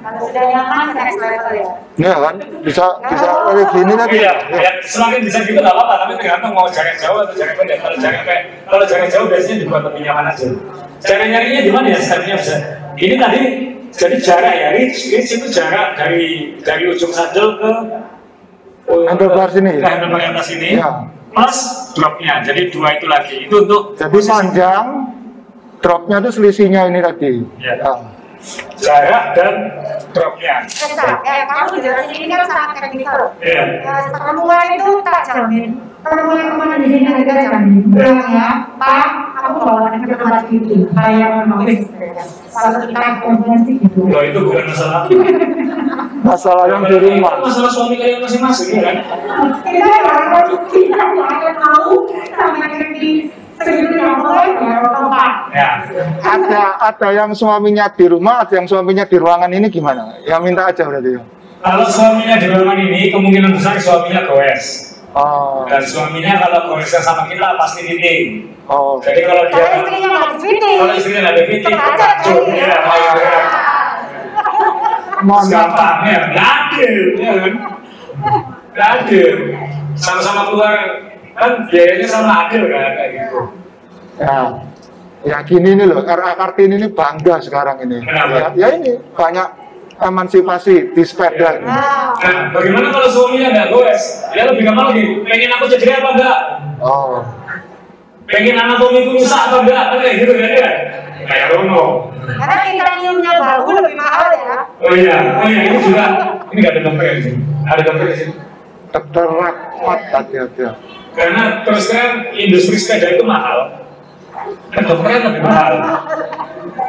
Kalau 0.00 0.20
sudah 0.24 0.44
nyaman, 0.48 0.86
next 0.96 1.18
level 1.20 1.52
ya. 1.52 1.68
Iya 2.00 2.14
kan, 2.16 2.34
bisa 2.64 2.84
bisa 3.04 3.26
kayak 3.28 3.66
gini 3.76 3.92
tadi. 3.92 4.16
Iya, 4.24 4.32
ya, 4.48 4.70
semakin 4.80 5.20
bisa 5.28 5.38
gitu 5.44 5.60
nggak 5.60 5.76
apa-apa, 5.76 5.94
tapi 6.04 6.12
tergantung 6.16 6.52
mau 6.56 6.66
jarak 6.72 6.96
jauh 6.96 7.20
atau 7.20 7.34
jarak 7.36 7.54
pendek. 7.60 7.78
Kalau 7.84 7.96
jarak 8.00 8.20
pendek, 8.24 8.42
kalau 8.64 8.84
jarak 8.88 9.08
jauh 9.12 9.26
biasanya 9.28 9.56
dibuat 9.60 9.82
lebih 9.84 10.00
nyaman 10.08 10.24
aja. 10.32 10.46
Cara 11.04 11.24
nyarinya 11.28 11.60
di 11.60 11.70
mana 11.72 11.86
ya? 11.92 12.00
Stepnya 12.00 12.34
bisa. 12.40 12.56
Ini 12.96 13.14
tadi 13.20 13.40
jadi 13.92 14.16
jarak 14.24 14.54
ya, 14.56 14.68
reach, 14.72 14.98
reach 15.12 15.30
itu 15.36 15.46
jarak 15.52 16.00
dari 16.00 16.56
dari 16.64 16.84
ujung 16.88 17.12
sadel 17.12 17.60
ke 17.60 17.70
Handlebar 18.90 19.48
sini. 19.54 19.78
Ke 19.78 19.86
handlebar 19.86 20.20
atas 20.34 20.48
ini. 20.50 20.80
Iya. 20.80 20.90
Plus 21.30 21.58
dropnya, 21.94 22.42
jadi 22.42 22.74
dua 22.74 22.98
itu 22.98 23.06
lagi. 23.06 23.46
Itu 23.46 23.62
untuk 23.62 23.94
Jadi 23.94 24.18
panjang, 24.26 25.14
dropnya 25.78 26.16
itu 26.26 26.30
selisihnya 26.34 26.90
ini 26.90 26.98
tadi. 26.98 27.32
Iya. 27.62 27.74
Ah. 27.86 28.19
Jarak 28.80 29.36
dan 29.36 29.54
dropnya. 30.16 30.64
Bisa, 30.64 31.20
eh, 31.28 31.44
kamu 31.44 31.78
jelasin 31.84 32.16
ini 32.16 32.26
kan 32.32 32.48
sangat 32.48 32.68
teknikal. 32.80 33.36
Iya. 33.44 33.62
Ya, 33.84 33.94
semua 34.08 34.58
itu 34.72 34.90
tak 35.04 35.20
jamin. 35.28 35.76
Mulai 36.00 36.48
ke 36.48 36.54
mana 36.56 36.74
di 36.80 36.88
sini 36.88 37.04
ada 37.12 37.44
jamin. 37.44 37.92
Bilang 37.92 38.24
ya, 38.32 38.72
Pak, 38.80 39.08
aku 39.36 39.56
bawa 39.60 39.92
ke 39.92 40.08
tempat 40.08 40.48
itu. 40.48 40.88
Kayak 40.96 41.44
memang. 41.44 41.68
Kalau 42.50 42.80
kita 42.88 43.20
konvensi 43.20 43.72
gitu. 43.84 44.08
Loh 44.08 44.22
itu 44.24 44.38
bukan 44.40 44.64
masalah. 44.64 45.00
Masalah 46.24 46.64
yang 46.72 46.82
di 46.88 46.96
rumah. 46.96 47.44
Masalah 47.44 47.68
suami 47.68 48.00
kalian 48.00 48.24
masing-masing 48.24 48.80
kan. 48.80 48.96
Kita 49.60 49.84
yang 49.84 50.48
kita 50.72 50.96
yang 50.96 51.28
akan 51.28 51.54
tahu 51.60 51.92
sama 52.32 52.64
yang 52.72 52.96
di 52.96 53.28
ya. 53.60 54.88
Ya. 55.52 55.70
Ada 56.24 56.64
ada 56.80 57.08
yang 57.12 57.30
suaminya 57.36 57.86
di 57.92 58.06
rumah, 58.08 58.44
ada 58.46 58.54
yang 58.56 58.66
suaminya 58.66 59.04
di 59.04 59.16
ruangan 59.20 59.50
ini 59.52 59.68
gimana? 59.68 60.16
Yang 60.24 60.40
minta 60.44 60.62
aja 60.70 60.82
berarti. 60.86 61.16
ya? 61.18 61.22
Kalau 61.60 61.84
suaminya 61.84 62.36
di 62.40 62.46
ruangan 62.48 62.78
ini, 62.80 63.12
kemungkinan 63.12 63.50
besar 63.52 63.76
suaminya 63.76 64.24
goes. 64.24 64.96
Oh, 65.10 65.66
Dan 65.66 65.82
suaminya 65.82 66.38
kalau 66.38 66.70
goesnya 66.70 67.02
sama 67.02 67.26
kita 67.26 67.58
pasti 67.58 67.82
fitting. 67.82 68.54
oh. 68.70 69.02
Jadi 69.02 69.26
kalau 69.26 69.42
dia 69.50 69.58
Kalau 69.58 69.76
istrinya 69.82 70.08
nggak 70.14 70.32
fitting. 70.38 70.76
kalau 70.78 70.94
istrinya 70.94 71.20
nggak 71.20 71.34
ada 71.34 71.44
fitting, 71.50 71.74
aja 71.74 71.94
takjub 71.98 72.38
kali 72.46 72.58
ya. 72.62 72.78
ya. 73.18 73.40
Mohon 75.26 75.44
maaf. 75.44 75.52
Gampangnya 75.52 76.18
nggak 76.30 76.46
adil, 76.48 76.94
ya 77.18 77.32
kan? 77.34 77.52
Nggak. 78.70 79.34
Sama-sama 79.98 80.40
keluar 80.48 80.72
kan 81.40 81.52
biayanya 81.72 82.08
sama 82.08 82.32
adil 82.46 82.68
kan 82.68 82.92
kayak 82.92 83.10
gitu. 83.16 83.40
Ya, 84.20 84.36
ya 85.24 85.38
gini 85.48 85.70
nih 85.80 85.86
loh, 85.88 86.04
RA 86.04 86.36
Kartini 86.36 86.76
ini 86.76 86.88
bangga 86.92 87.40
sekarang 87.40 87.80
ini. 87.88 88.04
Kenapa? 88.04 88.36
Ya, 88.36 88.48
ya 88.52 88.68
ini 88.76 89.00
banyak 89.16 89.48
emansipasi 90.00 90.92
di 90.92 91.02
sepeda. 91.04 91.60
Nah, 91.64 92.12
Nah, 92.20 92.52
bagaimana 92.52 92.92
kalau 92.92 93.08
suaminya 93.08 93.48
nggak 93.52 93.68
goes? 93.72 94.04
Dia 94.36 94.44
lebih 94.48 94.68
gampang 94.68 94.92
lagi. 94.92 95.04
Pengen 95.24 95.50
aku 95.56 95.64
jadi 95.72 96.04
apa 96.04 96.08
enggak? 96.16 96.38
Oh, 96.84 97.24
Pengen 98.28 98.56
anatomiku 98.60 99.16
rusak 99.16 99.40
apa 99.48 99.56
enggak? 99.64 99.84
Kan 99.88 99.98
kayak 100.04 100.16
gitu 100.20 100.32
kan 100.36 100.50
ya? 100.52 100.70
Kayak 101.24 101.46
Rono. 101.56 101.84
karena 102.30 102.62
titaniumnya 102.62 103.32
baru 103.42 103.70
lebih 103.82 103.96
mahal 103.98 104.28
ya. 104.32 104.56
Oh 104.86 104.92
iya, 104.94 105.16
oh 105.40 105.46
iya 105.50 105.60
ini 105.66 105.78
juga. 105.82 106.04
Ini 106.52 106.58
nggak 106.62 106.72
ada 106.78 107.14
di 107.16 107.22
sini. 107.24 107.40
Ada 107.66 107.80
di 107.90 108.16
sini. 108.16 108.49
Dokter 108.90 109.26
Rahmat 109.26 110.00
hati-hati. 110.12 110.60
ya. 110.66 110.72
Karena 111.10 111.66
terus 111.66 111.90
terang 111.90 112.30
industri 112.34 112.78
sepeda 112.78 113.18
itu 113.18 113.24
mahal. 113.26 113.82
Dan 114.70 114.82
dokternya 114.86 115.20
lebih 115.30 115.42
mahal. 115.42 115.72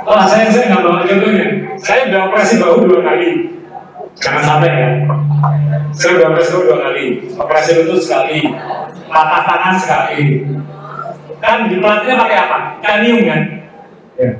Wah 0.05 0.25
saya 0.29 0.49
saya 0.49 0.69
nggak 0.69 0.81
bawa 0.85 1.05
contohnya. 1.05 1.47
Saya 1.81 2.09
udah 2.09 2.19
operasi 2.29 2.53
bahu 2.61 2.85
dua 2.85 3.01
kali. 3.01 3.29
Jangan 4.21 4.43
sampai 4.45 4.69
ya. 4.69 4.89
Saya 5.93 6.11
udah 6.21 6.25
operasi 6.33 6.49
bahu 6.53 6.63
dua 6.69 6.79
kali. 6.85 7.05
Operasi 7.33 7.69
lutut 7.81 8.01
sekali. 8.01 8.39
Patah 9.09 9.41
tangan 9.43 9.75
sekali. 9.77 10.45
Kan 11.41 11.65
di 11.73 11.81
platnya 11.81 12.13
pakai 12.21 12.37
apa? 12.37 12.57
Titanium 12.79 13.19
kan? 13.25 13.41
Ya. 14.21 14.31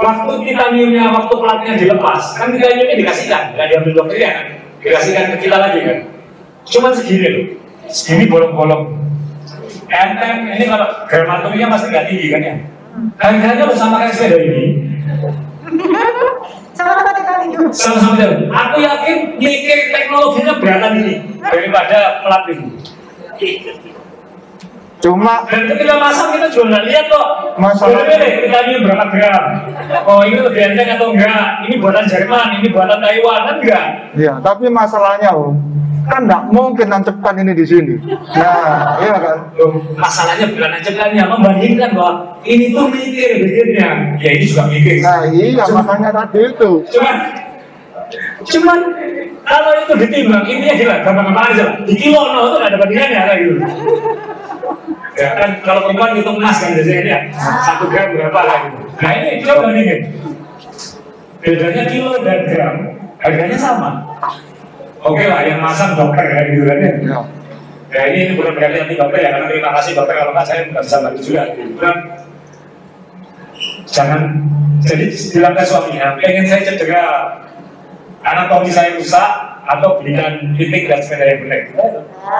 Waktu 0.00 0.32
titaniumnya, 0.48 1.12
waktu 1.12 1.34
platnya 1.36 1.72
dilepas, 1.76 2.32
kan 2.40 2.48
titaniumnya 2.56 2.96
dikasihkan, 3.04 3.52
nggak 3.52 3.68
diambil 3.68 3.92
dokternya 4.00 4.30
kan? 4.32 4.46
Dikasihkan 4.80 5.36
ke 5.36 5.44
kita 5.44 5.56
lagi 5.56 5.80
kan? 5.84 5.98
Cuman 6.64 6.92
segini 6.92 7.28
loh, 7.28 7.44
segini 7.86 8.24
bolong-bolong. 8.26 8.96
Enteng, 9.90 10.48
ini 10.48 10.64
kalau 10.64 10.86
gramaturnya 11.04 11.66
pasti 11.66 11.90
nggak 11.90 12.06
tinggi 12.06 12.26
kan 12.30 12.40
ya? 12.40 12.54
Harganya 13.18 13.64
lo 13.66 13.74
sama 13.74 14.02
kayak 14.02 14.14
sepeda 14.14 14.38
ini, 14.38 14.66
Sama 16.80 16.96
titanium. 17.04 17.68
sama-sama 17.70 18.16
jauh. 18.16 18.48
Aku 18.48 18.76
yakin 18.80 19.36
mikir 19.36 19.92
teknologinya 19.92 20.56
beratan 20.56 20.92
ini 20.96 21.14
daripada 21.38 22.24
plat 22.24 22.44
ini. 22.48 22.72
Cuma 25.00 25.48
Dan 25.48 25.64
ketika 25.64 25.96
masang 25.96 26.28
kita 26.36 26.46
juga 26.52 26.76
nggak 26.76 26.84
lihat 26.92 27.06
kok. 27.08 27.26
Masalah- 27.56 28.04
ini 28.04 28.28
kita 28.44 28.58
ini 28.68 28.76
berapa 28.84 29.04
gram? 29.08 29.44
Oh 30.04 30.20
ini 30.20 30.38
lebih 30.38 30.60
enteng 30.60 30.88
atau 30.92 31.08
enggak? 31.08 31.64
Ini 31.64 31.74
buatan 31.80 32.04
Jerman, 32.04 32.46
ini 32.60 32.68
buatan 32.68 33.00
Taiwan 33.00 33.40
kan 33.48 33.56
enggak? 33.64 33.86
ya, 34.12 34.36
tapi 34.44 34.68
masalahnya 34.68 35.32
Om, 35.32 35.56
kan 36.04 36.20
nggak 36.28 36.42
mungkin 36.52 36.86
nancapkan 36.88 37.34
ini 37.36 37.52
di 37.56 37.64
sini. 37.64 37.96
Nah, 38.36 39.00
iya 39.00 39.16
kan? 39.16 39.36
Loh, 39.56 39.72
masalahnya 39.96 40.46
bukan 40.52 40.70
ajakannya, 40.76 41.24
membandingkan 41.26 41.90
bahwa 41.96 42.12
ini 42.44 42.68
tuh 42.68 42.84
mikir 42.88 43.30
bikinnya. 43.40 43.90
Ya 44.20 44.30
ini 44.36 44.44
juga 44.44 44.68
mikir. 44.68 45.00
Nah, 45.00 45.20
iya 45.32 45.64
makanya 45.64 46.10
tadi 46.12 46.40
itu. 46.44 46.70
Cuman, 46.92 47.16
cuman 48.44 48.78
kalau 49.42 49.72
itu 49.80 49.92
ditimbang, 49.96 50.44
ini 50.44 50.64
ya 50.64 50.74
gila, 50.76 50.96
gampang-gampang 51.02 51.46
aja. 51.56 51.64
Di 51.88 51.94
kilo 51.96 52.20
no 52.30 52.40
itu 52.46 52.56
nggak 52.60 52.70
ada 52.72 52.78
bandingannya 52.78 53.20
kayak 53.24 53.40
gitu. 53.40 53.54
Ya 55.20 55.36
kan 55.36 55.50
kalau 55.60 55.80
perempuan 55.84 56.16
hitung 56.16 56.40
emas 56.40 56.56
kan 56.64 56.72
biasanya 56.72 57.02
dia 57.04 57.18
satu 57.36 57.92
gram 57.92 58.16
berapa 58.16 58.40
lah 58.40 58.58
gitu. 58.72 58.80
Nah 58.88 59.12
ini 59.20 59.44
coba 59.44 59.58
bandingin. 59.68 60.00
Bedanya 61.40 61.84
kilo 61.92 62.12
dan 62.24 62.40
gram, 62.48 62.76
harganya 63.20 63.58
sama. 63.60 63.90
oke 65.00 65.24
lah 65.24 65.40
yang 65.44 65.64
masang 65.64 65.96
dokter 65.96 66.24
ya 66.24 66.40
gitu 66.48 66.64
kan 66.64 66.78
ya. 66.80 66.92
Ya. 67.04 67.18
Ya 67.90 68.02
ini, 68.06 68.18
ini 68.22 68.32
bukan 68.38 68.54
berarti 68.54 68.78
anti 68.86 68.94
dokter 68.96 69.18
ya, 69.18 69.28
karena 69.34 69.46
terima 69.50 69.70
kasih 69.76 69.92
dokter 69.98 70.14
kalau 70.14 70.32
nggak 70.32 70.46
saya 70.46 70.60
nggak 70.68 70.84
bisa 70.84 70.96
bantu 71.04 71.20
juga. 71.20 71.42
Gitu 71.52 71.76
kan. 71.80 71.96
Jangan 73.90 74.22
jadi 74.80 75.06
bilang 75.36 75.54
ke 75.58 75.64
suaminya, 75.68 76.08
pengen 76.22 76.44
saya 76.48 76.62
cedera 76.64 77.04
anatomi 78.24 78.70
saya 78.72 78.96
rusak 78.96 79.30
atau 79.68 80.00
belikan 80.00 80.56
titik 80.56 80.88
dan 80.88 81.00
sepeda 81.04 81.24
yang 81.28 81.40
benar. 81.44 81.60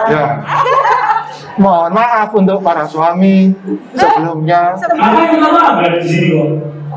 Ya. 0.09 0.23
Mohon 1.59 1.91
maaf 1.95 2.29
untuk 2.33 2.59
para 2.63 2.83
suami 2.87 3.51
sebelumnya. 3.93 4.75
Apa 4.77 5.19
yang 5.27 5.39
lama 5.43 5.81
berada 5.81 5.97
di 5.99 6.07
sini 6.07 6.27
kok? 6.33 6.49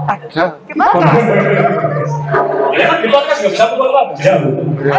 Ada. 0.04 0.44
Gimana? 0.68 1.10
Ya 2.76 2.84
kan 2.90 2.98
di 3.00 3.08
podcast 3.08 3.38
nggak 3.40 3.52
bisa 3.56 3.64
pukul 3.72 3.88
apa 3.88 4.12
jauh. 4.20 4.52
Ya. 4.84 4.94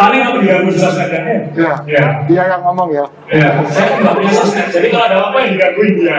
Paling 0.00 0.20
aku 0.24 0.36
diganggu 0.40 0.70
di 0.72 0.78
sosmednya. 0.80 1.20
Ya. 1.52 1.72
Ya. 1.84 2.04
Dia 2.24 2.42
yang 2.56 2.62
ngomong 2.64 2.88
ya. 2.94 3.04
Ya, 3.28 3.60
saya 3.68 4.00
nggak 4.00 4.14
punya 4.16 4.32
sosmed, 4.32 4.68
jadi 4.72 4.86
kalau 4.88 5.04
ada 5.10 5.16
apa 5.28 5.36
yang 5.42 5.50
digangguin 5.58 5.92
dia. 6.00 6.18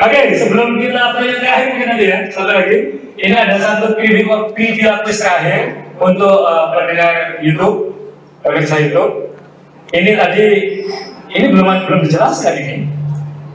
Oke, 0.00 0.20
sebelum 0.34 0.80
kita 0.80 1.12
tanya 1.14 1.36
terakhir 1.38 1.66
mungkin 1.76 1.88
nanti 1.92 2.06
ya, 2.08 2.18
satu 2.32 2.50
lagi. 2.50 2.78
Ini 3.20 3.36
ada 3.36 3.56
satu 3.60 3.94
preview 4.00 4.88
artis 4.88 5.20
terakhir 5.20 5.92
untuk 6.00 6.40
uh, 6.48 6.72
pendengar 6.72 7.38
YouTube, 7.44 7.92
pemirsa 8.40 8.80
YouTube. 8.80 9.29
Ini 9.90 10.14
tadi, 10.14 10.46
ini 11.34 11.46
belum 11.50 11.66
belum 11.66 12.00
dijelaskan 12.06 12.54
ini, 12.62 12.76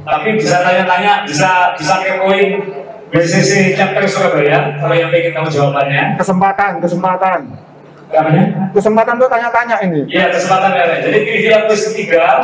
tapi 0.03 0.35
bisa 0.35 0.59
tanya-tanya, 0.59 1.23
bisa 1.23 1.71
bisa 1.79 2.03
kepoin 2.03 2.59
BCC 3.07 3.71
chapter 3.71 4.03
Surabaya 4.03 4.75
kalau 4.75 4.91
yang 4.91 5.15
ingin 5.15 5.31
tahu 5.31 5.47
jawabannya. 5.47 6.19
Kesempatan, 6.19 6.83
kesempatan. 6.83 7.39
Namanya? 8.11 8.67
Kesempatan 8.75 9.15
tuh 9.15 9.31
tanya-tanya 9.31 9.79
ini. 9.87 10.03
Iya, 10.11 10.27
kesempatan 10.35 10.75
ada. 10.75 10.95
Jadi 10.99 11.19
trivia 11.23 11.71
quiz 11.71 11.81
ketiga, 11.95 12.43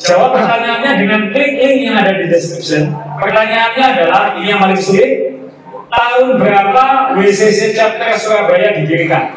jawab 0.00 0.32
pertanyaannya 0.32 0.90
dengan 0.96 1.20
klik 1.28 1.52
link 1.60 1.80
yang 1.84 2.00
ada 2.00 2.16
di 2.16 2.32
description. 2.32 2.96
Pertanyaannya 3.20 3.84
adalah, 3.92 4.32
ini 4.40 4.56
yang 4.56 4.60
paling 4.64 4.80
sulit, 4.80 5.27
tahun 5.88 6.26
berapa 6.40 6.84
WCC 7.16 7.72
Chapter 7.76 8.12
Surabaya 8.16 8.76
didirikan? 8.76 9.32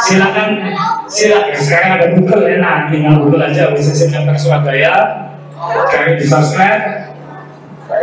Silakan, 0.00 0.50
silakan. 1.08 1.52
Sekarang 1.56 1.90
ada 2.00 2.06
Google 2.16 2.44
ya, 2.48 2.56
nah 2.60 2.76
tinggal 2.88 3.20
Google 3.24 3.44
aja 3.44 3.72
WCC 3.72 4.12
Chapter 4.12 4.36
Surabaya, 4.36 4.94
cari 5.92 6.16
di 6.16 6.24
sosmed, 6.24 6.80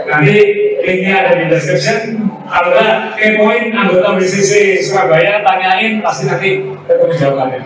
nanti 0.08 0.36
linknya 0.84 1.14
ada 1.26 1.32
di 1.41 1.45
description 1.52 2.28
kalau 2.48 2.70
nggak 2.76 3.20
kepoin 3.20 3.76
anggota 3.76 4.16
BCC 4.16 4.80
Surabaya 4.80 5.43
tanyain 5.43 6.00
pasti 6.00 6.32
nanti 6.32 6.64
ketemu 6.88 7.14
jawabannya 7.16 7.60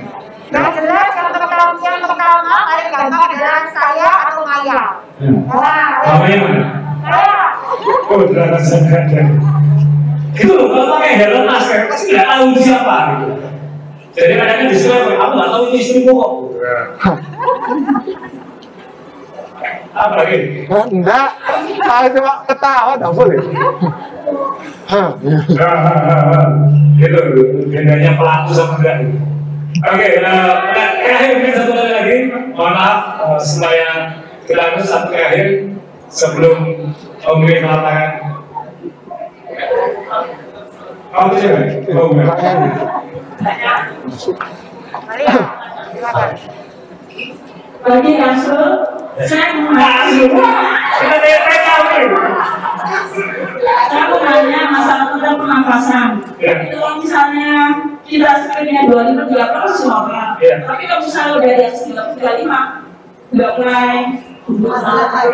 Yang 0.52 0.68
jelas 0.84 1.12
yang 1.16 1.30
pertama, 1.32 1.80
yang 1.80 2.02
pertama 2.04 2.56
paling 2.68 2.90
gampang 2.92 3.22
adalah 3.30 3.64
saya 3.72 4.10
atau 4.28 4.42
Maya. 4.44 4.82
Nah, 5.22 5.90
Mama 6.02 6.26
yang 6.28 6.42
mana? 6.44 6.66
saya. 7.08 7.41
Oh, 7.72 8.28
saya 8.60 9.08
ada. 9.08 9.22
Gitu 10.36 10.52
loh, 10.52 10.68
kalau 10.72 10.88
pakai 11.00 11.12
helm 11.20 11.44
masker 11.48 11.88
pasti 11.92 12.16
nggak 12.16 12.28
tahu 12.28 12.44
itu 12.52 12.62
siapa 12.68 12.96
gitu. 13.20 13.36
Jadi 14.12 14.34
kadang-kadang 14.36 14.68
di 14.68 14.78
Surabaya, 14.80 15.16
aku 15.24 15.34
nggak 15.40 15.52
tahu 15.52 15.64
itu 15.72 15.78
istrimu 15.80 16.12
kok. 16.20 16.32
Apa 19.92 20.14
lagi? 20.24 20.38
Enggak. 20.68 21.30
Saya 21.84 22.08
cuma 22.16 22.34
ketawa, 22.48 22.92
enggak 23.00 23.14
boleh. 23.16 23.40
Ya. 24.92 25.72
gitu 27.00 27.20
bedanya 27.72 28.12
pelaku 28.20 28.52
sama 28.52 28.76
enggak 28.84 28.96
gitu. 29.08 29.18
Oke, 29.82 30.08
eh, 30.20 30.56
terakhir 31.00 31.30
mungkin 31.40 31.54
satu 31.56 31.74
lagi, 31.74 32.18
mohon 32.52 32.76
maaf 32.76 33.00
eh, 33.24 33.40
supaya 33.40 33.88
kita 34.44 34.60
harus 34.60 34.84
satu 34.84 35.08
terakhir 35.16 35.48
sebelum 36.12 36.92
Ya? 37.22 38.08
Oh, 41.12 42.10
enggak. 42.10 42.38
Maria, 45.06 45.36
silakan. 45.94 46.30
Bagi 47.82 48.14
Rasul, 48.22 48.66
saya 49.26 49.58
mau 49.58 49.74
saya 53.90 54.06
nanya 54.22 54.62
masalah 54.72 55.06
tentang 55.14 55.36
pernapasan. 55.42 56.10
Ya. 56.42 56.54
Itu 56.66 56.78
kalau 56.82 56.98
misalnya 57.02 57.52
semua 59.78 60.10
orang. 60.10 60.32
Iya. 60.42 60.56
Tapi 60.66 60.84
kalau 60.90 61.02
misalnya 61.06 61.34
udah 61.38 61.52
di 61.54 61.64
atas 61.66 61.82
tiga 61.86 62.04
tiga 62.18 62.32
lima, 62.42 62.60
udah 63.34 63.50
mulai 63.58 63.98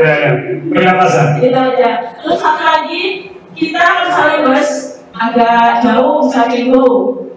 Ya, 0.03 0.14
ya. 0.20 0.32
Pernapasan. 0.68 1.28
gitu 1.39 1.58
aja. 1.58 1.91
Terus 2.22 2.38
satu 2.39 2.64
lagi, 2.64 3.32
kita 3.55 3.84
misalnya 4.05 4.38
bos 4.45 4.70
agak 5.18 5.82
jauh 5.82 6.22
itu 6.53 6.84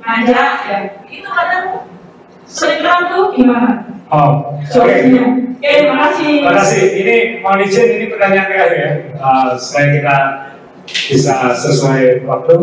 ngajak 0.01 0.53
ya, 0.69 0.79
itu 1.09 1.29
kadang 1.29 1.89
sering 2.45 2.85
tuh 2.85 3.33
gimana? 3.33 3.87
Oh, 4.11 4.59
oke. 4.59 4.67
Solusinya. 4.69 5.25
Oke, 5.61 5.71
terima 5.77 5.97
kasih. 6.09 6.31
Terima 6.43 6.55
kasih. 6.57 6.83
Ini 7.05 7.17
mohon 7.45 7.61
izin 7.63 7.89
ini 8.01 8.07
pertanyaan 8.11 8.49
terakhir 8.49 8.77
ya, 8.81 8.93
uh, 9.23 9.51
supaya 9.55 9.87
kita 9.95 10.17
bisa 10.89 11.35
sesuai 11.55 12.27
waktu. 12.27 12.55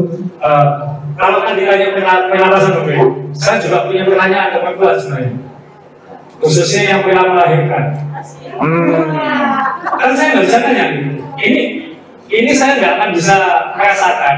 Uh, 0.43 0.97
kalau 1.16 1.41
kan 1.45 1.55
ditanya 1.55 1.95
pena- 1.95 2.28
penapasan 2.30 2.84
dulu, 2.84 3.32
saya 3.34 3.58
juga 3.64 3.88
punya 3.88 4.03
pertanyaan 4.05 4.53
ke 4.53 4.58
perempuan 4.62 4.97
sebenarnya, 4.99 5.32
khususnya 6.42 6.82
yang 6.98 7.02
pernah 7.06 7.24
melahirkan. 7.34 7.84
Hmm. 8.58 9.14
Kan 9.98 10.12
saya 10.14 10.28
nggak 10.38 10.46
bisa 10.46 10.60
tanya 10.62 10.86
nih. 10.94 11.04
Ini 11.38 11.62
ini 12.28 12.52
saya 12.52 12.82
nggak 12.82 12.94
akan 13.00 13.10
bisa 13.16 13.36
merasakan, 13.78 14.36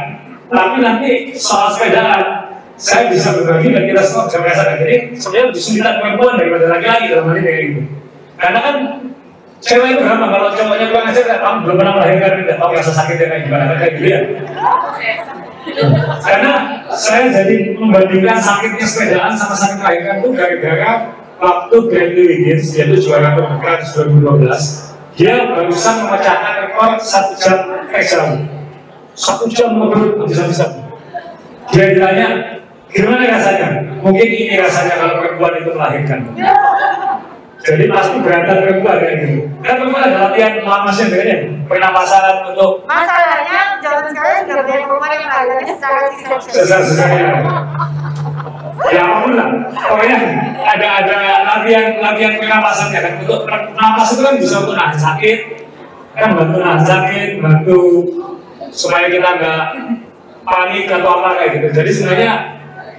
tapi 0.51 0.77
nanti 0.83 1.11
soal 1.33 1.71
sepedaan 1.73 2.51
saya 2.79 3.11
bisa 3.11 3.35
berbagi 3.35 3.75
dan 3.75 3.83
kita 3.91 4.01
semua 4.03 4.31
bisa 4.31 4.37
merasakan. 4.39 4.75
Jadi 4.79 4.95
sebenarnya 5.19 5.45
lebih 5.51 5.61
sulitan 5.61 5.95
perempuan 5.99 6.33
daripada 6.39 6.65
laki-laki 6.71 7.05
dalam 7.11 7.25
hal 7.27 7.35
ini 7.35 7.43
kayak 7.43 7.61
gitu. 7.67 7.81
Karena 8.39 8.59
kan 8.63 8.75
cewek 9.59 9.89
itu 9.99 10.01
gampang 10.07 10.31
kalau 10.31 10.49
cowoknya 10.55 10.85
kurang 10.87 11.07
aja 11.11 11.19
nggak 11.19 11.41
tahu 11.43 11.55
belum 11.67 11.75
pernah 11.75 11.93
melahirkan 11.99 12.31
nggak 12.47 12.57
tahu 12.59 12.71
rasa 12.71 12.91
sakitnya 12.95 13.27
kayak 13.27 13.43
gimana 13.51 13.73
kayak 13.75 13.93
gitu 13.99 14.07
ya. 14.07 14.21
Karena 16.23 16.51
saya 16.95 17.23
jadi 17.29 17.57
membandingkan 17.75 18.39
sakitnya 18.39 18.85
sepedaan 18.87 19.33
sama 19.35 19.55
sakit 19.55 19.77
melahirkan 19.83 20.15
itu 20.23 20.29
gara-gara 20.31 20.91
waktu 21.39 21.75
Bradley 21.87 22.23
Wiggins 22.27 22.75
yaitu 22.75 23.09
juara 23.09 23.33
terdekat 23.33 23.87
2012 23.95 24.45
dia 25.15 25.51
barusan 25.51 25.95
memecahkan 26.07 26.53
rekor 26.67 26.91
satu 26.99 27.33
jam 27.39 27.57
eh 27.91 28.03
jam 28.03 28.27
satu 29.15 29.47
jam 29.51 29.75
ngobrol 29.75 30.23
bisa-bisa 30.27 30.67
dia 31.69 31.85
ditanya 31.93 32.27
gimana 32.89 33.23
rasanya? 33.29 33.67
Mungkin 34.01 34.25
ini 34.25 34.57
rasanya 34.57 34.97
kalau 34.97 35.21
perempuan 35.21 35.53
itu 35.61 35.69
melahirkan. 35.77 36.19
Jadi 37.59 37.91
pasti 37.91 38.17
berantar 38.23 38.65
perempuan 38.65 38.97
kayak 39.03 39.15
gitu. 39.21 39.37
Kan 39.61 39.73
perempuan 39.77 40.03
ada 40.09 40.17
latihan 40.31 40.53
lamasnya 40.63 41.05
dengan 41.11 41.39
pernapasan 41.67 42.49
untuk 42.49 42.87
Masalahnya 42.87 43.77
zaman 43.83 44.05
sekarang 44.09 44.47
sudah 44.47 44.63
banyak 44.63 44.85
perempuan 44.87 45.11
yang 45.13 45.23
melakukannya 45.27 45.73
secara 45.77 45.99
sesar-sesarnya 46.47 47.29
ya 48.87 49.01
apa 49.03 49.17
pun 49.27 49.33
lah. 49.35 49.49
Pokoknya 49.75 50.17
ada 50.63 50.87
ada 51.03 51.17
latihan 51.43 51.85
latihan 51.99 52.33
pernapasannya 52.39 52.99
kan. 52.99 53.13
Untuk 53.23 53.39
pernapas 53.43 54.07
itu 54.15 54.21
kan 54.23 54.35
bisa 54.39 54.55
untuk 54.63 54.75
nahan 54.79 54.97
sakit. 54.97 55.39
Kan 56.15 56.29
bantu 56.35 56.57
nahan 56.63 56.83
sakit 56.83 57.29
bantu 57.43 57.81
supaya 58.71 59.11
kita 59.11 59.29
nggak 59.39 59.63
panik 60.45 60.85
atau 60.87 61.09
apa 61.19 61.29
kayak 61.37 61.51
gitu. 61.59 61.67
Jadi 61.75 61.89
sebenarnya 61.91 62.31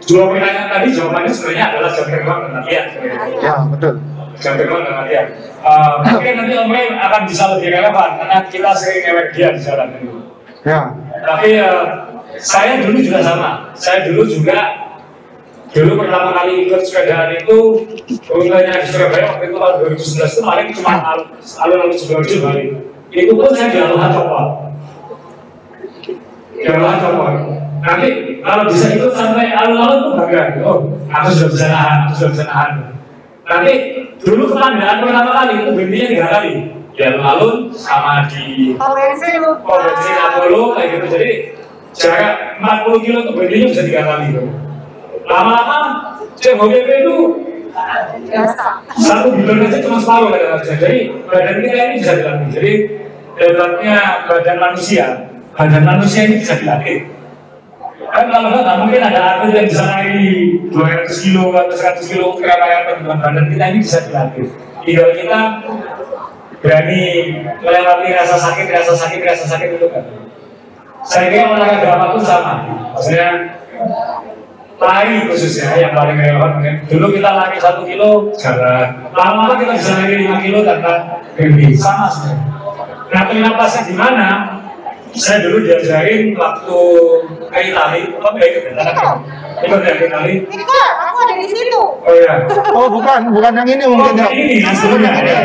dua 0.04 0.22
pertanyaan 0.32 0.68
tadi 0.68 0.88
jawabannya 0.96 1.32
sebenarnya 1.32 1.64
adalah 1.74 1.90
jam 1.92 2.06
terbang 2.08 2.38
dan 2.40 2.52
latihan. 2.60 2.86
Ya, 3.40 3.54
betul. 3.68 3.94
jam 4.40 4.54
terbang 4.56 4.80
dan 4.84 4.94
latihan. 5.04 5.26
Eh, 5.60 5.92
mungkin 6.08 6.32
nanti 6.40 6.54
Om 6.56 6.72
Ray 6.72 6.86
akan 6.96 7.22
bisa 7.28 7.44
lebih 7.56 7.68
relevan 7.76 8.10
karena 8.16 8.38
kita 8.48 8.70
sering 8.72 9.00
ngewek 9.04 9.26
dia 9.36 9.48
di 9.52 9.60
jalan 9.60 9.88
dulu. 9.96 10.16
Ya. 10.60 10.92
tapi 11.20 11.56
eh, 11.56 11.84
saya 12.36 12.80
dulu 12.80 12.96
juga 13.00 13.20
sama. 13.20 13.72
Saya 13.76 14.08
dulu 14.08 14.24
juga 14.28 14.89
dulu 15.70 15.92
pertama 16.02 16.34
kali 16.34 16.66
ikut 16.66 16.82
sepedaan 16.82 17.30
itu 17.38 17.86
rutenya 18.26 18.74
di 18.82 18.86
Surabaya 18.90 19.24
waktu 19.34 19.44
itu 19.50 19.56
tahun 19.56 19.74
2011 19.94 20.34
itu 20.34 20.42
paling 20.42 20.68
cuma 20.74 20.92
al- 20.98 21.28
alun-alun 21.38 21.94
Sidoarjo 21.94 22.36
balik 22.42 22.66
itu 23.10 23.32
pun 23.34 23.50
saya 23.54 23.70
di 23.70 23.78
Aloha 23.78 24.06
Copot 24.10 24.46
di 26.50 26.62
Copot 26.66 27.34
nanti 27.80 28.08
kalau 28.44 28.62
bisa 28.68 28.86
ikut 28.92 29.12
sampai 29.14 29.54
alun-alun 29.54 29.98
tuh 30.04 30.12
bangga 30.18 30.42
oh 30.66 30.78
aku 31.08 31.26
sudah 31.32 31.48
bisa 31.54 31.66
nahan 31.70 31.98
aku 32.06 32.12
sudah 32.18 32.30
bisa 32.34 32.44
nahan 32.50 32.70
nanti 33.46 33.72
dulu 34.20 34.42
kepandaan 34.50 34.96
pertama 35.00 35.30
kali 35.32 35.52
itu 35.64 35.70
berhentinya 35.72 36.06
tiga 36.10 36.26
kali 36.28 36.52
di 36.90 37.00
alun-alun 37.06 37.54
sama 37.72 38.26
di. 38.26 38.74
Oh, 39.62 39.78
bensin 39.80 40.16
Apollo 40.18 40.62
kayak 40.76 40.88
gitu. 40.98 41.06
Jadi 41.16 41.30
jarak 41.96 42.34
40 42.60 43.04
kilo 43.06 43.18
itu 43.24 43.32
berhentinya 43.32 43.66
bisa 43.72 43.82
tiga 43.86 44.00
kali 44.04 44.24
gitu. 44.34 44.42
Lama-lama 45.30 45.78
cek 46.34 46.58
HPP 46.58 46.88
itu 47.06 47.16
satu 48.98 49.30
bulan 49.30 49.62
aja 49.70 49.78
cuma 49.78 49.98
separuh 50.02 50.28
kadang 50.34 50.58
aja 50.58 50.74
jadi 50.74 51.00
badan 51.30 51.56
kita 51.62 51.76
ini 51.78 51.94
bisa 52.02 52.12
dilatih. 52.18 52.48
Jadi 52.50 52.72
hebatnya 53.38 53.96
badan 54.26 54.58
manusia. 54.58 55.06
Badan 55.54 55.82
manusia 55.86 56.20
ini 56.26 56.42
bisa 56.42 56.54
dilatih. 56.58 56.98
Kan 58.10 58.26
kalau 58.26 58.50
nggak 58.50 58.78
mungkin 58.82 59.00
ada 59.06 59.20
atlet 59.38 59.54
yang 59.54 59.66
bisa 59.70 59.84
naik 59.86 60.74
200 60.74 61.22
kilo 61.22 61.54
atau 61.54 61.76
100 61.78 62.10
kilo 62.10 62.26
kereta 62.34 62.66
yang 62.66 62.84
dengan 62.98 63.18
badan 63.22 63.46
kita 63.46 63.64
ini 63.70 63.78
bisa 63.78 63.98
dilatih. 64.02 64.46
Tinggal 64.82 65.08
kita 65.14 65.40
berani 66.60 67.02
melewati 67.62 68.08
rasa 68.12 68.36
sakit 68.36 68.66
rasa 68.68 68.92
sakit 68.98 69.20
rasa 69.22 69.44
sakit 69.46 69.78
itu 69.78 69.86
kan. 69.94 70.04
Saya 71.06 71.32
kira 71.32 71.54
olahraga 71.54 71.88
apa 71.96 72.06
pun 72.12 72.22
sama. 72.24 72.54
Maksudnya 72.92 73.56
lari 74.80 75.28
khususnya 75.28 75.76
yang 75.76 75.92
paling 75.92 76.16
relevan. 76.16 76.50
Mungkin 76.56 76.74
dulu 76.88 77.06
kita 77.12 77.30
lari 77.36 77.56
satu 77.60 77.84
kilo 77.84 78.32
jalan. 78.40 79.12
Lama-lama 79.12 79.60
kita 79.60 79.76
bisa 79.76 79.92
lari 80.00 80.24
lima 80.24 80.40
kilo 80.40 80.64
tanpa 80.64 81.20
berhenti. 81.36 81.76
Sama 81.76 82.08
sebenarnya. 82.08 82.48
Nah 83.10 83.22
penapasnya 83.28 83.82
di 83.86 83.94
mana? 83.94 84.28
Saya 85.10 85.42
dulu 85.42 85.66
diajarin 85.66 86.38
waktu 86.38 86.78
ke 87.50 87.58
Itali 87.66 88.14
apa 88.14 88.36
ya 88.38 88.46
ikut 89.66 89.80
ya 89.82 89.92
ke 89.98 90.06
Itali 90.06 90.34
Ini 90.46 90.62
kok, 90.62 90.90
aku 91.02 91.16
ada 91.26 91.34
di 91.34 91.50
situ. 91.50 91.82
oh 91.82 92.14
iya. 92.14 92.46
Oh 92.70 92.86
bukan, 92.86 93.26
bukan 93.34 93.50
yang 93.58 93.66
ini 93.74 93.84
oh 93.90 93.98
mungkin 93.98 94.22
ya. 94.22 94.30
ini 94.30 94.62
yang 94.62 94.70
sebelumnya 94.70 95.10
ya 95.26 95.42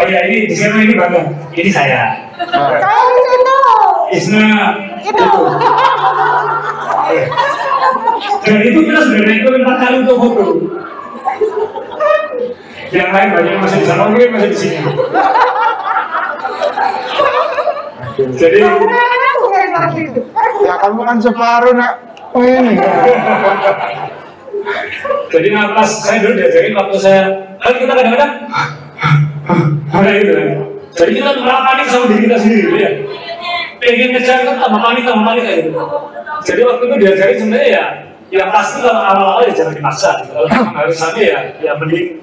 oh 0.00 0.04
iya 0.08 0.24
ini 0.32 0.48
di 0.48 0.56
sana 0.56 0.80
ini 0.80 0.96
bagus. 0.96 1.28
Ini 1.52 1.68
saya. 1.68 2.16
Saya 2.40 3.04
di 3.04 3.20
situ. 3.28 3.58
Isna 4.16 4.48
Itu. 5.04 5.28
dan 8.16 8.58
itu 8.62 8.80
kita 8.86 9.00
sudah 9.02 9.36
turun 9.44 9.60
empat 9.64 9.76
kali 9.82 9.96
untuk 10.06 10.16
foto. 10.20 10.44
Yang 12.94 13.10
lain 13.10 13.28
banyak 13.34 13.54
masih 13.60 13.78
di 13.82 13.86
sana 13.86 14.02
mungkin 14.08 14.30
masih 14.32 14.50
di 14.50 14.58
sini. 14.58 14.78
Jadi 18.16 18.58
ya 20.64 20.74
kamu 20.80 21.00
kan 21.04 21.18
separuh 21.20 21.74
nak. 21.76 21.92
Oh 22.36 22.42
ini. 22.44 22.76
jadi 25.30 25.48
napas 25.54 26.04
saya 26.04 26.26
dulu 26.26 26.34
diajarin 26.36 26.74
waktu 26.74 26.96
saya 26.98 27.22
kan 27.62 27.74
kita 27.78 27.92
kadang-kadang 27.92 28.32
ada 29.92 30.10
gitu 30.20 30.32
kan. 30.32 30.48
Jadi 30.96 31.10
kita 31.20 31.30
panik 31.44 31.86
sama 31.92 32.04
diri 32.08 32.22
kita 32.24 32.36
sendiri 32.40 32.68
ya 32.80 32.90
pengen 33.82 34.08
ngejar 34.16 34.38
kan 34.44 34.56
tambah 34.60 34.80
panik 34.80 35.02
tambah 35.04 35.24
panik 35.24 35.42
kayak 35.44 35.58
gitu. 35.64 35.70
Jadi 36.46 36.60
waktu 36.62 36.82
itu 36.86 36.94
diajarin 37.02 37.36
sebenarnya 37.40 37.68
ya 37.68 37.84
yang 38.26 38.50
pasti 38.50 38.82
kalau 38.82 38.98
awal-awal 38.98 39.46
ya 39.46 39.54
jangan 39.54 39.74
dipaksa 39.78 40.08
gitu. 40.22 40.34
kalau 40.34 40.46
memang 40.50 40.74
harus 40.74 40.96
sampai 40.98 41.30
ya 41.30 41.38
ya 41.62 41.72
mending 41.78 42.18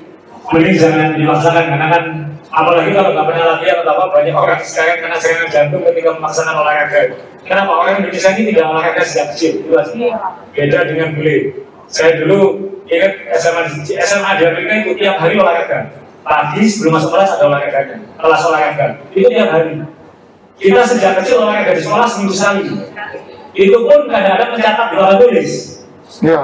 mending 0.51 0.75
jangan 0.75 1.15
dipaksakan. 1.15 1.63
Karena 1.71 1.87
kan 1.87 2.03
apalagi 2.53 2.89
kalau 2.93 3.09
nggak 3.15 3.25
pernah 3.25 3.43
latihan 3.55 3.77
atau 3.81 3.93
apa 3.97 4.05
banyak 4.11 4.35
orang 4.35 4.59
sekarang 4.61 4.97
kena 5.01 5.17
serangan 5.17 5.49
jantung 5.49 5.81
ketika 5.87 6.09
memaksakan 6.17 6.55
olahraga. 6.59 7.01
Kenapa? 7.43 7.71
Orang 7.75 7.95
Indonesia 7.99 8.29
ini 8.39 8.43
tidak 8.55 8.65
olahraga 8.71 9.01
sejak 9.03 9.25
kecil 9.35 9.51
jelas 9.67 9.87
beda 10.55 10.79
dengan 10.87 11.07
bule. 11.15 11.37
Saya 11.91 12.11
dulu 12.23 12.39
ingat 12.87 13.13
SMA 13.35 13.61
di- 13.67 13.99
SMA 13.99 14.31
di 14.39 14.43
Amerika 14.47 14.73
itu 14.83 14.91
tiap 14.99 15.15
hari 15.19 15.35
olahraga. 15.35 15.91
Pagi 16.23 16.63
sebelum 16.63 16.95
masuk 16.95 17.11
kelas 17.11 17.35
ada 17.35 17.43
olahraga 17.51 17.99
kelas 17.99 18.41
olahraga. 18.47 18.85
Itu 19.11 19.27
tiap 19.27 19.49
hari 19.51 19.83
kita 20.63 20.81
sejak 20.87 21.19
kecil 21.19 21.43
olahraga 21.43 21.75
di 21.75 21.83
sekolah 21.83 22.07
seminggu 22.07 22.31
sekali. 22.31 22.63
Itu 23.51 23.77
pun 23.83 24.07
kadang-kadang 24.07 24.55
mencatat 24.55 24.87
di 24.87 24.95
papan 24.95 25.17
tulis. 25.19 25.51
Ya. 26.23 26.41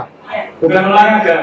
bukan 0.60 0.84
olahraga. 0.92 1.36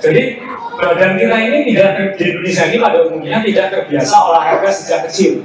Jadi 0.00 0.40
badan 0.80 1.12
kita 1.20 1.36
ini 1.40 1.58
tidak 1.72 2.16
di 2.16 2.24
Indonesia 2.24 2.64
ini 2.68 2.78
pada 2.80 2.98
umumnya 3.04 3.38
tidak 3.44 3.66
terbiasa 3.68 4.16
olahraga 4.16 4.68
sejak 4.72 5.04
kecil. 5.08 5.44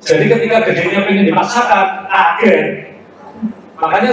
Jadi 0.00 0.24
ketika 0.30 0.64
gedenya 0.64 1.04
pengen 1.04 1.24
dipaksakan 1.28 2.06
kaget 2.06 2.66
makanya 3.78 4.12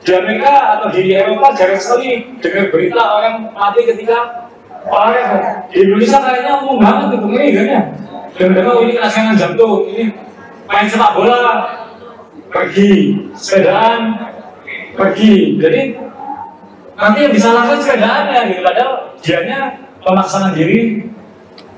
di 0.00 0.10
Amerika 0.16 0.52
atau 0.78 0.86
di 0.90 1.12
Eropa 1.12 1.52
jarang 1.54 1.78
sekali 1.78 2.38
dengar 2.40 2.72
berita 2.72 3.02
orang 3.02 3.34
mati 3.52 3.80
ketika 3.84 4.48
olahraga. 4.88 5.68
Di 5.68 5.84
Indonesia 5.84 6.18
kayaknya 6.24 6.52
umum 6.64 6.80
banget 6.80 7.20
itu 7.20 7.28
ini 7.28 7.50
kan 7.52 7.66
ya? 7.66 7.80
Dengar 8.40 8.64
oh 8.72 8.80
ini 8.80 8.96
kena 8.96 9.08
serangan 9.10 9.36
jantung. 9.36 9.84
Ini 9.90 10.04
main 10.70 10.86
sepak 10.86 11.12
bola 11.18 11.42
pergi 12.50 12.90
sepedaan 13.34 14.14
pergi. 14.94 15.58
Jadi 15.58 15.80
nanti 16.94 17.18
yang 17.26 17.34
disalahkan 17.34 17.78
sepedaannya 17.82 18.40
gitu. 18.54 18.60
Padahal 18.62 18.92
dianya 19.20 19.60
memaksakan 20.00 20.54
diri 20.54 21.04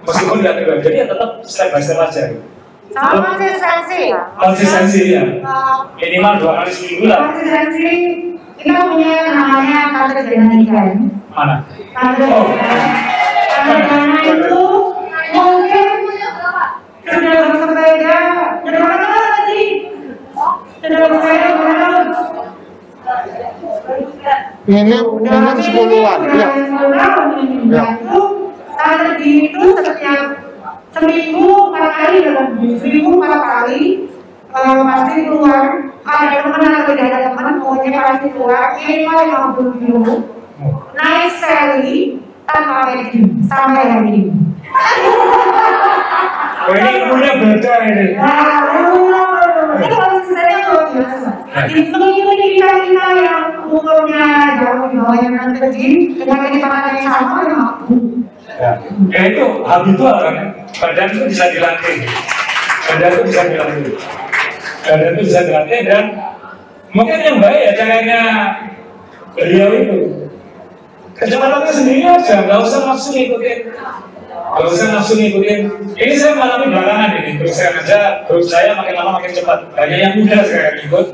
meskipun 0.03 0.43
tidak 0.43 0.55
terbaik 0.63 0.81
jadi 0.83 0.97
ya 1.03 1.07
tetap 1.09 1.31
step 1.43 1.69
by 1.73 1.81
step 1.83 1.99
aja. 1.99 2.23
Gitu. 2.31 2.45
Sama 2.93 3.33
konsistensi. 3.33 4.03
Konsistensi 4.37 5.03
ya. 5.17 5.25
Minimal 5.97 6.33
dua 6.37 6.53
kali 6.61 6.71
seminggu 6.71 7.05
lah. 7.09 7.33
Konsistensi. 7.33 7.89
Kita 8.63 8.79
punya 8.95 9.33
namanya 9.33 9.91
tante 9.91 10.21
dinamika. 10.29 10.81
mana? 11.33 11.65
Tante 11.97 12.25
Oh. 12.29 12.47
Dana 13.63 14.19
itu 14.27 14.63
mungkin 15.33 15.89
sudah 17.07 17.39
bersepeda 17.51 18.17
tadi? 18.81 19.63
Ini 24.63 24.97
mungkin 25.03 25.59
sepuluhan. 25.61 26.19
Ya. 26.33 26.49
Ya. 27.69 27.87
Tante 28.73 29.15
itu 29.23 29.63
setiap 29.79 30.27
seminggu 30.93 31.73
empat 31.73 31.87
kali 31.93 32.17
dalam 32.25 32.47
seminggu 32.77 33.11
empat 33.21 33.43
kali 33.43 33.83
eh, 34.53 34.81
pasti 34.85 35.21
keluar 35.25 35.65
ada 36.03 36.37
teman 36.45 36.61
atau 36.67 36.93
tidak 36.93 37.07
ada 37.09 37.19
teman 37.33 37.63
pokoknya 37.63 38.01
pasti 38.01 38.29
keluar 38.35 38.77
minimal 38.77 39.19
50 39.57 39.81
kilo 39.81 40.15
naik 40.99 41.31
seli 41.41 42.21
tanpa 42.45 42.91
packing 42.91 43.41
sampai 43.47 43.85
hari 43.89 44.11
ini. 44.29 44.33
oh 46.69 46.75
ini 46.79 46.91
ilmunya 47.03 47.33
beda 47.41 47.75
ini. 47.89 48.07
Nah, 48.17 48.63
ini 49.83 49.87
konsistennya 49.91 50.59
luar 50.71 50.87
biasa. 50.95 51.31
Seminggu 51.69 52.33
kita 52.33 52.71
kita 52.87 53.07
yang 53.19 53.45
umurnya 53.67 54.27
jauh 54.61 54.87
di 54.89 54.97
bawahnya 55.01 55.29
kan 55.37 55.49
kecil 55.57 55.93
dengan 56.17 56.39
kecepatan 56.49 56.93
yang 57.01 57.09
sama 57.11 57.39
yang 57.45 57.59
mampu. 57.59 57.95
ya. 58.53 58.73
ya 59.11 59.21
itu 59.33 59.45
habitual 59.65 60.17
kan 60.21 60.37
badan 60.79 61.07
itu 61.11 61.21
bisa 61.29 61.45
dilatih. 61.51 61.99
Badan 62.89 63.11
itu 63.11 63.23
bisa 63.27 63.43
dilatih. 63.49 63.95
Badan 64.83 65.09
itu 65.17 65.23
bisa 65.27 65.41
dilatih 65.47 65.81
dan 65.89 66.05
mungkin 66.93 67.19
yang 67.21 67.39
baik 67.41 67.61
ya 67.67 67.73
caranya 67.77 68.21
beliau 69.35 69.71
itu. 69.73 69.99
Kecepatannya 71.13 71.71
sendiri 71.71 72.03
aja 72.03 72.37
nggak 72.49 72.61
usah 72.67 72.81
nafsu 72.89 73.15
ngikutin 73.15 73.59
nggak 74.43 74.67
usah 74.69 74.87
nafsu 74.93 75.15
ngikutin. 75.19 75.61
Ini 75.95 76.15
saya 76.19 76.33
mengalami 76.35 76.67
belakangan 76.75 77.11
ini. 77.23 77.31
Terus 77.39 77.55
saya 77.55 77.71
aja 77.79 77.99
grup 78.27 78.45
saya 78.45 78.75
makin 78.75 78.95
lama 78.99 79.11
makin 79.23 79.33
cepat. 79.33 79.59
Banyak 79.73 79.99
yang 79.99 80.15
muda 80.19 80.39
sekarang 80.45 80.77
ikut. 80.83 81.07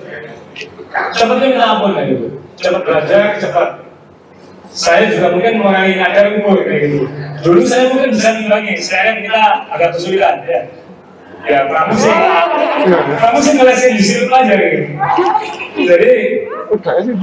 Cepatnya 0.88 1.46
minta 1.52 1.66
ampun 1.68 1.92
kayak 1.94 2.08
gitu 2.16 2.38
cepat 2.58 2.82
belajar 2.82 3.24
cepat. 3.38 3.68
Saya 4.68 5.10
juga 5.10 5.32
mungkin 5.34 5.58
mengurangi 5.58 5.96
kadar 5.96 6.26
umur 6.38 6.62
kayak 6.62 6.80
gitu. 6.86 6.98
Dulu 7.42 7.60
saya 7.64 7.90
mungkin 7.90 8.10
bisa 8.14 8.34
mengurangi, 8.36 8.74
sekarang 8.78 9.24
kita 9.24 9.42
agak 9.72 9.88
kesulitan 9.96 10.44
ya. 10.44 10.60
Ya, 11.46 11.64
kamu 11.70 11.94
sih, 11.94 12.12
kamu 13.14 13.38
sih 13.40 13.52
ngelesin 13.56 13.92
di 13.94 14.02
situ 14.04 14.26
aja 14.26 14.54
kayak 14.58 14.72
gitu. 14.74 14.92
Jadi 15.86 16.12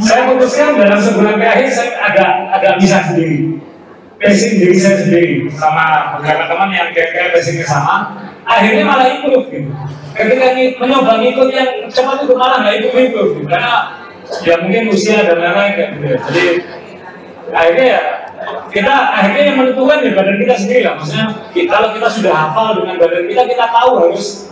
saya 0.01 0.21
putuskan 0.31 0.79
dalam 0.79 0.97
sebulan 0.97 1.35
terakhir 1.37 1.67
saya 1.69 1.91
agak 1.99 2.31
agak 2.55 2.73
bisa 2.79 2.97
sendiri. 3.11 3.59
Pacing 4.25 4.57
diri 4.57 4.73
saya 4.73 4.97
sendiri 4.97 5.45
sama 5.53 6.17
beberapa 6.17 6.49
teman 6.49 6.73
yang 6.73 6.89
kira-kira 6.89 7.29
pacingnya 7.29 7.61
sama, 7.61 7.95
akhirnya 8.41 8.81
malah 8.81 9.05
improve 9.05 9.45
gitu. 9.53 9.69
Ketika 10.17 10.45
mencoba 10.81 11.21
ngikut 11.21 11.49
yang 11.53 11.69
cepat 11.85 12.25
itu 12.25 12.33
malah 12.33 12.65
nggak 12.65 12.75
improve 12.81 13.05
improve 13.05 13.31
gitu. 13.37 13.45
karena 13.45 13.73
ya 14.41 14.55
mungkin 14.57 14.89
usia 14.89 15.21
dan 15.21 15.37
lain-lain 15.37 15.71
kayak 15.77 15.89
gitu. 15.93 16.05
ya. 16.09 16.17
Jadi 16.25 16.43
akhirnya 17.53 17.85
ya 17.85 18.01
kita 18.73 18.93
akhirnya 19.13 19.43
yang 19.53 19.57
menentukan 19.61 19.97
ya 20.01 20.11
badan 20.11 20.37
kita 20.41 20.55
sendiri 20.57 20.81
lah 20.83 20.93
maksudnya 20.97 21.27
ki- 21.53 21.69
kalau 21.69 21.93
kita 21.93 22.07
sudah 22.09 22.33
hafal 22.33 22.73
dengan 22.81 22.95
badan 22.97 23.29
kita 23.29 23.43
kita 23.45 23.65
tahu 23.69 23.91
harus 24.01 24.49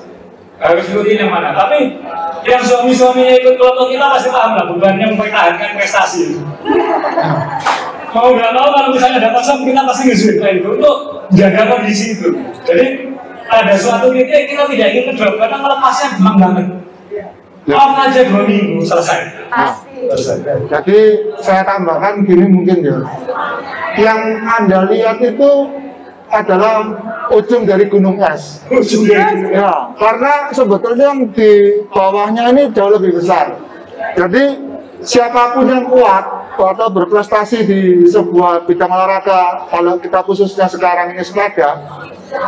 harus 0.61 0.86
ikutin 0.88 1.26
yang 1.26 1.32
mana 1.34 1.51
tapi 1.51 1.97
yang 2.45 2.61
suami-suaminya 2.61 3.34
ikut 3.41 3.55
kelompok 3.57 3.89
kita 3.89 4.05
pasti 4.07 4.30
paham 4.30 4.51
lah 4.55 4.65
bebannya 4.69 5.05
mempertahankan 5.11 5.69
prestasi 5.76 6.39
mau 8.14 8.30
nggak 8.32 8.51
mau 8.53 8.68
kalau 8.72 8.89
misalnya 8.93 9.18
ada 9.20 9.32
pasang 9.34 9.66
kita 9.66 9.82
pasti 9.84 10.03
kayak 10.38 10.61
itu 10.61 10.70
untuk 10.78 10.97
jaga 11.34 11.61
kondisi 11.68 12.05
itu 12.16 12.30
jadi 12.64 12.86
pada 13.49 13.74
suatu 13.76 14.14
titik 14.14 14.53
kita 14.53 14.64
tidak 14.70 14.88
ingin 14.93 15.03
ngedrop 15.11 15.36
karena 15.41 15.57
melepasnya 15.59 16.07
gampang 16.18 16.38
banget 16.39 16.68
Ya. 17.64 17.80
off 17.80 17.95
aja 17.95 18.28
dua 18.28 18.43
minggu 18.43 18.84
selesai 18.84 19.47
Pasti. 19.47 20.03
Jadi 20.68 20.99
saya 21.39 21.64
tambahkan 21.64 22.28
gini 22.28 22.43
mungkin 22.51 22.84
ya. 22.84 22.99
Yang 23.95 24.20
Anda 24.43 24.80
lihat 24.91 25.24
itu 25.24 25.72
adalah 26.28 26.91
ujung 27.32 27.64
dari 27.64 27.88
gunung 27.88 28.20
es. 28.20 28.66
Ujung 28.68 29.07
dari 29.07 29.55
Ya, 29.55 29.95
karena 29.95 30.51
sebetulnya 30.51 31.16
yang 31.16 31.32
di 31.32 31.51
bawahnya 31.88 32.51
ini 32.51 32.68
jauh 32.76 32.91
lebih 32.91 33.16
besar. 33.22 33.55
Jadi 34.18 34.43
siapa 35.04 35.54
pun 35.56 35.68
yang 35.68 35.86
kuat 35.88 36.26
atau 36.56 36.88
berprestasi 36.89 37.68
di 37.68 37.82
sebuah 38.08 38.64
bidang 38.64 38.89
olahraga, 38.89 39.68
kalau 39.68 39.99
kita 39.99 40.20
khususnya 40.24 40.66
sekarang 40.72 41.12
ini 41.14 41.24
sepeda, 41.24 41.80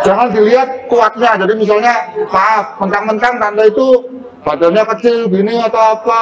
jangan 0.08 0.32
dilihat 0.32 0.88
kuatnya. 0.88 1.36
Jadi 1.36 1.54
misalnya, 1.60 1.94
maaf, 2.32 2.80
mentang-mentang 2.80 3.38
tanda 3.38 3.64
itu 3.68 4.08
badannya 4.46 4.84
kecil 4.96 5.28
gini 5.28 5.58
atau 5.60 6.00
apa, 6.00 6.22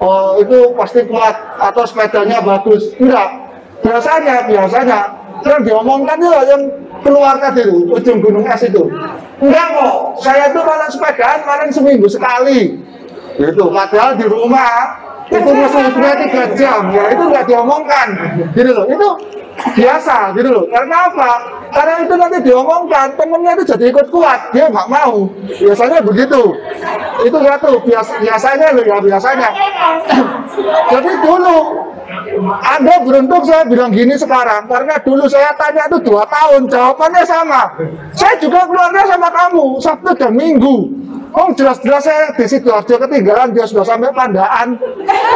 oh 0.00 0.38
itu 0.40 0.72
pasti 0.78 1.04
kuat 1.06 1.34
atau 1.60 1.82
sepedanya 1.84 2.40
bagus. 2.40 2.94
Enggak. 2.96 3.46
Biasanya, 3.84 4.48
biasanya 4.48 4.98
yang 5.44 5.62
diomongkan 5.62 6.16
itu 6.18 6.30
yang 6.48 6.62
keluar 7.04 7.38
tadi 7.38 7.62
itu, 7.62 7.86
ujung 7.86 8.18
gunung 8.24 8.46
es 8.48 8.62
itu. 8.66 8.82
Enggak 9.42 9.68
kok, 9.76 9.96
saya 10.24 10.48
tuh 10.50 10.64
kalau 10.64 10.88
sepedaan 10.88 11.40
paling 11.44 11.70
seminggu 11.70 12.08
sekali. 12.08 12.80
Gitu, 13.36 13.64
padahal 13.68 14.16
di 14.16 14.26
rumah 14.26 14.96
itu 15.26 15.50
musuhnya 15.50 16.12
tiga 16.22 16.44
jam, 16.54 16.82
ya 16.94 17.10
itu 17.10 17.22
nggak 17.26 17.44
diomongkan. 17.50 18.08
Gitu 18.54 18.70
loh, 18.70 18.86
itu 18.86 19.08
biasa 19.74 20.32
gitu 20.38 20.48
loh. 20.54 20.64
Karena 20.70 21.10
apa? 21.10 21.30
Karena 21.74 21.94
itu 22.06 22.14
nanti 22.14 22.38
diomongkan, 22.46 23.06
temennya 23.18 23.58
itu 23.58 23.64
jadi 23.74 23.84
ikut 23.90 24.06
kuat, 24.14 24.54
dia 24.54 24.70
nggak 24.70 24.88
mau. 24.88 25.26
Biasanya 25.50 25.98
begitu. 26.00 26.42
Itu 27.26 27.36
satu, 27.42 27.82
bias, 27.82 28.08
biasanya 28.22 28.66
loh 28.76 28.84
ya, 28.86 28.96
biasanya. 29.02 29.48
jadi 30.92 31.10
dulu 31.20 31.58
anda 32.62 33.02
beruntung 33.02 33.42
saya 33.42 33.66
bilang 33.66 33.90
gini 33.90 34.14
sekarang 34.14 34.70
karena 34.70 34.94
dulu 35.02 35.26
saya 35.26 35.50
tanya 35.58 35.90
itu 35.90 35.98
dua 36.06 36.22
tahun 36.28 36.70
jawabannya 36.70 37.24
sama. 37.26 37.62
Saya 38.14 38.38
juga 38.38 38.62
keluarnya 38.68 39.04
sama 39.10 39.28
kamu 39.32 39.64
Sabtu 39.82 40.10
dan 40.14 40.32
Minggu. 40.36 40.86
Oh 41.34 41.48
jelas-jelas 41.52 42.02
saya 42.06 42.30
di 42.36 42.44
sidoarjo 42.46 42.94
ketinggalan 43.02 43.50
dia 43.50 43.66
sudah 43.66 43.84
sampai 43.84 44.14
pandaan. 44.14 44.78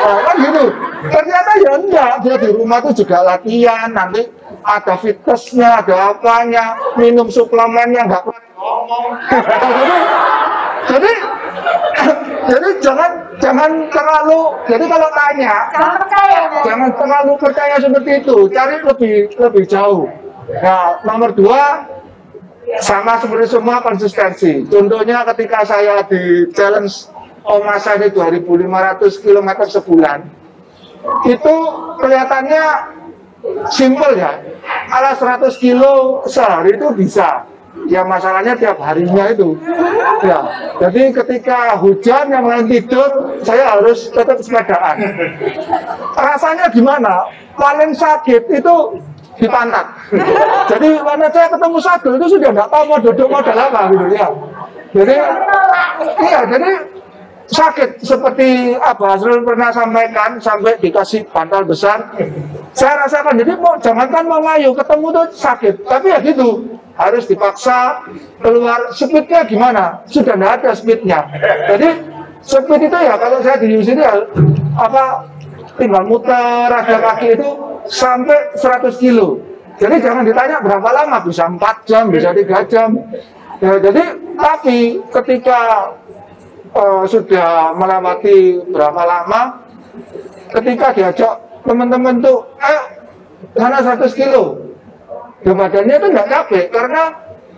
Oh, 0.07 0.19
kan 0.23 0.37
gitu. 0.39 0.65
Ternyata 1.11 1.51
ya 1.59 1.73
enggak. 1.77 2.13
Dia 2.23 2.37
di 2.39 2.49
rumah 2.55 2.79
tuh 2.85 2.95
juga 2.95 3.25
latihan 3.27 3.91
nanti 3.91 4.29
ada 4.65 4.95
fitnessnya 5.01 5.83
ada 5.83 6.15
apanya 6.15 6.77
minum 7.01 7.27
suplemennya 7.33 8.07
nggak 8.07 8.23
kuat 8.29 8.43
ngomong. 8.55 9.07
jadi 10.91 11.13
jadi 12.51 12.69
jangan 12.81 13.11
jangan 13.41 13.71
terlalu 13.89 14.41
jadi 14.69 14.85
kalau 14.85 15.09
tanya 15.17 15.55
Jangan 15.73 15.97
percaya, 15.97 16.41
jangan 16.65 16.91
terlalu 16.97 17.33
percaya 17.41 17.75
seperti 17.81 18.11
itu. 18.25 18.37
Cari 18.53 18.77
lebih 18.85 19.15
lebih 19.37 19.65
jauh. 19.65 20.07
Nah 20.61 20.99
nomor 21.07 21.31
dua 21.33 21.87
sama 22.79 23.19
seperti 23.19 23.51
semua 23.51 23.83
konsistensi. 23.83 24.63
Contohnya 24.71 25.27
ketika 25.35 25.67
saya 25.67 26.07
di 26.07 26.47
challenge 26.55 27.11
Omasa 27.41 27.97
ini 27.99 28.13
2500 28.13 29.25
km 29.25 29.51
sebulan 29.67 30.19
itu 31.25 31.55
kelihatannya 31.99 32.65
simple 33.73 34.13
ya. 34.15 34.39
Ala 34.93 35.17
100 35.17 35.49
kilo 35.57 36.23
sehari 36.29 36.77
itu 36.77 36.89
bisa. 36.95 37.49
Ya 37.89 38.03
masalahnya 38.05 38.59
tiap 38.59 38.77
harinya 38.83 39.31
itu. 39.33 39.57
Ya 40.21 40.39
jadi 40.79 41.17
ketika 41.17 41.81
hujan 41.81 42.29
yang 42.29 42.45
lain 42.45 42.69
tidur 42.69 43.41
saya 43.41 43.79
harus 43.79 44.13
tetap 44.13 44.37
sepedaan. 44.43 44.97
Rasanya 46.13 46.69
gimana? 46.69 47.25
Paling 47.57 47.97
sakit 47.97 48.53
itu 48.53 48.77
di 49.41 49.49
pantat 49.49 49.87
jadi 50.69 50.89
mana 51.01 51.27
saya 51.33 51.49
ketemu 51.49 51.79
sadul 51.81 52.13
itu 52.21 52.27
sudah 52.37 52.51
nggak 52.53 52.69
tahu 52.69 52.83
mau 52.85 53.01
duduk 53.01 53.29
model 53.33 53.57
apa 53.57 53.81
gitu 53.91 54.07
ya. 54.13 54.29
Jadi 54.91 55.17
iya 56.27 56.41
jadi 56.51 56.71
sakit 57.47 58.03
seperti 58.03 58.75
apa 58.75 59.15
Azrul 59.15 59.47
pernah 59.47 59.71
sampaikan 59.71 60.43
sampai 60.43 60.83
dikasih 60.83 61.31
bantal 61.31 61.63
besar. 61.63 62.11
Saya 62.75 63.07
rasakan 63.07 63.39
jadi 63.39 63.55
mau 63.55 63.79
jangankan 63.79 64.27
mau 64.27 64.43
ngayu 64.43 64.75
ketemu 64.75 65.07
tuh 65.15 65.27
sakit. 65.31 65.75
Tapi 65.87 66.11
ya 66.11 66.19
gitu 66.19 66.75
harus 66.99 67.23
dipaksa 67.31 68.03
keluar. 68.43 68.91
Speednya 68.91 69.47
gimana? 69.47 70.03
Sudah 70.11 70.35
tidak 70.35 70.59
ada 70.59 70.71
speednya. 70.75 71.23
Jadi 71.71 71.89
speed 72.43 72.91
itu 72.91 72.99
ya 72.99 73.15
kalau 73.15 73.39
saya 73.47 73.63
di 73.63 73.79
sini 73.79 74.03
ya 74.03 74.27
apa 74.75 75.23
tinggal 75.79 76.03
muter 76.03 76.67
ada 76.67 76.99
kaki 76.99 77.39
itu 77.39 77.51
sampai 77.91 78.55
100 78.55 79.03
kilo. 79.03 79.43
Jadi 79.83 79.97
jangan 79.99 80.23
ditanya 80.23 80.63
berapa 80.63 80.89
lama 80.95 81.19
bisa 81.27 81.51
4 81.51 81.59
jam 81.89 82.05
bisa 82.09 82.31
3 82.31 82.71
jam. 82.71 82.95
Ya, 83.61 83.77
jadi 83.83 84.17
tapi 84.39 85.03
ketika 85.11 85.91
eh, 86.73 87.03
sudah 87.11 87.75
melewati 87.75 88.63
berapa 88.71 89.03
lama 89.05 89.67
ketika 90.55 90.95
diajak 90.95 91.35
teman-teman 91.67 92.23
tuh 92.23 92.47
ayo 92.63 92.83
sana 93.59 93.83
100 93.83 94.07
kilo. 94.15 94.71
Ya 95.41 95.57
badannya 95.57 95.97
itu 95.97 96.07
nggak 96.13 96.29
capek 96.29 96.65
karena 96.69 97.03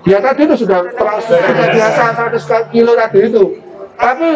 dia 0.03 0.19
tadi 0.19 0.47
itu 0.47 0.55
sudah 0.63 0.87
terasa 0.95 1.37
biasa 1.75 2.03
100 2.39 2.73
kilo 2.73 2.95
tadi 2.95 3.19
itu. 3.27 3.45
Tapi 3.99 4.31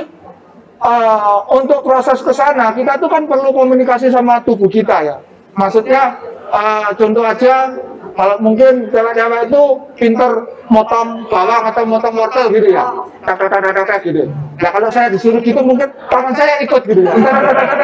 eh, 0.83 1.39
untuk 1.55 1.81
proses 1.87 2.19
ke 2.21 2.35
sana 2.35 2.75
kita 2.75 2.99
tuh 2.99 3.09
kan 3.09 3.25
perlu 3.25 3.55
komunikasi 3.55 4.11
sama 4.11 4.43
tubuh 4.43 4.67
kita 4.67 4.99
ya 5.07 5.19
maksudnya 5.57 6.21
eh, 6.53 6.89
contoh 6.95 7.25
aja 7.27 7.75
kalau 8.17 8.37
mungkin 8.41 8.89
cewek-cewek 8.89 9.53
itu 9.53 9.63
pinter 10.01 10.49
motong 10.73 11.29
bawang 11.29 11.69
atau 11.69 11.85
motong 11.85 12.17
wortel 12.17 12.49
gitu 12.49 12.73
ya. 12.73 12.89
Kakak-kakak 13.29 14.09
gitu. 14.09 14.33
Nah 14.57 14.71
kalau 14.73 14.89
saya 14.89 15.13
disuruh 15.13 15.45
gitu 15.45 15.61
mungkin 15.61 15.93
tangan 16.09 16.33
saya 16.33 16.65
ikut 16.65 16.81
gitu 16.89 17.05
ya. 17.05 17.13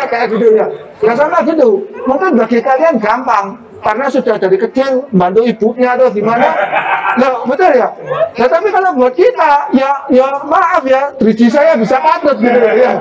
Kayak 0.09 0.27
gitu 0.33 0.47
ya. 0.57 0.66
Ya 1.05 1.12
sama 1.12 1.45
gitu. 1.45 1.85
Mungkin 2.09 2.41
bagi 2.41 2.64
kalian 2.64 2.97
gampang. 2.97 3.61
Karena 3.83 4.07
sudah 4.07 4.39
dari 4.39 4.57
kecil 4.57 5.11
bantu 5.11 5.43
ibunya 5.43 5.99
atau 5.99 6.09
gimana. 6.09 6.55
Nah 7.18 7.45
betul 7.45 7.77
ya? 7.77 7.93
Ya 8.39 8.47
tapi 8.49 8.70
kalau 8.73 8.95
buat 8.95 9.12
kita 9.12 9.68
ya 9.77 9.91
ya 10.09 10.33
maaf 10.49 10.87
ya. 10.89 11.12
Driji 11.20 11.53
saya 11.53 11.77
bisa 11.77 12.01
patut 12.01 12.41
gitu 12.41 12.57
ya. 12.57 12.95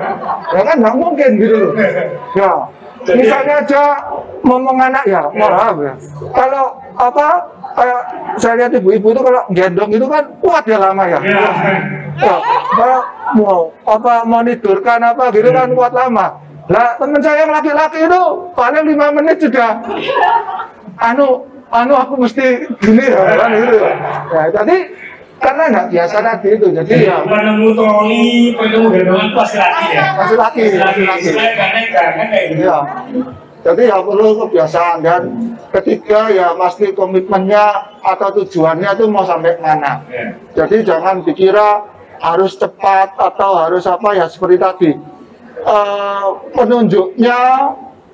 Ya 0.51 0.61
kan? 0.67 0.75
Nggak 0.83 0.95
mungkin 0.99 1.29
gitu 1.39 1.55
loh. 1.55 1.71
Ya 2.35 2.51
misalnya 3.09 3.65
aja 3.65 3.83
ngomong 4.45 4.77
anak 4.77 5.03
ya 5.05 5.21
maaf 5.33 5.75
ya. 5.81 5.93
Kalau 6.33 6.65
apa 6.97 7.27
kayak 7.73 8.01
saya 8.37 8.53
lihat 8.61 8.71
ibu-ibu 8.77 9.13
itu 9.15 9.21
kalau 9.21 9.41
gendong 9.53 9.91
itu 9.93 10.05
kan 10.05 10.23
kuat 10.41 10.63
ya 10.67 10.77
lama 10.77 11.03
ya. 11.07 11.19
Ya. 12.21 12.35
Kalau 12.77 12.99
mau 13.37 13.59
apa 13.87 14.13
menidurkan 14.27 14.99
apa 15.01 15.31
gitu 15.33 15.49
kan 15.49 15.71
kuat 15.73 15.93
lama. 15.95 16.37
Lah 16.69 16.95
temen 17.01 17.19
saya 17.19 17.47
yang 17.47 17.51
laki-laki 17.51 18.05
itu 18.05 18.21
paling 18.53 18.85
lima 18.85 19.07
menit 19.11 19.41
sudah. 19.41 19.81
Anu 21.01 21.47
anu 21.71 21.93
aku 21.95 22.13
mesti 22.19 22.67
gini 22.79 23.05
ya 23.09 23.21
kan 23.39 23.49
gitu. 23.55 23.77
Ya. 23.79 23.93
ya 24.29 24.43
jadi 24.61 24.77
karena 25.41 25.63
nggak 25.67 25.87
biasa 25.89 26.17
tadi 26.19 26.49
itu 26.51 26.67
jadi 26.71 26.93
ya 27.03 27.17
Penemu 27.23 27.67
troli, 27.73 28.25
penemu 28.53 28.87
gendongan 28.87 29.25
itu 29.25 29.35
pasti 29.35 29.57
laki 29.57 29.85
ya. 29.89 30.05
Pasti 30.13 30.35
laki, 30.35 30.61
Pasti 30.75 31.01
laki. 31.03 31.27
Saya 31.27 31.49
nggak 31.51 31.69
nekat 31.73 32.09
kan 32.11 32.25
kayak 32.27 32.45
gitu. 32.47 32.61
ya 32.61 32.77
jadi 33.61 33.81
ya 33.87 33.97
perlu 33.99 34.29
kebiasaan 34.39 34.97
dan 34.99 35.21
ketiga 35.71 36.19
ya 36.29 36.47
pasti 36.55 36.89
komitmennya 36.91 37.65
atau 37.99 38.33
tujuannya 38.35 38.89
itu 38.91 39.05
mau 39.05 39.21
sampai 39.21 39.53
mana 39.57 40.01
Ya. 40.07 40.33
jadi 40.55 40.81
jangan 40.83 41.21
dikira 41.21 41.85
harus 42.17 42.53
cepat 42.53 43.13
atau 43.15 43.57
harus 43.59 43.85
apa 43.85 44.13
ya 44.13 44.25
seperti 44.25 44.57
tadi 44.57 44.91
Eh, 45.61 46.27
penunjuknya 46.51 47.37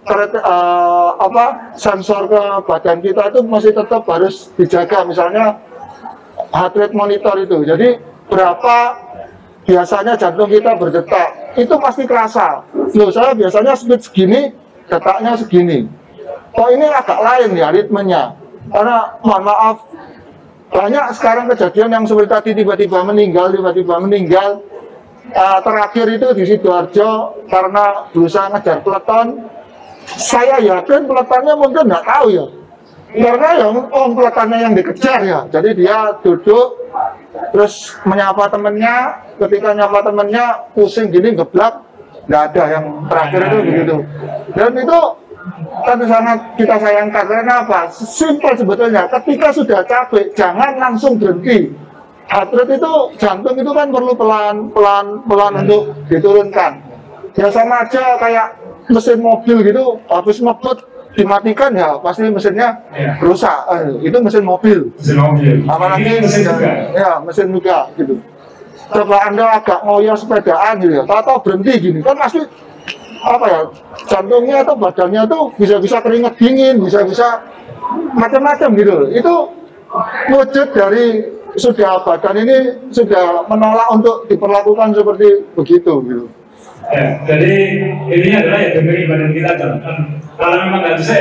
kereta- 0.04 0.42
eh, 0.42 1.10
apa 1.18 1.46
sensor 1.74 2.28
ke 2.28 2.40
badan 2.62 3.00
kita 3.00 3.30
itu 3.30 3.40
masih 3.42 3.72
tetap 3.72 4.04
harus 4.06 4.52
dijaga 4.54 5.04
misalnya 5.04 5.56
heart 6.52 6.74
rate 6.76 6.96
monitor 6.96 7.36
itu. 7.40 7.58
Jadi 7.64 8.00
berapa 8.28 8.76
biasanya 9.68 10.14
jantung 10.16 10.50
kita 10.52 10.76
berdetak? 10.76 11.58
Itu 11.60 11.76
pasti 11.82 12.04
kerasa. 12.06 12.64
Loh 12.94 13.10
saya 13.12 13.34
biasanya 13.34 13.74
speed 13.74 14.02
segini 14.04 14.42
detaknya 14.88 15.36
segini. 15.36 15.88
Oh 16.56 16.68
ini 16.72 16.88
agak 16.88 17.20
lain 17.20 17.58
ya 17.58 17.68
ritmenya. 17.74 18.24
Karena 18.68 19.16
mohon 19.24 19.44
maaf 19.48 19.78
banyak 20.68 21.16
sekarang 21.16 21.48
kejadian 21.48 21.96
yang 21.96 22.04
seperti 22.04 22.30
tadi 22.30 22.50
tiba-tiba 22.64 23.00
meninggal 23.04 23.52
tiba-tiba 23.52 23.96
meninggal. 24.04 24.64
Eh, 25.28 25.60
terakhir 25.60 26.08
itu 26.08 26.28
di 26.40 26.44
sidoarjo 26.48 27.36
karena 27.52 28.08
berusaha 28.16 28.48
ngejar 28.48 28.80
peleton. 28.80 29.44
Saya 30.08 30.56
yakin 30.64 31.04
peletonnya 31.04 31.60
mungkin 31.60 31.84
nggak 31.92 32.08
tahu 32.08 32.32
ya 32.32 32.48
karena 33.08 33.50
yang 33.56 33.72
oh 33.88 34.08
peletonnya 34.12 34.58
yang 34.68 34.74
dikejar 34.76 35.20
ya. 35.24 35.40
Jadi 35.48 35.70
dia 35.80 36.12
duduk 36.20 36.76
terus 37.56 37.96
menyapa 38.04 38.52
temennya. 38.52 39.24
Ketika 39.40 39.72
nyapa 39.72 40.04
temennya 40.04 40.46
pusing 40.76 41.08
gini 41.08 41.38
geblak 41.38 41.88
nggak 42.28 42.44
ada 42.52 42.64
yang 42.68 42.86
terakhir 43.08 43.42
itu 43.48 43.58
begitu. 43.64 43.96
Dan 44.52 44.72
itu 44.76 45.00
kan 45.88 45.98
sangat 46.04 46.40
kita 46.60 46.76
sayangkan. 46.76 47.26
Karena 47.32 47.56
apa? 47.64 47.88
Simpel 47.96 48.54
sebetulnya. 48.60 49.08
Ketika 49.08 49.48
sudah 49.56 49.80
capek 49.88 50.36
jangan 50.36 50.76
langsung 50.76 51.16
berhenti. 51.16 51.72
Rate 52.28 52.76
itu 52.76 52.94
jantung 53.16 53.56
itu 53.56 53.72
kan 53.72 53.88
perlu 53.88 54.12
pelan 54.12 54.68
pelan 54.76 55.24
pelan 55.32 55.64
untuk 55.64 55.96
diturunkan. 56.12 56.84
Ya 57.40 57.48
sama 57.48 57.88
aja 57.88 58.20
kayak 58.20 58.60
mesin 58.92 59.24
mobil 59.24 59.64
gitu 59.64 59.96
habis 60.12 60.44
ngebut 60.44 60.97
dimatikan 61.14 61.72
ya 61.72 61.96
pasti 61.98 62.28
mesinnya 62.28 62.76
Iya. 62.92 63.18
rusak 63.20 63.58
Eh, 63.70 63.84
itu 64.04 64.18
mesin 64.18 64.44
mobil 64.44 64.80
Mesin 64.94 65.18
mobil. 65.18 65.56
apalagi 65.64 66.04
Ini 66.04 66.20
mesin 66.22 66.42
juga. 66.44 66.72
ya 66.92 67.12
mesin 67.20 67.48
juga 67.50 67.78
gitu 67.94 68.16
coba 68.88 69.18
anda 69.24 69.46
agak 69.54 69.80
ngoyo 69.82 70.14
sepedaan 70.14 70.80
gitu 70.80 70.94
ya 70.94 71.04
tahu 71.04 71.38
berhenti 71.42 71.72
gini 71.78 72.00
kan 72.00 72.16
pasti 72.16 72.40
apa 73.20 73.46
ya 73.46 73.62
jantungnya 74.06 74.62
atau 74.62 74.76
badannya 74.76 75.22
tuh 75.26 75.52
bisa-bisa 75.54 76.00
keringet 76.00 76.34
dingin 76.36 76.80
bisa-bisa 76.80 77.44
macam-macam 78.14 78.70
gitu 78.74 78.96
itu 79.12 79.34
wujud 80.30 80.68
dari 80.72 81.06
sudah 81.54 82.00
badan 82.02 82.36
ini 82.38 82.58
sudah 82.88 83.44
menolak 83.46 83.88
untuk 83.90 84.28
diperlakukan 84.28 84.94
seperti 84.94 85.28
begitu 85.54 85.94
gitu 86.04 86.28
Ya, 86.88 87.20
jadi 87.28 87.54
intinya 88.08 88.38
adalah 88.40 88.60
ya 88.62 88.70
dengerin 88.72 89.06
badan 89.06 89.30
kita 89.36 89.52
jalankan. 89.60 89.98
Kalau 90.38 90.56
memang 90.62 90.86
nggak 90.86 90.98
bisa, 91.02 91.14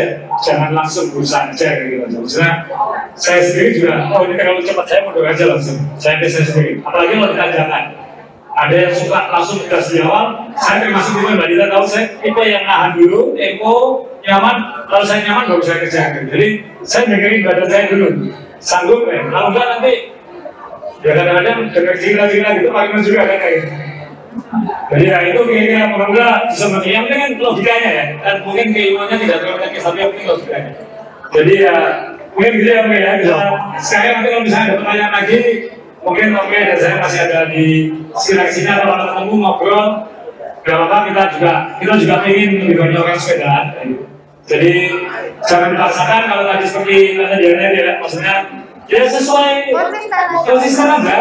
jangan 0.44 0.76
langsung 0.76 1.08
berusaha 1.08 1.48
aja 1.48 1.68
gitu 1.88 2.04
aja. 2.04 2.16
Maksudnya 2.20 2.52
saya 3.16 3.40
sendiri 3.40 3.70
juga, 3.80 4.12
oh 4.12 4.28
ini 4.28 4.36
terlalu 4.36 4.60
cepat, 4.60 4.84
saya 4.84 5.00
mundur 5.08 5.24
aja 5.24 5.44
langsung. 5.48 5.80
Saya 5.96 6.20
saya 6.20 6.44
sendiri. 6.44 6.84
Apalagi 6.84 7.16
kalau 7.16 7.32
kita 7.32 7.48
jalan. 7.56 7.84
Ada 8.56 8.88
yang 8.88 8.94
suka 8.96 9.20
langsung 9.28 9.68
gas 9.68 9.92
di 9.92 10.00
awal, 10.00 10.48
saya 10.56 10.88
termasuk 10.88 11.20
juga 11.20 11.36
Mbak 11.36 11.48
Dita 11.52 11.66
tahu 11.68 11.84
saya 11.84 12.08
tipe 12.24 12.40
yang 12.40 12.64
nahan 12.64 12.96
dulu, 12.96 13.36
tempo, 13.36 14.08
nyaman, 14.24 14.56
kalau 14.88 15.04
saya 15.04 15.28
nyaman 15.28 15.44
baru 15.52 15.60
saya 15.60 15.78
kerjakan. 15.84 16.24
Jadi 16.32 16.48
saya 16.80 17.04
dengerin 17.04 17.44
badan 17.44 17.68
saya 17.68 17.84
dulu, 17.92 18.08
sanggup 18.56 19.12
ya. 19.12 19.28
Kalau 19.28 19.52
enggak 19.52 19.66
nanti 19.76 19.92
ya 21.04 21.12
kadang-kadang 21.12 21.58
denger 21.68 21.96
jingla-jingla 22.00 22.50
gitu, 22.56 22.68
paling 22.72 23.04
juga 23.04 23.20
kan 23.28 23.36
kayak 23.44 23.54
gitu. 23.60 23.68
Jadi 24.87 25.05
ya 25.09 25.18
itu 25.32 25.41
kira-kira 25.45 25.87
mudah-mudah 25.91 26.49
bisa 26.49 26.64
mengerti. 26.70 26.89
Yang 26.93 27.05
penting 27.09 27.20
kan 27.20 27.30
logikanya 27.41 27.91
ya. 27.91 28.05
Dan 28.22 28.37
mungkin 28.45 28.66
keilmuannya 28.72 29.16
tidak 29.20 29.39
terlalu 29.43 29.59
teknis, 29.64 29.84
tapi 29.84 29.99
yang 29.99 30.11
penting 30.12 30.28
logikanya. 30.28 30.72
Jadi 31.26 31.53
ya 31.59 31.76
mungkin 32.37 32.53
gitu 32.61 32.68
ya 32.68 32.78
Om 32.84 32.93
ya. 32.93 33.12
Bisa, 33.18 33.37
sekarang 33.80 34.12
nanti 34.20 34.28
kalau 34.30 34.43
misalnya 34.45 34.66
ada 34.66 34.76
pertanyaan 34.80 35.12
lagi, 35.12 35.39
mungkin 36.05 36.26
Om 36.37 36.53
dan 36.53 36.78
saya 36.78 36.97
masih 37.01 37.20
ada 37.26 37.39
di 37.51 37.66
sekitar 38.14 38.49
sini 38.53 38.68
atau 38.70 38.87
kalau 38.89 39.05
ketemu 39.11 39.34
ngobrol. 39.41 39.89
Gak 40.66 40.74
apa-apa 40.82 40.99
kita 41.07 41.22
juga 41.39 41.53
kita 41.78 41.95
juga 41.95 42.16
ingin 42.26 42.51
lebih 42.66 42.76
banyak 42.82 42.99
orang 42.99 43.14
sepedaan. 43.14 43.64
Jadi 44.47 44.74
jangan 45.47 45.74
dipaksakan 45.74 46.22
kalau 46.26 46.45
tadi 46.47 46.66
seperti 46.66 46.99
kata 47.18 47.34
Diana 47.39 47.70
ya, 47.70 47.95
maksudnya 48.03 48.34
ya 48.91 49.03
sesuai 49.07 49.70
konsisten 50.47 50.87
aja. 50.87 51.16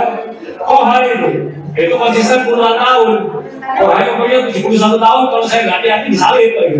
Oh 0.66 0.86
hari 0.86 1.14
itu, 1.14 1.30
itu 1.76 1.96
konsisten 2.00 2.48
puluhan 2.48 2.80
tahun. 2.80 3.10
Oh 3.84 3.92
hari 3.92 4.16
umurnya 4.16 4.48
71 4.48 4.96
tahun, 4.96 5.24
kalau 5.28 5.46
saya 5.46 5.62
nggak 5.68 5.78
hati-hati 5.84 6.08
disalib 6.08 6.52
gitu. 6.56 6.80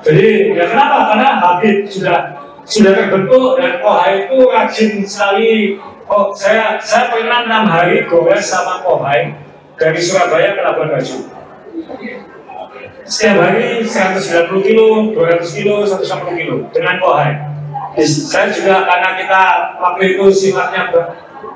Jadi 0.00 0.28
ya 0.56 0.64
kenapa? 0.68 1.12
Karena 1.12 1.28
habit 1.40 1.88
sudah 1.88 2.18
sudah 2.64 2.92
terbentuk 2.92 3.56
dan 3.56 3.80
oh 3.80 3.96
hari 3.96 4.28
itu 4.28 4.38
rajin 4.48 4.90
sekali. 5.04 5.80
Oh 6.10 6.34
saya 6.36 6.76
saya 6.76 7.08
pernah 7.08 7.48
enam 7.48 7.64
hari 7.64 8.04
gores 8.04 8.44
sama 8.44 8.84
Kohai 8.84 9.32
dari 9.80 10.00
Surabaya 10.00 10.52
ke 10.52 10.60
Labuan 10.60 10.92
Bajo. 10.92 11.16
Setiap 13.10 13.42
hari 13.42 13.82
190 13.82 14.54
kilo, 14.62 15.10
200 15.16 15.56
kilo, 15.56 15.82
150 15.82 16.36
kilo 16.36 16.56
dengan 16.70 17.00
Kohai. 17.00 17.32
Saya 18.06 18.52
juga 18.52 18.86
karena 18.86 19.18
kita 19.18 19.42
waktu 19.82 20.14
itu 20.14 20.24
sifatnya 20.30 20.92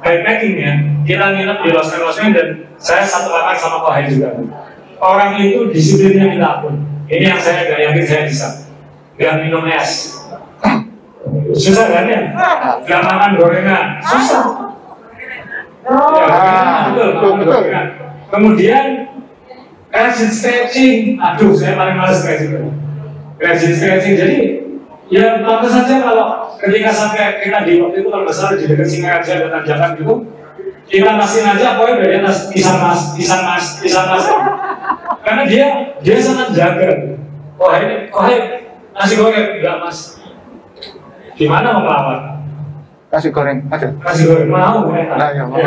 bikepacking 0.05 0.55
ya, 0.61 0.73
kita 1.05 1.25
nginep 1.33 1.59
di 1.65 1.71
Los 1.73 1.89
Angeles 1.93 2.17
dan 2.21 2.49
saya 2.77 3.05
satu 3.05 3.33
kamar 3.33 3.57
sama 3.57 3.81
Kohai 3.81 4.09
juga. 4.11 4.37
Orang 5.01 5.37
itu 5.41 5.69
disiplinnya 5.69 6.33
minta 6.33 6.49
ampun. 6.61 6.81
Ini 7.09 7.37
yang 7.37 7.41
saya 7.41 7.69
nggak 7.69 7.81
yakin 7.93 8.05
saya 8.05 8.23
bisa. 8.25 8.49
Gak 9.15 9.47
minum 9.47 9.63
es. 9.69 10.19
Susah 11.55 11.87
kan 11.87 12.05
ya? 12.11 12.21
Gak 12.83 13.01
makan 13.05 13.31
gorengan. 13.39 14.03
Susah. 14.03 14.45
Ya, 15.85 16.25
Ah, 16.33 16.89
betul, 16.91 17.09
betul, 17.21 17.33
betul. 17.45 17.61
Kemudian 18.33 18.87
rajin 19.93 20.31
stretching. 20.33 21.21
Aduh, 21.21 21.53
saya 21.53 21.77
paling 21.77 21.95
males 22.01 22.25
stretching. 22.25 22.73
Rajin 23.37 23.73
stretching. 23.77 24.15
Jadi 24.17 24.64
ya 25.15 25.39
pantas 25.47 25.71
saja 25.71 26.03
kalau 26.03 26.59
ketika 26.59 26.91
sampai 26.91 27.39
kita 27.39 27.63
di 27.63 27.79
waktu 27.79 28.03
itu 28.03 28.09
kalau 28.11 28.27
nggak 28.27 28.35
salah 28.35 28.59
di 28.59 28.67
dekat 28.67 28.89
Singaraja 28.91 29.33
dan 29.47 29.51
Tanjakan 29.63 29.91
gitu, 29.95 30.15
kita 30.91 31.11
nasi 31.15 31.39
aja 31.47 31.79
pokoknya 31.79 31.95
udah 32.03 32.09
di 32.11 32.17
atas 32.19 32.39
pisang 32.51 32.79
mas, 32.83 33.01
pisang 33.15 33.43
mas, 33.47 33.67
pisang 33.79 34.07
mas. 34.11 34.27
Karena 35.23 35.43
dia 35.47 35.67
dia 36.03 36.19
sangat 36.19 36.51
jaga. 36.51 37.15
Oh 37.63 37.71
ini, 37.79 38.11
oh 38.11 38.27
ini 38.27 38.39
nasi 38.91 39.15
goreng 39.15 39.63
enggak 39.63 39.77
mas. 39.87 40.19
Gimana 41.39 41.79
mau 41.79 41.87
melawan? 41.87 42.35
kasih 43.15 43.31
goreng 43.31 43.63
aja 43.71 43.95
Nasi 44.03 44.23
goreng 44.27 44.51
mau 44.51 44.91
ya. 44.91 45.15
nah 45.15 45.31
ya 45.31 45.45
mau 45.47 45.63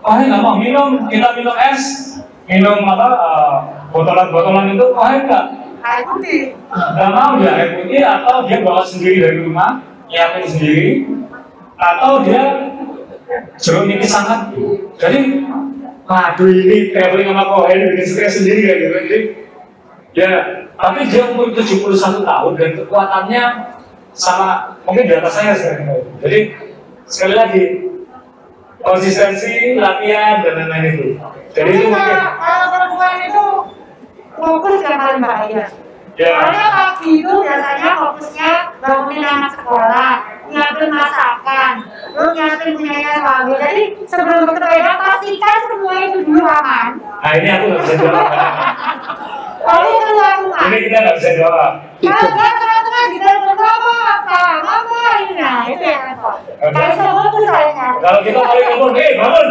Oh, 0.00 0.16
ini 0.16 0.32
nggak 0.32 0.40
mau 0.40 0.56
minum, 0.56 1.04
kita 1.12 1.36
minum 1.36 1.52
es, 1.60 2.16
minum 2.48 2.80
apa, 2.88 3.08
eh, 3.20 3.56
botolan-botolan 3.92 4.72
itu, 4.72 4.86
oh 4.96 5.04
enggak, 5.04 5.59
Air 5.80 6.02
putih. 6.04 6.42
nggak 6.70 7.10
mau 7.16 7.40
dia 7.40 7.52
air 7.56 7.70
putih 7.80 8.00
atau 8.04 8.36
dia 8.44 8.58
bawa 8.60 8.82
sendiri 8.84 9.16
dari 9.24 9.38
rumah, 9.40 9.80
nyiapin 10.06 10.44
sendiri, 10.44 10.88
atau 11.80 12.20
dia 12.24 12.42
jeruk 13.56 13.84
nipis 13.88 14.12
sangat. 14.12 14.52
Jadi, 15.00 15.48
waduh 16.04 16.50
ini 16.50 16.92
traveling 16.92 17.32
sama 17.32 17.68
ini 17.72 17.84
bikin 17.96 18.06
stres 18.06 18.34
sendiri 18.42 18.60
kayak 18.66 18.78
gitu. 18.78 18.94
Jadi, 19.00 19.20
ya, 20.16 20.30
tapi 20.76 21.00
dia 21.08 21.22
umur 21.32 21.54
71 21.54 22.24
tahun 22.26 22.52
dan 22.58 22.70
kekuatannya 22.84 23.44
sama 24.12 24.76
mungkin 24.84 25.06
di 25.06 25.14
atas 25.16 25.32
saya 25.32 25.52
sekarang. 25.54 26.04
Jadi, 26.20 26.38
sekali 27.06 27.34
lagi, 27.38 27.64
konsistensi, 28.82 29.76
latihan, 29.76 30.40
dan 30.42 30.52
lain-lain 30.66 30.84
itu. 30.96 31.06
Jadi 31.50 31.70
itu 31.74 31.86
mungkin, 31.90 32.16
kalau 32.38 32.66
perempuan 32.70 33.16
itu 33.26 33.44
fokus 34.40 34.80
yang 34.80 34.96
paling 34.96 35.20
bahaya. 35.20 35.64
ya, 36.16 36.28
Soalnya 36.36 36.66
pagi 36.72 37.10
itu 37.20 37.32
biasanya 37.32 37.90
fokusnya 37.96 38.50
bangunin 38.80 39.24
anak 39.24 39.52
sekolah, 39.56 40.12
nyiapin 40.48 40.90
masakan, 40.90 41.74
terus 42.12 42.30
nyiapin 42.34 42.70
punyanya 42.76 43.12
suami. 43.20 43.52
Jadi 43.56 43.82
sebelum 44.08 44.42
bersepeda 44.48 44.92
pastikan 44.98 45.58
semua 45.68 45.94
itu 46.08 46.18
dulu 46.24 46.44
aman. 46.44 46.88
nah 47.20 47.32
ini 47.36 47.48
aku 47.52 47.64
nggak 47.70 47.82
bisa 47.84 47.94
jawab. 48.00 48.26
Lalu 49.60 49.88
keluar 50.00 50.32
rumah. 50.40 50.60
Ini 50.66 50.76
kita 50.88 50.96
nggak 51.04 51.16
bisa 51.20 51.30
jawab. 51.36 51.72
Kalau 52.00 52.30
dia 52.32 52.50
tengah-tengah 52.56 53.04
di 53.12 53.18
dalam 53.20 53.40
ngomong 53.44 54.00
apa, 54.00 54.40
ngomong 54.64 55.14
ini 55.20 55.34
nah 55.36 55.60
itu 55.68 55.84
yang 55.84 56.02
repot. 56.08 56.36
Kalau 56.60 56.90
semua 56.96 57.24
tuh 57.28 57.42
saya 57.44 57.70
Kalau 58.00 58.20
kita 58.24 58.38
paling 58.40 58.66
ngomong, 58.72 58.92
hei 58.96 59.12
bangun. 59.20 59.48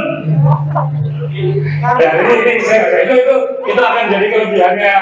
Ya 1.99 2.10
ini, 2.19 2.34
ini 2.41 2.53
saya 2.65 2.80
nggak- 2.84 3.03
itu 3.06 3.14
itu 3.15 3.36
itu 3.69 3.80
akan 3.80 4.03
jadi 4.11 4.26
kelebihannya 4.34 4.94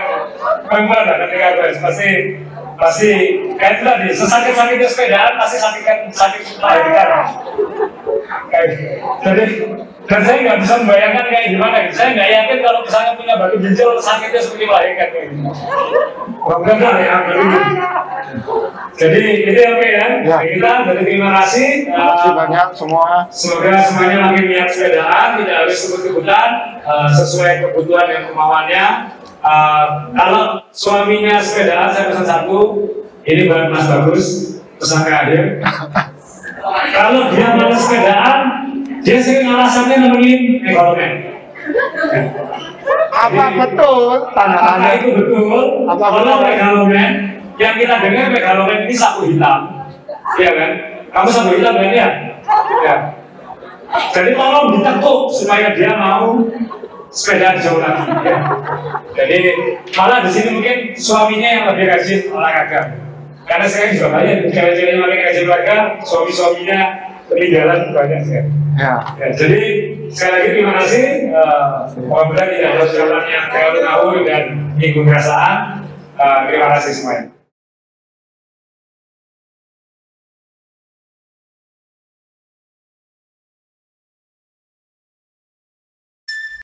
lah 0.68 1.18
ketika 1.26 1.48
guys 1.56 1.80
pasti 1.80 2.10
pasti 2.78 3.10
kayak 3.58 3.74
itu 3.78 3.84
tadi 3.84 4.08
sesakit 4.14 4.54
sakitnya 4.54 4.90
sepedaan 4.90 5.34
pasti 5.41 5.58
sakit 5.58 5.84
sakit 6.14 6.41
melahirkan. 6.62 7.08
Kayak 8.48 8.66
gitu. 8.72 8.86
Jadi 9.26 9.45
dan 10.08 10.22
saya 10.24 10.38
nggak 10.40 10.60
bisa 10.64 10.74
membayangkan 10.80 11.26
kayak 11.28 11.45
gimana 11.52 11.76
gitu. 11.84 11.94
Saya 11.99 12.10
nggak 12.16 12.30
yakin 12.32 12.58
kalau 12.64 12.80
misalnya 12.80 13.12
punya 13.20 13.34
batu 13.36 13.56
ginjal 13.60 13.90
sakitnya 13.99 14.40
seperti 14.40 14.64
melahirkan 14.64 15.08
kayak 15.12 15.28
gitu. 15.36 15.41
Mudah-mudahan 16.48 16.98
ya. 17.04 17.16
Jadi 18.95 19.22
itu 19.45 19.62
oke 19.68 19.88
ya. 19.88 20.08
Ya. 20.24 20.38
Kita 20.48 20.72
jadi 20.88 21.02
terima 21.04 21.30
kasih. 21.44 21.91
terima 21.91 22.08
kasih 22.16 22.32
banyak 22.34 22.68
semua 22.72 23.08
Semoga 23.28 23.78
semuanya 23.84 24.18
makin 24.32 24.44
niat 24.48 24.70
sepedaan, 24.72 25.28
tidak 25.44 25.56
harus 25.66 25.78
ikut-ikutan, 25.91 26.49
uh, 26.88 27.10
sesuai 27.12 27.68
kebutuhan 27.68 28.08
dan 28.08 28.22
kemauannya. 28.32 28.86
Uh, 29.38 30.11
kalau 30.18 30.59
suaminya 30.73 31.38
sepedaan, 31.38 31.93
saya 31.93 32.09
pesan 32.09 32.26
satu, 32.26 32.59
ini 33.23 33.45
buat 33.47 33.69
Mas 33.69 33.85
Bagus, 33.85 34.26
pesan 34.81 35.05
terakhir. 35.05 35.61
kalau 36.91 37.30
dia 37.31 37.55
malas 37.55 37.80
sepedaan, 37.85 38.38
dia 39.05 39.18
sering 39.22 39.47
alasannya 39.47 39.97
nemenin 40.03 40.41
ekonomi. 40.65 41.07
apa 43.11 43.45
betul 43.59 44.31
tanda 44.31 44.59
tanya 44.64 44.89
itu 45.03 45.09
betul? 45.19 45.84
Apa 45.89 46.05
Kalau 46.11 46.23
betul? 46.39 46.47
megaloman, 46.47 47.11
yang 47.59 47.76
kita 47.76 47.95
dengar 47.99 48.31
megaloman 48.31 48.88
ini 48.88 48.95
sapu 48.95 49.27
hitam, 49.27 49.89
Iya 50.39 50.51
kan? 50.55 50.72
Kamu 51.11 51.27
sapu 51.27 51.49
hitam 51.59 51.76
kan 51.76 51.91
ya? 51.91 52.07
Ya. 52.84 52.95
Jadi 54.11 54.35
tolong 54.35 54.76
ditekuk 54.76 55.31
supaya 55.31 55.72
dia 55.72 55.95
mau 55.95 56.35
sepeda 57.18 57.57
jauh 57.57 57.81
lagi 57.81 58.06
ya. 58.22 58.38
Jadi 59.18 59.38
malah 59.98 60.22
di 60.22 60.30
sini 60.30 60.49
mungkin 60.53 60.77
suaminya 60.94 61.49
yang 61.49 61.65
lebih 61.73 61.85
rajin 61.89 62.19
olahraga. 62.30 62.81
Karena 63.48 63.65
sekarang 63.65 63.91
juga 63.98 64.07
banyak 64.14 64.38
cewek-cewek 64.53 64.91
yang 64.94 65.02
lebih 65.02 65.19
rajin 65.26 65.44
olahraga, 65.49 65.77
suami-suaminya 66.06 66.80
ketinggalan 67.26 67.80
banyak 67.95 68.19
sekali. 68.22 68.49
Ya. 68.77 68.94
Ya, 69.18 69.27
jadi 69.34 69.61
sekali 70.14 70.31
lagi 70.38 70.49
terima 70.53 70.73
kasih. 70.77 71.06
Uh, 71.34 71.73
Mudah-mudahan 72.06 72.49
tidak 72.53 72.69
ada 72.77 72.85
jalan 72.94 73.23
yang 73.26 73.45
terlalu 73.49 73.77
ngawur 73.81 74.18
dan 74.22 74.44
minggu 74.77 75.02
perasaan. 75.02 75.57
Uh, 76.14 76.39
terima 76.45 76.68
kasih 76.77 76.91
semuanya. 76.94 77.36